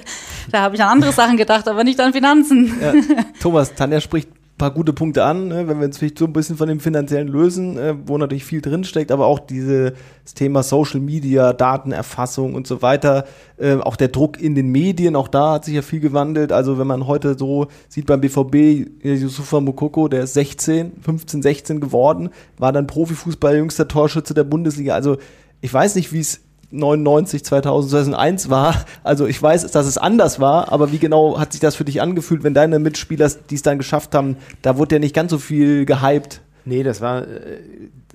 da 0.51 0.61
habe 0.61 0.75
ich 0.75 0.81
an 0.81 0.89
andere 0.89 1.11
Sachen 1.11 1.37
gedacht, 1.37 1.67
aber 1.67 1.83
nicht 1.83 1.99
an 1.99 2.13
Finanzen. 2.13 2.79
Ja. 2.81 2.93
Thomas, 3.39 3.73
Tanja 3.73 3.99
spricht 3.99 4.29
paar 4.57 4.71
gute 4.71 4.93
Punkte 4.93 5.25
an, 5.25 5.49
ne, 5.49 5.67
wenn 5.67 5.79
wir 5.79 5.85
uns 5.85 5.97
vielleicht 5.97 6.17
so 6.17 6.25
ein 6.25 6.31
bisschen 6.31 6.55
von 6.55 6.69
dem 6.69 6.79
finanziellen 6.79 7.27
lösen, 7.27 7.77
äh, 7.77 7.93
wo 8.05 8.17
natürlich 8.17 8.45
viel 8.45 8.61
drinsteckt, 8.61 9.11
aber 9.11 9.25
auch 9.25 9.39
dieses 9.39 9.93
Thema 10.33 10.63
Social 10.63 11.01
Media, 11.01 11.51
Datenerfassung 11.51 12.55
und 12.55 12.65
so 12.65 12.81
weiter, 12.81 13.25
äh, 13.57 13.75
auch 13.75 13.97
der 13.97 14.07
Druck 14.07 14.41
in 14.41 14.55
den 14.55 14.69
Medien, 14.71 15.17
auch 15.17 15.27
da 15.27 15.53
hat 15.53 15.65
sich 15.65 15.75
ja 15.75 15.81
viel 15.81 15.99
gewandelt. 15.99 16.53
Also 16.53 16.79
wenn 16.79 16.87
man 16.87 17.05
heute 17.05 17.37
so 17.37 17.67
sieht 17.89 18.05
beim 18.05 18.21
BVB, 18.21 18.87
Yusufa 19.03 19.59
Mukoko, 19.59 20.07
der 20.07 20.23
ist 20.23 20.35
16, 20.35 21.01
15, 21.01 21.41
16 21.41 21.81
geworden, 21.81 22.29
war 22.57 22.71
dann 22.71 22.87
Profifußball 22.87 23.57
jüngster 23.57 23.89
Torschütze 23.89 24.33
der 24.33 24.45
Bundesliga. 24.45 24.93
Also 24.93 25.17
ich 25.59 25.73
weiß 25.73 25.95
nicht, 25.95 26.13
wie 26.13 26.19
es 26.19 26.44
99, 26.71 27.43
2000, 27.43 27.89
2001 27.91 28.49
war. 28.49 28.85
Also 29.03 29.25
ich 29.25 29.41
weiß, 29.41 29.71
dass 29.71 29.85
es 29.85 29.97
anders 29.97 30.39
war, 30.39 30.71
aber 30.71 30.91
wie 30.91 30.99
genau 30.99 31.39
hat 31.39 31.53
sich 31.53 31.61
das 31.61 31.75
für 31.75 31.85
dich 31.85 32.01
angefühlt, 32.01 32.43
wenn 32.43 32.53
deine 32.53 32.79
Mitspieler, 32.79 33.29
die 33.49 33.55
es 33.55 33.61
dann 33.61 33.77
geschafft 33.77 34.15
haben, 34.15 34.37
da 34.61 34.77
wurde 34.77 34.95
ja 34.95 34.99
nicht 34.99 35.15
ganz 35.15 35.31
so 35.31 35.37
viel 35.37 35.85
gehypt? 35.85 36.41
Nee, 36.65 36.81
das 36.81 36.99
war, 36.99 37.27
äh, 37.27 37.59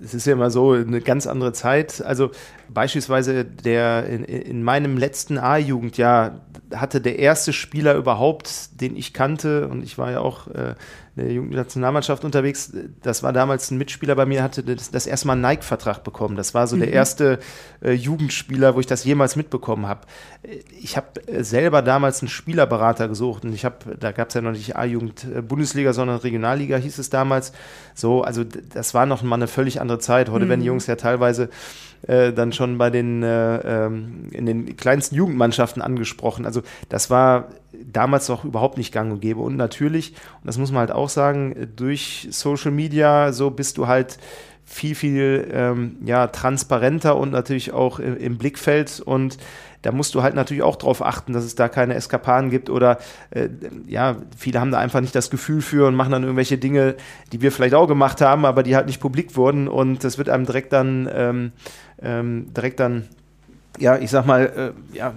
es 0.02 0.12
ist 0.12 0.26
ja 0.26 0.32
immer 0.32 0.50
so 0.50 0.72
eine 0.72 1.00
ganz 1.00 1.26
andere 1.26 1.52
Zeit. 1.52 2.02
Also 2.04 2.30
beispielsweise 2.68 3.44
der 3.44 4.06
in, 4.06 4.24
in 4.24 4.62
meinem 4.62 4.96
letzten 4.96 5.38
A-Jugendjahr 5.38 6.40
hatte 6.74 7.00
der 7.00 7.18
erste 7.18 7.52
Spieler 7.52 7.94
überhaupt, 7.94 8.80
den 8.80 8.96
ich 8.96 9.12
kannte, 9.12 9.68
und 9.68 9.82
ich 9.82 9.98
war 9.98 10.10
ja 10.10 10.20
auch 10.20 10.46
äh, 10.48 10.74
in 11.16 11.24
der 11.24 11.32
Jugendnationalmannschaft 11.32 12.24
unterwegs, 12.24 12.72
das 13.02 13.22
war 13.22 13.32
damals 13.32 13.70
ein 13.70 13.78
Mitspieler 13.78 14.14
bei 14.14 14.26
mir, 14.26 14.42
hatte 14.42 14.62
das, 14.62 14.90
das 14.90 15.06
erste 15.06 15.26
Mal 15.26 15.34
einen 15.34 15.42
Nike-Vertrag 15.42 16.04
bekommen. 16.04 16.36
Das 16.36 16.54
war 16.54 16.66
so 16.66 16.76
mhm. 16.76 16.80
der 16.80 16.92
erste 16.92 17.40
äh, 17.82 17.92
Jugendspieler, 17.92 18.74
wo 18.76 18.80
ich 18.80 18.86
das 18.86 19.04
jemals 19.04 19.34
mitbekommen 19.36 19.86
habe. 19.86 20.02
Ich 20.80 20.96
habe 20.96 21.26
äh, 21.26 21.42
selber 21.42 21.82
damals 21.82 22.22
einen 22.22 22.28
Spielerberater 22.28 23.08
gesucht 23.08 23.44
und 23.44 23.52
ich 23.52 23.64
habe, 23.64 23.96
da 23.98 24.12
gab 24.12 24.28
es 24.28 24.34
ja 24.34 24.40
noch 24.40 24.52
nicht 24.52 24.76
A-Jugend-Bundesliga, 24.76 25.92
sondern 25.92 26.18
Regionalliga 26.18 26.76
hieß 26.76 26.98
es 26.98 27.10
damals. 27.10 27.52
So, 27.94 28.22
also 28.22 28.44
das 28.44 28.94
war 28.94 29.06
noch 29.06 29.22
mal 29.22 29.36
eine 29.36 29.48
völlig 29.48 29.80
andere 29.80 29.98
Zeit. 29.98 30.30
Heute 30.30 30.44
mhm. 30.44 30.50
werden 30.50 30.60
die 30.60 30.66
Jungs 30.66 30.86
ja 30.86 30.96
teilweise 30.96 31.50
äh, 32.06 32.32
dann 32.32 32.52
schon 32.52 32.78
bei 32.78 32.90
den 32.90 33.22
äh, 33.22 33.86
ähm, 33.86 34.28
in 34.30 34.46
den 34.46 34.76
kleinsten 34.76 35.14
Jugendmannschaften 35.14 35.82
angesprochen. 35.82 36.46
Also 36.46 36.62
das 36.88 37.10
war 37.10 37.48
damals 37.72 38.28
noch 38.28 38.44
überhaupt 38.44 38.78
nicht 38.78 38.92
gang 38.92 39.12
und 39.12 39.20
gäbe. 39.20 39.40
Und 39.40 39.56
natürlich, 39.56 40.10
und 40.12 40.46
das 40.46 40.58
muss 40.58 40.70
man 40.70 40.80
halt 40.80 40.92
auch 40.92 41.08
sagen, 41.08 41.68
durch 41.76 42.28
Social 42.30 42.70
Media, 42.70 43.32
so 43.32 43.50
bist 43.50 43.78
du 43.78 43.86
halt 43.86 44.18
viel, 44.64 44.94
viel 44.94 45.50
ähm, 45.52 45.96
ja, 46.04 46.28
transparenter 46.28 47.16
und 47.16 47.32
natürlich 47.32 47.72
auch 47.72 47.98
im, 47.98 48.16
im 48.16 48.38
Blickfeld 48.38 49.00
und 49.00 49.36
da 49.82 49.92
musst 49.92 50.14
du 50.14 50.22
halt 50.22 50.34
natürlich 50.34 50.62
auch 50.62 50.76
darauf 50.76 51.02
achten, 51.04 51.32
dass 51.32 51.44
es 51.44 51.54
da 51.54 51.68
keine 51.68 51.94
Eskapaden 51.94 52.50
gibt 52.50 52.68
oder 52.68 52.98
äh, 53.30 53.48
ja, 53.86 54.16
viele 54.36 54.60
haben 54.60 54.70
da 54.70 54.78
einfach 54.78 55.00
nicht 55.00 55.14
das 55.14 55.30
Gefühl 55.30 55.62
für 55.62 55.88
und 55.88 55.94
machen 55.94 56.12
dann 56.12 56.22
irgendwelche 56.22 56.58
Dinge, 56.58 56.94
die 57.32 57.40
wir 57.40 57.50
vielleicht 57.50 57.74
auch 57.74 57.86
gemacht 57.86 58.20
haben, 58.20 58.44
aber 58.44 58.62
die 58.62 58.76
halt 58.76 58.86
nicht 58.86 59.00
publik 59.00 59.36
wurden 59.36 59.68
und 59.68 60.04
das 60.04 60.18
wird 60.18 60.28
einem 60.28 60.46
direkt 60.46 60.72
dann 60.72 61.10
ähm, 61.12 61.52
ähm, 62.02 62.52
direkt 62.54 62.80
dann 62.80 63.08
ja, 63.78 63.96
ich 63.98 64.10
sag 64.10 64.26
mal, 64.26 64.74
äh, 64.92 64.96
ja, 64.96 65.14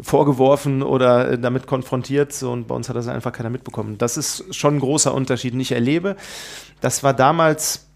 vorgeworfen 0.00 0.82
oder 0.82 1.32
äh, 1.32 1.38
damit 1.38 1.66
konfrontiert 1.66 2.42
und 2.42 2.68
bei 2.68 2.74
uns 2.74 2.88
hat 2.88 2.96
das 2.96 3.08
einfach 3.08 3.32
keiner 3.32 3.50
mitbekommen. 3.50 3.98
Das 3.98 4.16
ist 4.16 4.54
schon 4.54 4.76
ein 4.76 4.80
großer 4.80 5.12
Unterschied, 5.12 5.52
den 5.52 5.60
ich 5.60 5.72
erlebe. 5.72 6.16
Das 6.80 7.02
war 7.02 7.14
damals 7.14 7.88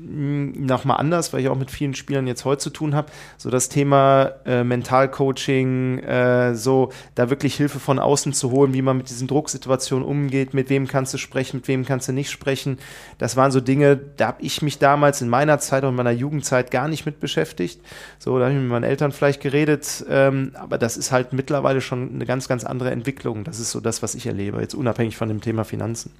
nochmal 0.00 0.98
anders, 0.98 1.32
weil 1.32 1.40
ich 1.40 1.48
auch 1.48 1.58
mit 1.58 1.70
vielen 1.70 1.94
Spielern 1.94 2.26
jetzt 2.26 2.44
heute 2.44 2.60
zu 2.60 2.70
tun 2.70 2.94
habe. 2.94 3.10
So 3.36 3.50
das 3.50 3.68
Thema 3.68 4.32
äh, 4.46 4.62
Mentalcoaching, 4.62 5.98
äh, 5.98 6.54
so 6.54 6.90
da 7.14 7.30
wirklich 7.30 7.56
Hilfe 7.56 7.80
von 7.80 7.98
außen 7.98 8.32
zu 8.32 8.50
holen, 8.50 8.74
wie 8.74 8.82
man 8.82 8.96
mit 8.96 9.10
diesen 9.10 9.26
Drucksituationen 9.26 10.06
umgeht, 10.06 10.54
mit 10.54 10.70
wem 10.70 10.86
kannst 10.86 11.14
du 11.14 11.18
sprechen, 11.18 11.58
mit 11.58 11.68
wem 11.68 11.84
kannst 11.84 12.08
du 12.08 12.12
nicht 12.12 12.30
sprechen. 12.30 12.78
Das 13.18 13.36
waren 13.36 13.50
so 13.50 13.60
Dinge, 13.60 13.96
da 13.96 14.28
habe 14.28 14.42
ich 14.42 14.62
mich 14.62 14.78
damals 14.78 15.20
in 15.20 15.28
meiner 15.28 15.58
Zeit 15.58 15.84
und 15.84 15.94
meiner 15.94 16.12
Jugendzeit 16.12 16.70
gar 16.70 16.88
nicht 16.88 17.04
mit 17.04 17.20
beschäftigt. 17.20 17.80
So, 18.18 18.38
da 18.38 18.46
habe 18.46 18.54
ich 18.54 18.60
mit 18.60 18.70
meinen 18.70 18.84
Eltern 18.84 19.12
vielleicht 19.12 19.40
geredet, 19.40 20.04
ähm, 20.08 20.52
aber 20.54 20.78
das 20.78 20.96
ist 20.96 21.12
halt 21.12 21.32
mittlerweile 21.32 21.80
schon 21.80 22.14
eine 22.14 22.26
ganz, 22.26 22.48
ganz 22.48 22.64
andere 22.64 22.90
Entwicklung. 22.90 23.44
Das 23.44 23.58
ist 23.58 23.72
so 23.72 23.80
das, 23.80 24.02
was 24.02 24.14
ich 24.14 24.26
erlebe, 24.26 24.60
jetzt 24.60 24.74
unabhängig 24.74 25.16
von 25.16 25.28
dem 25.28 25.40
Thema 25.40 25.64
Finanzen. 25.64 26.12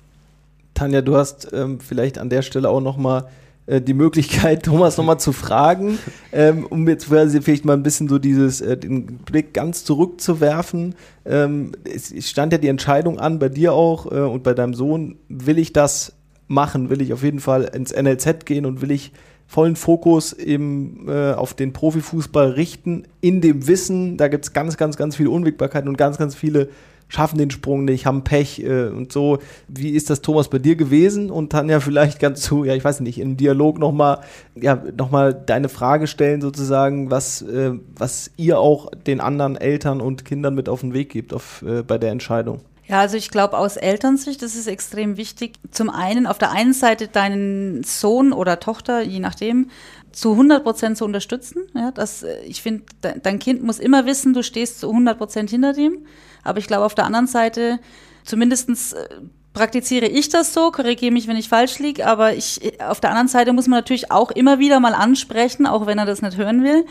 Tanja, 0.75 1.01
du 1.01 1.17
hast 1.17 1.53
ähm, 1.53 1.81
vielleicht 1.81 2.19
an 2.19 2.29
der 2.29 2.43
Stelle 2.43 2.69
auch 2.69 2.81
noch 2.81 2.97
mal 2.97 3.29
äh, 3.69 3.81
die 3.81 3.95
Möglichkeit, 3.95 4.63
Thomas 4.65 4.97
nochmal 4.97 5.21
zu 5.21 5.33
fragen, 5.33 5.99
ähm, 6.33 6.67
um 6.67 6.89
jetzt 6.89 7.05
vielleicht 7.05 7.65
mal 7.65 7.75
ein 7.75 7.83
bisschen 7.83 8.09
so 8.09 8.19
dieses, 8.19 8.61
äh, 8.61 8.77
den 8.77 9.19
Blick 9.19 9.53
ganz 9.53 9.85
zurückzuwerfen. 9.85 10.95
Ähm, 11.27 11.73
es, 11.85 12.13
stand 12.29 12.53
ja 12.53 12.59
die 12.59 12.69
Entscheidung 12.69 13.21
an, 13.21 13.39
bei 13.39 13.51
dir 13.51 13.75
auch 13.75 14.11
äh, 14.11 14.21
und 14.21 14.43
bei 14.43 14.55
deinem 14.55 14.75
Sohn, 14.75 15.17
will 15.29 15.59
ich 15.59 15.73
das 15.73 16.15
machen? 16.47 16.89
Will 16.89 17.03
ich 17.03 17.13
auf 17.13 17.23
jeden 17.23 17.41
Fall 17.41 17.65
ins 17.65 17.95
NLZ 17.95 18.47
gehen 18.47 18.65
und 18.65 18.81
will 18.81 18.91
ich 18.91 19.13
vollen 19.47 19.77
Fokus 19.77 20.33
eben 20.33 21.07
äh, 21.09 21.33
auf 21.33 21.55
den 21.55 21.73
Profifußball 21.73 22.51
richten, 22.51 23.05
in 23.21 23.41
dem 23.41 23.67
Wissen, 23.67 24.17
da 24.17 24.29
gibt 24.29 24.45
es 24.45 24.53
ganz, 24.53 24.77
ganz, 24.77 24.97
ganz 24.97 25.17
viele 25.17 25.31
Unwägbarkeiten 25.31 25.89
und 25.89 25.97
ganz, 25.97 26.19
ganz 26.19 26.35
viele 26.35 26.69
schaffen 27.09 27.39
den 27.39 27.51
Sprung 27.51 27.85
nicht, 27.85 28.07
haben 28.07 28.25
Pech 28.25 28.63
äh, 28.63 28.89
und 28.89 29.13
so. 29.13 29.39
Wie 29.67 29.91
ist 29.91 30.11
das, 30.11 30.21
Thomas, 30.21 30.49
bei 30.49 30.59
dir 30.59 30.77
gewesen? 30.77 31.31
Und 31.31 31.55
dann 31.55 31.69
ja 31.69 31.81
vielleicht 31.81 32.21
ganz 32.21 32.43
zu, 32.43 32.65
ja, 32.65 32.75
ich 32.75 32.85
weiß 32.85 33.01
nicht, 33.01 33.19
im 33.19 33.37
Dialog 33.37 33.79
nochmal, 33.79 34.21
ja, 34.55 34.83
nochmal 34.97 35.35
deine 35.35 35.69
Frage 35.69 36.07
stellen 36.07 36.41
sozusagen, 36.41 37.11
was, 37.11 37.43
äh, 37.43 37.73
was 37.97 38.31
ihr 38.37 38.61
auch 38.61 38.91
den 39.07 39.21
anderen 39.21 39.57
Eltern 39.57 40.01
und 40.01 40.25
Kindern 40.25 40.55
mit 40.55 40.69
auf 40.69 40.81
den 40.81 40.93
Weg 40.93 41.11
gibt 41.11 41.33
auf, 41.33 41.63
äh, 41.63 41.83
bei 41.83 41.99
der 41.99 42.11
Entscheidung. 42.11 42.61
Ja, 42.89 43.01
also 43.01 43.19
ich 43.19 43.31
glaube, 43.31 43.59
aus 43.59 43.77
Elternsicht 43.77 44.43
ist 44.43 44.57
es 44.57 44.67
extrem 44.67 45.19
wichtig, 45.19 45.57
zum 45.71 45.91
einen 45.91 46.27
auf 46.27 46.39
der 46.39 46.53
einen 46.53 46.73
Seite 46.73 47.09
deinen 47.09 47.85
Sohn 47.85 48.33
oder 48.33 48.61
Tochter, 48.61 49.03
je 49.03 49.21
nachdem, 49.21 49.69
zu 50.11 50.33
100 50.33 50.65
Prozent 50.65 50.97
zu 50.97 51.05
unterstützen. 51.05 51.65
Ja, 51.75 51.91
das, 51.91 52.23
äh, 52.23 52.41
ich 52.47 52.63
finde, 52.63 52.85
dein 53.23 53.39
Kind 53.39 53.63
muss 53.63 53.79
immer 53.79 54.07
wissen, 54.07 54.33
du 54.33 54.43
stehst 54.43 54.81
zu 54.81 54.89
100 54.89 55.19
Prozent 55.19 55.51
hinter 55.51 55.75
dem. 55.75 56.07
Aber 56.45 56.59
ich 56.59 56.67
glaube, 56.67 56.85
auf 56.85 56.95
der 56.95 57.05
anderen 57.05 57.27
Seite 57.27 57.79
zumindestens 58.25 58.93
äh, 58.93 59.09
praktiziere 59.53 60.07
ich 60.07 60.29
das 60.29 60.55
so, 60.55 60.71
korrigiere 60.71 61.13
mich, 61.13 61.27
wenn 61.27 61.37
ich 61.37 61.49
falsch 61.49 61.79
liege, 61.79 62.07
aber 62.07 62.35
ich, 62.35 62.81
auf 62.81 63.01
der 63.01 63.11
anderen 63.11 63.29
Seite 63.29 63.53
muss 63.53 63.67
man 63.67 63.79
natürlich 63.79 64.11
auch 64.11 64.31
immer 64.31 64.59
wieder 64.59 64.79
mal 64.79 64.95
ansprechen, 64.95 65.67
auch 65.67 65.87
wenn 65.87 65.99
er 65.99 66.07
das 66.07 66.23
nicht 66.23 66.37
hören 66.37 66.63
will 66.63 66.85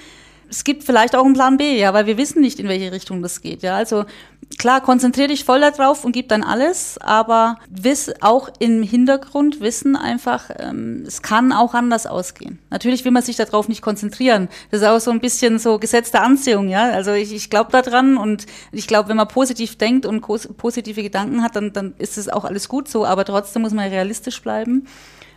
es 0.49 0.63
gibt 0.63 0.83
vielleicht 0.83 1.15
auch 1.15 1.25
einen 1.25 1.33
Plan 1.33 1.57
B, 1.57 1.77
ja, 1.77 1.93
weil 1.93 2.05
wir 2.05 2.17
wissen 2.17 2.41
nicht, 2.41 2.59
in 2.59 2.67
welche 2.67 2.91
Richtung 2.91 3.21
das 3.21 3.41
geht, 3.41 3.63
ja. 3.63 3.75
Also 3.75 4.05
klar, 4.57 4.81
konzentriere 4.81 5.27
dich 5.27 5.43
voll 5.43 5.59
darauf 5.59 6.05
und 6.05 6.13
gib 6.13 6.29
dann 6.29 6.43
alles, 6.43 6.97
aber 6.99 7.57
wiss 7.69 8.13
auch 8.21 8.49
im 8.59 8.81
Hintergrund 8.81 9.59
wissen 9.59 9.95
einfach, 9.95 10.49
ähm, 10.57 11.03
es 11.05 11.21
kann 11.21 11.51
auch 11.51 11.73
anders 11.73 12.07
ausgehen. 12.07 12.59
Natürlich 12.69 13.03
will 13.03 13.11
man 13.11 13.23
sich 13.23 13.35
darauf 13.35 13.67
nicht 13.67 13.81
konzentrieren. 13.81 14.47
Das 14.71 14.81
ist 14.81 14.87
auch 14.87 14.99
so 14.99 15.11
ein 15.11 15.19
bisschen 15.19 15.59
so 15.59 15.79
gesetzte 15.79 16.21
Anziehung, 16.21 16.69
ja. 16.69 16.89
Also 16.91 17.11
ich, 17.11 17.33
ich 17.33 17.49
glaube 17.49 17.71
daran 17.71 18.17
und 18.17 18.45
ich 18.71 18.87
glaube, 18.87 19.09
wenn 19.09 19.17
man 19.17 19.27
positiv 19.27 19.77
denkt 19.77 20.05
und 20.05 20.21
positive 20.21 21.03
Gedanken 21.03 21.43
hat, 21.43 21.55
dann, 21.55 21.73
dann 21.73 21.93
ist 21.97 22.17
es 22.17 22.29
auch 22.29 22.45
alles 22.45 22.69
gut 22.69 22.87
so, 22.87 23.05
aber 23.05 23.25
trotzdem 23.25 23.63
muss 23.63 23.73
man 23.73 23.89
realistisch 23.89 24.41
bleiben 24.41 24.87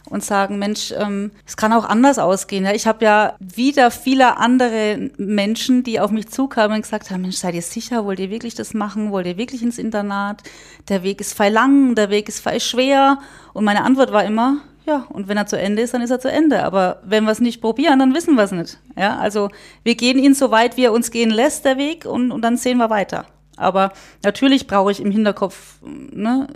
und 0.08 0.24
sagen, 0.24 0.58
Mensch, 0.58 0.92
ähm, 0.96 1.30
es 1.46 1.56
kann 1.56 1.72
auch 1.72 1.84
anders 1.84 2.18
ausgehen. 2.18 2.64
Ja? 2.64 2.72
Ich 2.72 2.86
habe 2.86 3.04
ja 3.04 3.34
wieder 3.38 3.90
viele 3.90 4.38
andere 4.38 5.10
Menschen, 5.16 5.82
die 5.82 6.00
auf 6.00 6.10
mich 6.10 6.28
zukamen 6.28 6.76
und 6.76 6.82
gesagt 6.82 7.10
haben, 7.10 7.22
Mensch, 7.22 7.36
seid 7.36 7.54
ihr 7.54 7.62
sicher, 7.62 8.04
wollt 8.04 8.20
ihr 8.20 8.30
wirklich 8.30 8.54
das 8.54 8.74
machen? 8.74 9.10
Wollt 9.10 9.26
ihr 9.26 9.36
wirklich 9.36 9.62
ins 9.62 9.78
Internat? 9.78 10.42
Der 10.88 11.02
Weg 11.02 11.20
ist 11.20 11.34
feil 11.34 11.52
lang, 11.52 11.94
der 11.94 12.10
Weg 12.10 12.28
ist 12.28 12.40
feil 12.40 12.60
schwer. 12.60 13.18
Und 13.52 13.64
meine 13.64 13.84
Antwort 13.84 14.12
war 14.12 14.24
immer, 14.24 14.58
ja, 14.86 15.06
und 15.10 15.28
wenn 15.28 15.36
er 15.36 15.46
zu 15.46 15.58
Ende 15.58 15.82
ist, 15.82 15.94
dann 15.94 16.02
ist 16.02 16.10
er 16.10 16.20
zu 16.20 16.30
Ende. 16.30 16.64
Aber 16.64 17.00
wenn 17.04 17.24
wir 17.24 17.32
es 17.32 17.40
nicht 17.40 17.60
probieren, 17.60 17.98
dann 17.98 18.14
wissen 18.14 18.34
wir 18.34 18.44
es 18.44 18.52
nicht. 18.52 18.78
Ja, 18.96 19.18
also 19.18 19.50
wir 19.84 19.94
gehen 19.94 20.18
ihn 20.18 20.34
so 20.34 20.50
weit, 20.50 20.76
wie 20.76 20.84
er 20.84 20.92
uns 20.92 21.10
gehen 21.10 21.30
lässt, 21.30 21.64
der 21.64 21.76
Weg, 21.76 22.04
und, 22.04 22.32
und 22.32 22.42
dann 22.42 22.56
sehen 22.56 22.78
wir 22.78 22.90
weiter. 22.90 23.26
Aber 23.56 23.92
natürlich 24.24 24.66
brauche 24.66 24.90
ich 24.90 25.00
im 25.00 25.10
Hinterkopf, 25.10 25.80
ne, 25.82 26.48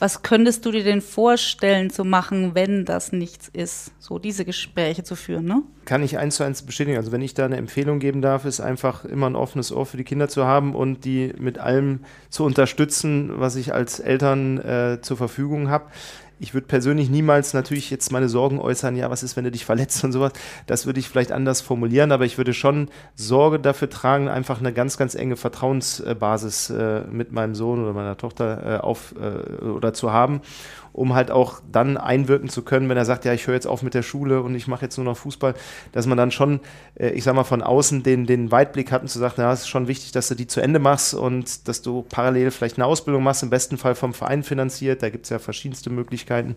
was 0.00 0.22
könntest 0.22 0.64
du 0.64 0.72
dir 0.72 0.82
denn 0.82 1.02
vorstellen 1.02 1.90
zu 1.90 2.04
machen, 2.04 2.54
wenn 2.54 2.86
das 2.86 3.12
nichts 3.12 3.48
ist? 3.52 3.92
So 3.98 4.18
diese 4.18 4.46
Gespräche 4.46 5.04
zu 5.04 5.14
führen, 5.14 5.44
ne? 5.44 5.62
Kann 5.84 6.02
ich 6.02 6.16
eins 6.16 6.36
zu 6.36 6.42
eins 6.42 6.62
bestätigen. 6.62 6.96
Also 6.96 7.12
wenn 7.12 7.20
ich 7.20 7.34
da 7.34 7.44
eine 7.44 7.58
Empfehlung 7.58 7.98
geben 8.00 8.22
darf, 8.22 8.46
ist 8.46 8.60
einfach 8.60 9.04
immer 9.04 9.28
ein 9.28 9.36
offenes 9.36 9.70
Ohr 9.72 9.84
für 9.84 9.98
die 9.98 10.04
Kinder 10.04 10.28
zu 10.28 10.46
haben 10.46 10.74
und 10.74 11.04
die 11.04 11.34
mit 11.38 11.58
allem 11.58 12.00
zu 12.30 12.44
unterstützen, 12.44 13.38
was 13.38 13.56
ich 13.56 13.74
als 13.74 14.00
Eltern 14.00 14.58
äh, 14.58 14.98
zur 15.02 15.18
Verfügung 15.18 15.68
habe 15.68 15.84
ich 16.40 16.54
würde 16.54 16.66
persönlich 16.66 17.10
niemals 17.10 17.52
natürlich 17.52 17.90
jetzt 17.90 18.10
meine 18.10 18.28
Sorgen 18.28 18.58
äußern, 18.58 18.96
ja, 18.96 19.10
was 19.10 19.22
ist, 19.22 19.36
wenn 19.36 19.44
du 19.44 19.50
dich 19.50 19.66
verletzt 19.66 20.02
und 20.04 20.12
sowas. 20.12 20.32
Das 20.66 20.86
würde 20.86 20.98
ich 20.98 21.08
vielleicht 21.08 21.32
anders 21.32 21.60
formulieren, 21.60 22.12
aber 22.12 22.24
ich 22.24 22.38
würde 22.38 22.54
schon 22.54 22.88
Sorge 23.14 23.60
dafür 23.60 23.90
tragen, 23.90 24.28
einfach 24.28 24.58
eine 24.58 24.72
ganz, 24.72 24.96
ganz 24.96 25.14
enge 25.14 25.36
Vertrauensbasis 25.36 26.70
äh, 26.70 27.02
mit 27.10 27.30
meinem 27.30 27.54
Sohn 27.54 27.82
oder 27.82 27.92
meiner 27.92 28.16
Tochter 28.16 28.78
äh, 28.78 28.78
auf 28.78 29.14
äh, 29.20 29.64
oder 29.66 29.92
zu 29.92 30.12
haben 30.12 30.40
um 30.92 31.14
halt 31.14 31.30
auch 31.30 31.60
dann 31.70 31.96
einwirken 31.96 32.48
zu 32.48 32.62
können, 32.62 32.88
wenn 32.88 32.96
er 32.96 33.04
sagt, 33.04 33.24
ja, 33.24 33.32
ich 33.32 33.46
höre 33.46 33.54
jetzt 33.54 33.66
auf 33.66 33.82
mit 33.82 33.94
der 33.94 34.02
Schule 34.02 34.42
und 34.42 34.54
ich 34.54 34.66
mache 34.66 34.84
jetzt 34.84 34.96
nur 34.96 35.04
noch 35.04 35.16
Fußball, 35.16 35.54
dass 35.92 36.06
man 36.06 36.18
dann 36.18 36.30
schon, 36.30 36.60
äh, 36.98 37.10
ich 37.10 37.24
sag 37.24 37.34
mal, 37.34 37.44
von 37.44 37.62
außen 37.62 38.02
den, 38.02 38.26
den 38.26 38.50
Weitblick 38.50 38.92
hat 38.92 39.02
und 39.02 39.08
zu 39.08 39.18
sagen, 39.18 39.40
ja, 39.40 39.52
es 39.52 39.60
ist 39.60 39.68
schon 39.68 39.88
wichtig, 39.88 40.12
dass 40.12 40.28
du 40.28 40.34
die 40.34 40.46
zu 40.46 40.60
Ende 40.60 40.78
machst 40.78 41.14
und 41.14 41.68
dass 41.68 41.82
du 41.82 42.02
parallel 42.02 42.50
vielleicht 42.50 42.76
eine 42.76 42.86
Ausbildung 42.86 43.22
machst, 43.22 43.42
im 43.42 43.50
besten 43.50 43.78
Fall 43.78 43.94
vom 43.94 44.14
Verein 44.14 44.42
finanziert, 44.42 45.02
da 45.02 45.10
gibt 45.10 45.24
es 45.24 45.30
ja 45.30 45.38
verschiedenste 45.38 45.90
Möglichkeiten, 45.90 46.56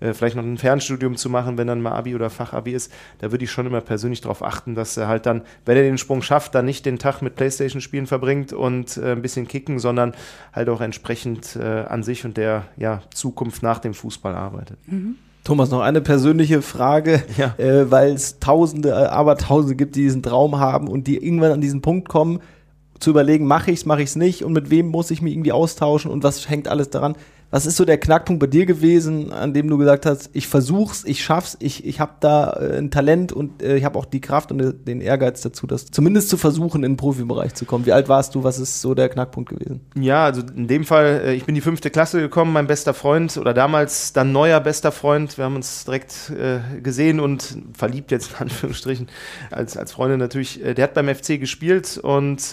äh, 0.00 0.12
vielleicht 0.12 0.36
noch 0.36 0.42
ein 0.42 0.58
Fernstudium 0.58 1.16
zu 1.16 1.30
machen, 1.30 1.58
wenn 1.58 1.66
dann 1.66 1.82
mal 1.82 1.92
Abi 1.92 2.14
oder 2.14 2.30
Fachabi 2.30 2.72
ist, 2.72 2.92
da 3.18 3.30
würde 3.30 3.44
ich 3.44 3.50
schon 3.50 3.66
immer 3.66 3.80
persönlich 3.80 4.20
darauf 4.20 4.42
achten, 4.42 4.74
dass 4.74 4.96
er 4.96 5.08
halt 5.08 5.26
dann, 5.26 5.42
wenn 5.64 5.76
er 5.76 5.82
den 5.82 5.98
Sprung 5.98 6.22
schafft, 6.22 6.54
dann 6.54 6.64
nicht 6.64 6.86
den 6.86 6.98
Tag 6.98 7.22
mit 7.22 7.36
Playstation-Spielen 7.36 8.06
verbringt 8.06 8.52
und 8.52 8.96
äh, 8.96 9.12
ein 9.12 9.22
bisschen 9.22 9.48
kicken, 9.48 9.78
sondern 9.78 10.14
halt 10.52 10.68
auch 10.68 10.80
entsprechend 10.80 11.56
äh, 11.56 11.62
an 11.62 12.02
sich 12.02 12.24
und 12.24 12.36
der 12.36 12.64
ja, 12.76 13.02
Zukunft 13.12 13.62
nach 13.62 13.78
dem 13.78 13.94
Fußball 13.94 14.34
arbeitet. 14.34 14.78
Mhm. 14.86 15.16
Thomas, 15.44 15.70
noch 15.70 15.82
eine 15.82 16.00
persönliche 16.00 16.62
Frage, 16.62 17.22
ja. 17.36 17.54
äh, 17.58 17.90
weil 17.90 18.12
es 18.12 18.38
Tausende, 18.40 18.90
äh, 18.90 18.92
aber 18.92 19.36
Tausende 19.36 19.76
gibt, 19.76 19.94
die 19.94 20.02
diesen 20.02 20.22
Traum 20.22 20.58
haben 20.58 20.88
und 20.88 21.06
die 21.06 21.18
irgendwann 21.18 21.52
an 21.52 21.60
diesen 21.60 21.82
Punkt 21.82 22.08
kommen, 22.08 22.40
zu 22.98 23.10
überlegen, 23.10 23.46
mache 23.46 23.70
ich 23.70 23.80
es, 23.80 23.86
mache 23.86 24.02
ich 24.02 24.08
es 24.08 24.16
nicht 24.16 24.42
und 24.42 24.54
mit 24.54 24.70
wem 24.70 24.88
muss 24.88 25.10
ich 25.10 25.20
mich 25.20 25.34
irgendwie 25.34 25.52
austauschen 25.52 26.10
und 26.10 26.22
was 26.22 26.48
hängt 26.48 26.68
alles 26.68 26.88
daran. 26.88 27.16
Was 27.54 27.66
ist 27.66 27.76
so 27.76 27.84
der 27.84 27.98
Knackpunkt 27.98 28.40
bei 28.40 28.48
dir 28.48 28.66
gewesen, 28.66 29.32
an 29.32 29.54
dem 29.54 29.68
du 29.68 29.78
gesagt 29.78 30.06
hast, 30.06 30.28
ich 30.32 30.48
versuch's, 30.48 31.04
ich 31.06 31.22
schaff's, 31.22 31.56
ich, 31.60 31.86
ich 31.86 32.00
habe 32.00 32.14
da 32.18 32.50
äh, 32.50 32.78
ein 32.78 32.90
Talent 32.90 33.30
und 33.30 33.62
äh, 33.62 33.76
ich 33.76 33.84
habe 33.84 33.96
auch 33.96 34.06
die 34.06 34.20
Kraft 34.20 34.50
und 34.50 34.58
äh, 34.58 34.74
den 34.74 35.00
Ehrgeiz 35.00 35.40
dazu, 35.40 35.68
das 35.68 35.86
zumindest 35.86 36.30
zu 36.30 36.36
versuchen, 36.36 36.82
in 36.82 36.94
den 36.94 36.96
Profibereich 36.96 37.54
zu 37.54 37.64
kommen. 37.64 37.86
Wie 37.86 37.92
alt 37.92 38.08
warst 38.08 38.34
du? 38.34 38.42
Was 38.42 38.58
ist 38.58 38.80
so 38.80 38.96
der 38.96 39.08
Knackpunkt 39.08 39.50
gewesen? 39.50 39.82
Ja, 39.94 40.24
also 40.24 40.42
in 40.42 40.66
dem 40.66 40.82
Fall, 40.82 41.22
äh, 41.26 41.34
ich 41.34 41.44
bin 41.44 41.54
die 41.54 41.60
fünfte 41.60 41.90
Klasse 41.90 42.20
gekommen, 42.20 42.52
mein 42.52 42.66
bester 42.66 42.92
Freund 42.92 43.36
oder 43.36 43.54
damals 43.54 44.12
dann 44.12 44.32
neuer 44.32 44.58
bester 44.58 44.90
Freund. 44.90 45.38
Wir 45.38 45.44
haben 45.44 45.54
uns 45.54 45.84
direkt 45.84 46.30
äh, 46.30 46.80
gesehen 46.80 47.20
und 47.20 47.56
verliebt 47.72 48.10
jetzt 48.10 48.32
in 48.32 48.36
Anführungsstrichen 48.38 49.06
als, 49.52 49.76
als 49.76 49.92
Freundin 49.92 50.18
natürlich. 50.18 50.60
Äh, 50.60 50.74
der 50.74 50.82
hat 50.82 50.94
beim 50.94 51.06
FC 51.06 51.38
gespielt 51.38 51.98
und 51.98 52.52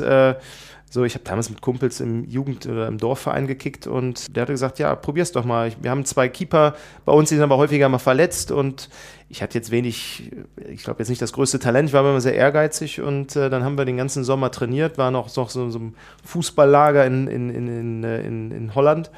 so, 0.94 1.06
ich 1.06 1.14
habe 1.14 1.24
damals 1.24 1.50
mit 1.50 1.62
Kumpels 1.62 2.02
im 2.02 2.26
Jugend- 2.26 2.68
oder 2.68 2.88
im 2.88 2.98
Dorfverein 2.98 3.48
gekickt 3.48 3.88
und 3.88 4.36
der 4.36 4.42
hatte 4.42 4.52
gesagt, 4.52 4.78
ja, 4.78 4.94
probier's 4.94 5.32
doch 5.32 5.46
mal. 5.46 5.72
Wir 5.80 5.90
haben 5.90 6.04
zwei 6.04 6.28
Keeper 6.28 6.76
bei 7.06 7.14
uns, 7.14 7.30
die 7.30 7.36
sind 7.36 7.44
aber 7.46 7.56
häufiger 7.56 7.88
mal 7.88 7.98
verletzt 7.98 8.52
und 8.52 8.90
ich 9.30 9.42
hatte 9.42 9.58
jetzt 9.58 9.72
wenig, 9.72 10.34
ich 10.70 10.84
glaube 10.84 11.00
jetzt 11.00 11.08
nicht 11.08 11.22
das 11.22 11.32
größte 11.32 11.60
Talent, 11.60 11.88
ich 11.88 11.94
war 11.94 12.02
immer 12.02 12.20
sehr 12.20 12.36
ehrgeizig 12.36 13.00
und 13.00 13.38
äh, 13.38 13.50
dann 13.50 13.64
haben 13.64 13.78
wir 13.78 13.86
den 13.86 13.96
ganzen 13.96 14.26
Sommer 14.26 14.52
trainiert, 14.52 14.98
waren 14.98 15.16
auch 15.16 15.34
noch 15.38 15.50
so, 15.50 15.70
so 15.70 15.80
ein 15.80 15.96
Fußballlager 16.26 17.06
in, 17.06 17.28
in, 17.28 17.50
in, 17.50 18.04
in, 18.04 18.52
in 18.52 18.76
Holland. 18.76 19.12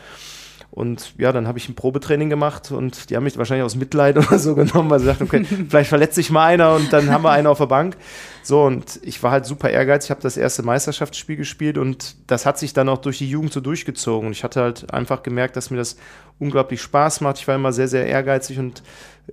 Und 0.74 1.14
ja, 1.20 1.32
dann 1.32 1.48
habe 1.48 1.60
ich 1.60 1.70
ein 1.70 1.76
Probetraining 1.76 2.32
gemacht 2.32 2.72
und 2.72 3.12
die 3.12 3.16
haben 3.16 3.26
mich 3.26 3.38
wahrscheinlich 3.38 3.64
aus 3.64 3.76
Mitleid 3.76 4.18
oder 4.28 4.40
so 4.40 4.56
genommen, 4.56 4.90
weil 4.90 5.00
sie 5.00 5.06
sagten, 5.06 5.26
okay, 5.26 5.44
vielleicht 5.70 5.90
verletzt 5.90 6.16
sich 6.16 6.32
mal 6.32 6.48
einer 6.48 6.74
und 6.74 6.92
dann 6.92 7.12
haben 7.12 7.24
wir 7.24 7.30
einen 7.30 7.46
auf 7.46 7.60
der 7.60 7.68
Bank. 7.68 7.96
So, 8.42 8.64
und 8.64 9.00
ich 9.04 9.22
war 9.22 9.30
halt 9.30 9.46
super 9.46 9.70
ehrgeizig, 9.70 10.08
ich 10.08 10.10
habe 10.10 10.22
das 10.22 10.36
erste 10.36 10.64
Meisterschaftsspiel 10.64 11.36
gespielt 11.36 11.78
und 11.78 12.16
das 12.26 12.48
hat 12.48 12.58
sich 12.58 12.74
dann 12.74 12.90
auch 12.90 12.98
durch 12.98 13.20
die 13.20 13.30
Jugend 13.30 13.54
so 13.54 13.62
durchgezogen. 13.62 14.26
Und 14.26 14.32
ich 14.32 14.44
hatte 14.44 14.62
halt 14.62 14.92
einfach 14.92 15.22
gemerkt, 15.22 15.56
dass 15.58 15.70
mir 15.70 15.78
das 15.78 15.96
unglaublich 16.40 16.82
Spaß 16.82 17.22
macht. 17.22 17.38
Ich 17.38 17.48
war 17.48 17.54
immer 17.54 17.72
sehr, 17.72 17.88
sehr 17.88 18.08
ehrgeizig 18.08 18.58
und 18.58 18.82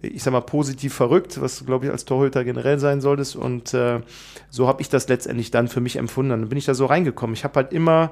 ich 0.03 0.23
sag 0.23 0.33
mal 0.33 0.43
positiv 0.43 0.93
verrückt, 0.93 1.41
was 1.41 1.65
glaube 1.65 1.87
ich 1.87 1.91
als 1.91 2.05
Torhüter 2.05 2.45
generell 2.45 2.79
sein 2.79 3.01
solltest. 3.01 3.35
Und 3.35 3.73
äh, 3.73 4.01
so 4.51 4.69
habe 4.69 4.83
ich 4.83 4.91
das 4.91 5.09
letztendlich 5.09 5.51
dann 5.51 5.69
für 5.69 5.81
mich 5.81 5.97
empfunden. 5.97 6.33
Dann 6.33 6.49
bin 6.51 6.59
ich 6.59 6.67
da 6.67 6.75
so 6.75 6.85
reingekommen. 6.85 7.33
Ich 7.33 7.45
habe 7.45 7.55
halt 7.55 7.73
immer 7.73 8.11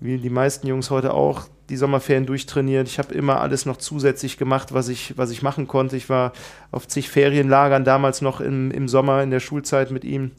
wie 0.00 0.18
die 0.18 0.30
meisten 0.30 0.66
Jungs 0.66 0.90
heute 0.90 1.14
auch, 1.14 1.48
die 1.68 1.76
Sommerferien 1.76 2.26
durchtrainiert. 2.26 2.88
Ich 2.88 2.98
habe 2.98 3.14
immer 3.14 3.40
alles 3.40 3.64
noch 3.66 3.78
zusätzlich 3.78 4.36
gemacht, 4.36 4.74
was 4.74 4.88
ich, 4.88 5.16
was 5.16 5.30
ich 5.30 5.42
machen 5.42 5.66
konnte. 5.66 5.96
Ich 5.96 6.08
war 6.08 6.32
auf 6.70 6.86
zig 6.88 7.08
Ferienlagern 7.08 7.84
damals 7.84 8.20
noch 8.20 8.40
im, 8.40 8.70
im 8.70 8.88
Sommer 8.88 9.22
in 9.22 9.30
der 9.30 9.40
Schulzeit 9.40 9.90
mit 9.90 10.04
ihm, 10.04 10.32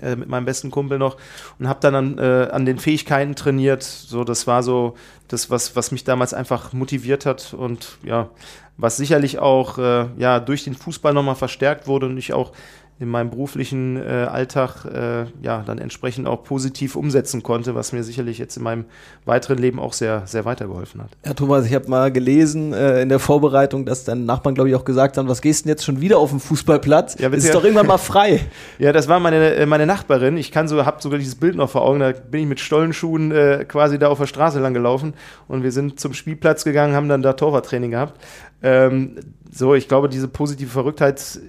äh, 0.00 0.16
mit 0.16 0.28
meinem 0.28 0.46
besten 0.46 0.70
Kumpel 0.70 0.98
noch 0.98 1.18
und 1.58 1.68
habe 1.68 1.80
dann 1.80 1.94
an, 1.94 2.18
äh, 2.18 2.48
an 2.50 2.64
den 2.64 2.78
Fähigkeiten 2.78 3.34
trainiert. 3.34 3.82
So, 3.82 4.24
das 4.24 4.46
war 4.46 4.62
so 4.62 4.94
das, 5.28 5.50
was, 5.50 5.76
was 5.76 5.92
mich 5.92 6.04
damals 6.04 6.32
einfach 6.32 6.72
motiviert 6.72 7.26
hat 7.26 7.52
und 7.52 7.98
ja, 8.02 8.30
was 8.78 8.96
sicherlich 8.96 9.38
auch 9.38 9.78
äh, 9.78 10.06
ja, 10.16 10.40
durch 10.40 10.64
den 10.64 10.74
Fußball 10.74 11.12
nochmal 11.12 11.34
verstärkt 11.34 11.86
wurde 11.86 12.06
und 12.06 12.16
ich 12.16 12.32
auch 12.32 12.52
in 12.98 13.08
meinem 13.08 13.28
beruflichen 13.28 13.96
äh, 13.96 14.26
Alltag 14.30 14.86
äh, 14.86 15.26
ja 15.42 15.62
dann 15.66 15.76
entsprechend 15.76 16.26
auch 16.26 16.44
positiv 16.44 16.96
umsetzen 16.96 17.42
konnte, 17.42 17.74
was 17.74 17.92
mir 17.92 18.02
sicherlich 18.02 18.38
jetzt 18.38 18.56
in 18.56 18.62
meinem 18.62 18.86
weiteren 19.26 19.58
Leben 19.58 19.78
auch 19.78 19.92
sehr, 19.92 20.22
sehr 20.24 20.46
weitergeholfen 20.46 21.02
hat. 21.02 21.10
Ja, 21.26 21.34
Thomas, 21.34 21.66
ich 21.66 21.74
habe 21.74 21.90
mal 21.90 22.10
gelesen 22.10 22.72
äh, 22.72 23.02
in 23.02 23.10
der 23.10 23.18
Vorbereitung, 23.18 23.84
dass 23.84 24.04
deine 24.04 24.22
Nachbarn, 24.22 24.54
glaube 24.54 24.70
ich, 24.70 24.74
auch 24.74 24.86
gesagt 24.86 25.18
haben, 25.18 25.28
was 25.28 25.42
gehst 25.42 25.60
du 25.60 25.62
denn 25.64 25.72
jetzt 25.72 25.84
schon 25.84 26.00
wieder 26.00 26.16
auf 26.16 26.30
den 26.30 26.40
Fußballplatz? 26.40 27.18
Ja, 27.18 27.28
ist 27.28 27.46
ja, 27.46 27.52
doch 27.52 27.64
irgendwann 27.64 27.86
mal 27.86 27.98
frei. 27.98 28.40
ja, 28.78 28.92
das 28.92 29.08
war 29.08 29.20
meine, 29.20 29.54
äh, 29.56 29.66
meine 29.66 29.84
Nachbarin. 29.84 30.38
Ich 30.38 30.50
kann 30.50 30.66
so, 30.66 30.86
habe 30.86 31.02
sogar 31.02 31.18
dieses 31.18 31.34
Bild 31.34 31.54
noch 31.54 31.68
vor 31.68 31.82
Augen. 31.82 32.00
Da 32.00 32.12
bin 32.12 32.40
ich 32.40 32.46
mit 32.46 32.60
Stollenschuhen 32.60 33.30
äh, 33.30 33.66
quasi 33.68 33.98
da 33.98 34.08
auf 34.08 34.18
der 34.18 34.26
Straße 34.26 34.58
lang 34.58 34.72
gelaufen 34.72 35.12
und 35.48 35.62
wir 35.62 35.70
sind 35.70 36.00
zum 36.00 36.14
Spielplatz 36.14 36.64
gegangen, 36.64 36.94
haben 36.94 37.10
dann 37.10 37.20
da 37.20 37.34
Torwarttraining 37.34 37.90
gehabt. 37.90 38.18
Ähm, 38.62 39.16
so, 39.52 39.74
ich 39.74 39.86
glaube, 39.86 40.08
diese 40.08 40.28
positive 40.28 40.70
Verrücktheit 40.70 41.40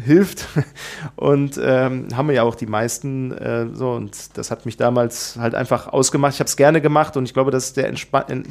hilft. 0.00 0.48
Und 1.16 1.60
ähm, 1.62 2.08
haben 2.14 2.28
wir 2.28 2.34
ja 2.34 2.42
auch 2.42 2.54
die 2.54 2.66
meisten 2.66 3.32
äh, 3.32 3.66
so. 3.74 3.92
Und 3.92 4.36
das 4.36 4.50
hat 4.50 4.66
mich 4.66 4.76
damals 4.76 5.36
halt 5.38 5.54
einfach 5.54 5.88
ausgemacht. 5.88 6.34
Ich 6.34 6.40
habe 6.40 6.48
es 6.48 6.56
gerne 6.56 6.80
gemacht 6.80 7.16
und 7.16 7.24
ich 7.24 7.34
glaube, 7.34 7.50
das 7.50 7.66
ist 7.66 7.76
der 7.76 7.92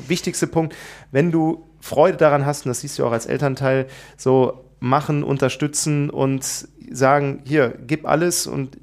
wichtigste 0.07 0.47
Punkt. 0.47 0.75
Wenn 1.11 1.31
du 1.31 1.65
Freude 1.79 2.17
daran 2.17 2.45
hast, 2.45 2.65
und 2.65 2.69
das 2.69 2.81
siehst 2.81 2.99
du 2.99 3.05
auch 3.05 3.11
als 3.11 3.25
Elternteil, 3.25 3.87
so 4.17 4.65
machen, 4.79 5.23
unterstützen 5.23 6.09
und 6.09 6.43
sagen, 6.91 7.41
hier, 7.45 7.73
gib 7.87 8.07
alles 8.07 8.47
und 8.47 8.77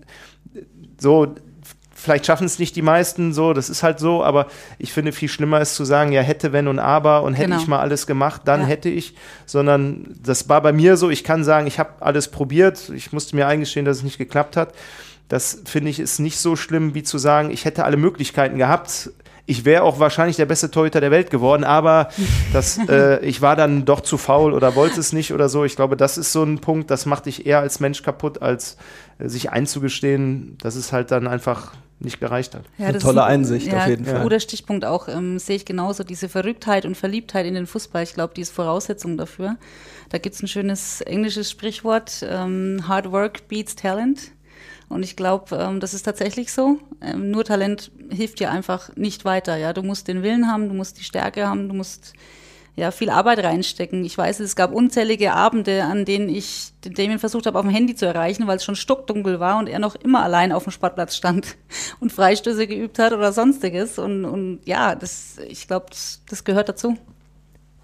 so, 1.01 1.35
vielleicht 1.99 2.27
schaffen 2.27 2.47
es 2.47 2.59
nicht 2.59 2.77
die 2.77 2.83
meisten 2.83 3.33
so, 3.33 3.53
das 3.53 3.69
ist 3.69 3.83
halt 3.83 3.99
so, 3.99 4.23
aber 4.23 4.47
ich 4.79 4.93
finde 4.93 5.13
viel 5.13 5.29
schlimmer 5.29 5.61
ist 5.61 5.75
zu 5.75 5.85
sagen, 5.85 6.13
ja, 6.13 6.23
hätte, 6.23 6.53
wenn 6.53 6.69
und 6.69 6.79
aber 6.79 7.23
und 7.23 7.35
hätte 7.35 7.51
genau. 7.51 7.61
ich 7.61 7.67
mal 7.67 7.81
alles 7.81 8.07
gemacht, 8.07 8.43
dann 8.45 8.63
ja. 8.63 8.67
hätte 8.67 8.89
ich, 8.89 9.15
sondern 9.47 10.07
das 10.23 10.49
war 10.49 10.63
bei 10.63 10.73
mir 10.73 10.97
so, 10.97 11.11
ich 11.11 11.25
kann 11.25 11.45
sagen, 11.45 11.67
ich 11.67 11.79
habe 11.79 11.91
alles 12.01 12.29
probiert, 12.29 12.91
ich 12.95 13.13
musste 13.13 13.37
mir 13.37 13.47
eingestehen, 13.47 13.85
dass 13.85 13.99
es 13.99 14.03
nicht 14.05 14.19
geklappt 14.19 14.57
hat. 14.57 14.73
Das 15.29 15.61
finde 15.67 15.91
ich 15.91 16.01
ist 16.01 16.21
nicht 16.21 16.39
so 16.39 16.57
schlimm, 16.57 16.95
wie 16.95 17.03
zu 17.03 17.19
sagen, 17.19 17.51
ich 17.51 17.67
hätte 17.67 17.85
alle 17.85 17.99
Möglichkeiten 17.99 18.57
gehabt, 18.57 19.11
ich 19.45 19.65
wäre 19.65 19.83
auch 19.83 19.99
wahrscheinlich 19.99 20.37
der 20.37 20.45
beste 20.45 20.71
Torhüter 20.71 21.01
der 21.01 21.11
Welt 21.11 21.31
geworden, 21.31 21.65
aber 21.65 22.11
das, 22.53 22.79
äh, 22.89 23.19
ich 23.25 23.41
war 23.41 23.57
dann 23.57 23.87
doch 23.87 24.03
zu 24.03 24.19
faul 24.19 24.53
oder 24.53 24.75
wollte 24.75 25.01
es 25.01 25.13
nicht 25.13 25.33
oder 25.33 25.49
so. 25.49 25.65
Ich 25.65 25.75
glaube, 25.75 25.97
das 25.97 26.19
ist 26.19 26.33
so 26.33 26.45
ein 26.45 26.59
Punkt, 26.61 26.91
das 26.91 27.07
macht 27.07 27.27
dich 27.27 27.47
eher 27.47 27.61
als 27.61 27.81
Mensch 27.81 28.03
kaputt, 28.03 28.43
als 28.43 28.77
äh, 29.19 29.29
sich 29.29 29.51
einzugestehen, 29.51 30.59
dass 30.61 30.77
es 30.77 30.93
halt 30.93 31.11
dann 31.11 31.27
einfach 31.27 31.73
nicht 32.01 32.21
gereicht 32.21 32.55
hat. 32.55 32.65
Ja, 32.79 32.89
Eine 32.89 32.99
tolle 32.99 33.25
Einsicht 33.25 33.67
ja, 33.67 33.79
auf 33.79 33.89
jeden 33.89 34.05
Fall. 34.05 34.17
Ein 34.17 34.23
guter 34.23 34.41
Stichpunkt 34.41 34.85
auch, 34.85 35.09
ähm, 35.09 35.39
sehe 35.39 35.57
ich 35.57 35.65
genauso, 35.65 36.05
diese 36.05 36.29
Verrücktheit 36.29 36.85
und 36.85 36.97
Verliebtheit 36.97 37.47
in 37.47 37.55
den 37.55 37.67
Fußball. 37.67 38.03
Ich 38.03 38.15
glaube, 38.15 38.35
die 38.35 38.43
ist 38.43 38.51
Voraussetzung 38.51 39.17
dafür. 39.17 39.57
Da 40.11 40.19
gibt 40.19 40.37
es 40.37 40.43
ein 40.43 40.49
schönes 40.49 41.01
englisches 41.01 41.51
Sprichwort, 41.51 42.25
ähm, 42.29 42.85
Hard 42.87 43.11
Work 43.11 43.49
beats 43.49 43.75
Talent. 43.75 44.31
Und 44.89 45.03
ich 45.03 45.17
glaube, 45.17 45.57
ähm, 45.57 45.81
das 45.81 45.93
ist 45.93 46.05
tatsächlich 46.05 46.53
so. 46.53 46.79
Ähm, 47.03 47.31
nur 47.31 47.45
Talent 47.45 47.91
hilft 48.11 48.41
dir 48.41 48.51
einfach 48.51 48.95
nicht 48.97 49.25
weiter. 49.25 49.57
Ja, 49.57 49.73
du 49.73 49.83
musst 49.83 50.09
den 50.09 50.23
Willen 50.23 50.51
haben, 50.51 50.69
du 50.69 50.75
musst 50.75 50.99
die 50.99 51.05
Stärke 51.05 51.47
haben, 51.47 51.69
du 51.69 51.75
musst 51.75 52.15
ja 52.79 52.91
viel 52.93 53.11
Arbeit 53.11 53.41
reinstecken. 53.41 54.05
Ich 54.05 54.17
weiß, 54.17 54.41
es 54.41 54.57
gab 54.57 54.73
unzählige 54.73 55.35
Abende, 55.35 55.83
an 55.85 56.05
denen 56.05 56.29
ich 56.29 56.73
den 56.85 56.95
Damien 56.95 57.19
versucht 57.19 57.47
habe, 57.47 57.59
auf 57.59 57.65
dem 57.65 57.75
Handy 57.75 57.95
zu 57.95 58.07
erreichen, 58.07 58.47
weil 58.47 58.57
es 58.57 58.65
schon 58.65 58.77
stockdunkel 58.77 59.41
war 59.41 59.59
und 59.59 59.69
er 59.69 59.81
noch 59.81 59.97
immer 59.97 60.23
allein 60.23 60.53
auf 60.53 60.63
dem 60.65 60.71
Sportplatz 60.71 61.17
stand 61.17 61.57
und 62.01 62.13
Freistöße 62.13 62.67
geübt 62.67 62.99
hat 62.99 63.13
oder 63.13 63.33
sonstiges. 63.33 63.99
Und, 63.99 64.25
und 64.25 64.61
ja, 64.65 64.95
das, 64.95 65.39
ich 65.49 65.67
glaube, 65.67 65.87
das, 65.91 66.23
das 66.31 66.45
gehört 66.45 66.69
dazu. 66.69 66.97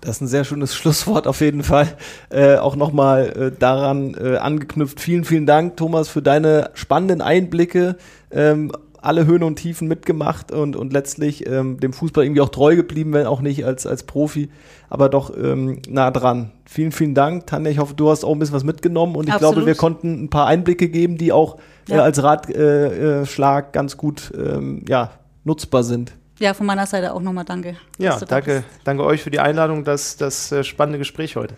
Das 0.00 0.16
ist 0.16 0.20
ein 0.20 0.28
sehr 0.28 0.44
schönes 0.44 0.74
Schlusswort 0.76 1.26
auf 1.26 1.40
jeden 1.40 1.64
Fall. 1.64 1.96
Äh, 2.30 2.56
auch 2.56 2.76
nochmal 2.76 3.52
äh, 3.52 3.58
daran 3.58 4.14
äh, 4.14 4.36
angeknüpft. 4.36 5.00
Vielen, 5.00 5.24
vielen 5.24 5.46
Dank, 5.46 5.76
Thomas, 5.76 6.08
für 6.08 6.22
deine 6.22 6.70
spannenden 6.74 7.20
Einblicke. 7.20 7.96
Ähm, 8.30 8.70
alle 9.04 9.26
Höhen 9.26 9.42
und 9.42 9.56
Tiefen 9.56 9.88
mitgemacht 9.88 10.50
und, 10.50 10.76
und 10.76 10.92
letztlich 10.92 11.46
ähm, 11.46 11.78
dem 11.78 11.92
Fußball 11.92 12.24
irgendwie 12.24 12.40
auch 12.40 12.48
treu 12.48 12.76
geblieben, 12.76 13.12
wenn 13.12 13.26
auch 13.26 13.40
nicht 13.40 13.64
als, 13.64 13.86
als 13.86 14.04
Profi, 14.04 14.50
aber 14.88 15.08
doch 15.08 15.36
ähm, 15.36 15.80
nah 15.88 16.10
dran. 16.10 16.52
Vielen, 16.64 16.92
vielen 16.92 17.14
Dank, 17.14 17.46
Tanja. 17.46 17.70
Ich 17.70 17.78
hoffe, 17.78 17.94
du 17.94 18.10
hast 18.10 18.24
auch 18.24 18.32
ein 18.32 18.38
bisschen 18.38 18.54
was 18.54 18.64
mitgenommen 18.64 19.16
und 19.16 19.28
ich 19.28 19.34
Absolut. 19.34 19.54
glaube, 19.54 19.66
wir 19.66 19.74
konnten 19.74 20.24
ein 20.24 20.30
paar 20.30 20.46
Einblicke 20.46 20.88
geben, 20.88 21.18
die 21.18 21.32
auch 21.32 21.58
ja. 21.88 21.96
äh, 21.96 22.00
als 22.00 22.22
Ratschlag 22.22 23.66
äh, 23.68 23.72
ganz 23.72 23.96
gut 23.96 24.32
ähm, 24.36 24.84
ja, 24.88 25.10
nutzbar 25.44 25.84
sind. 25.84 26.12
Ja, 26.40 26.52
von 26.54 26.66
meiner 26.66 26.86
Seite 26.86 27.14
auch 27.14 27.20
nochmal 27.20 27.44
danke. 27.44 27.76
Ja, 27.98 28.18
danke, 28.18 28.64
danke 28.82 29.04
euch 29.04 29.22
für 29.22 29.30
die 29.30 29.38
Einladung, 29.40 29.84
das, 29.84 30.16
das 30.16 30.50
äh, 30.50 30.64
spannende 30.64 30.98
Gespräch 30.98 31.36
heute. 31.36 31.54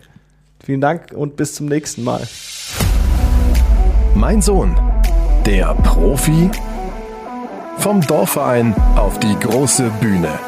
Vielen 0.63 0.81
Dank 0.81 1.13
und 1.13 1.35
bis 1.35 1.55
zum 1.55 1.67
nächsten 1.67 2.03
Mal. 2.03 2.27
Mein 4.15 4.41
Sohn, 4.41 4.75
der 5.45 5.73
Profi 5.75 6.49
vom 7.79 8.01
Dorfverein 8.01 8.75
auf 8.95 9.19
die 9.19 9.37
große 9.39 9.89
Bühne. 10.01 10.39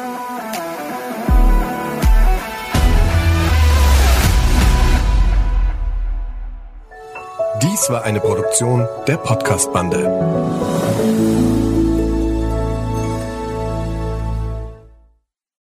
Dies 7.62 7.90
war 7.90 8.04
eine 8.04 8.20
Produktion 8.20 8.88
der 9.06 9.16
Podcastbande. 9.16 10.79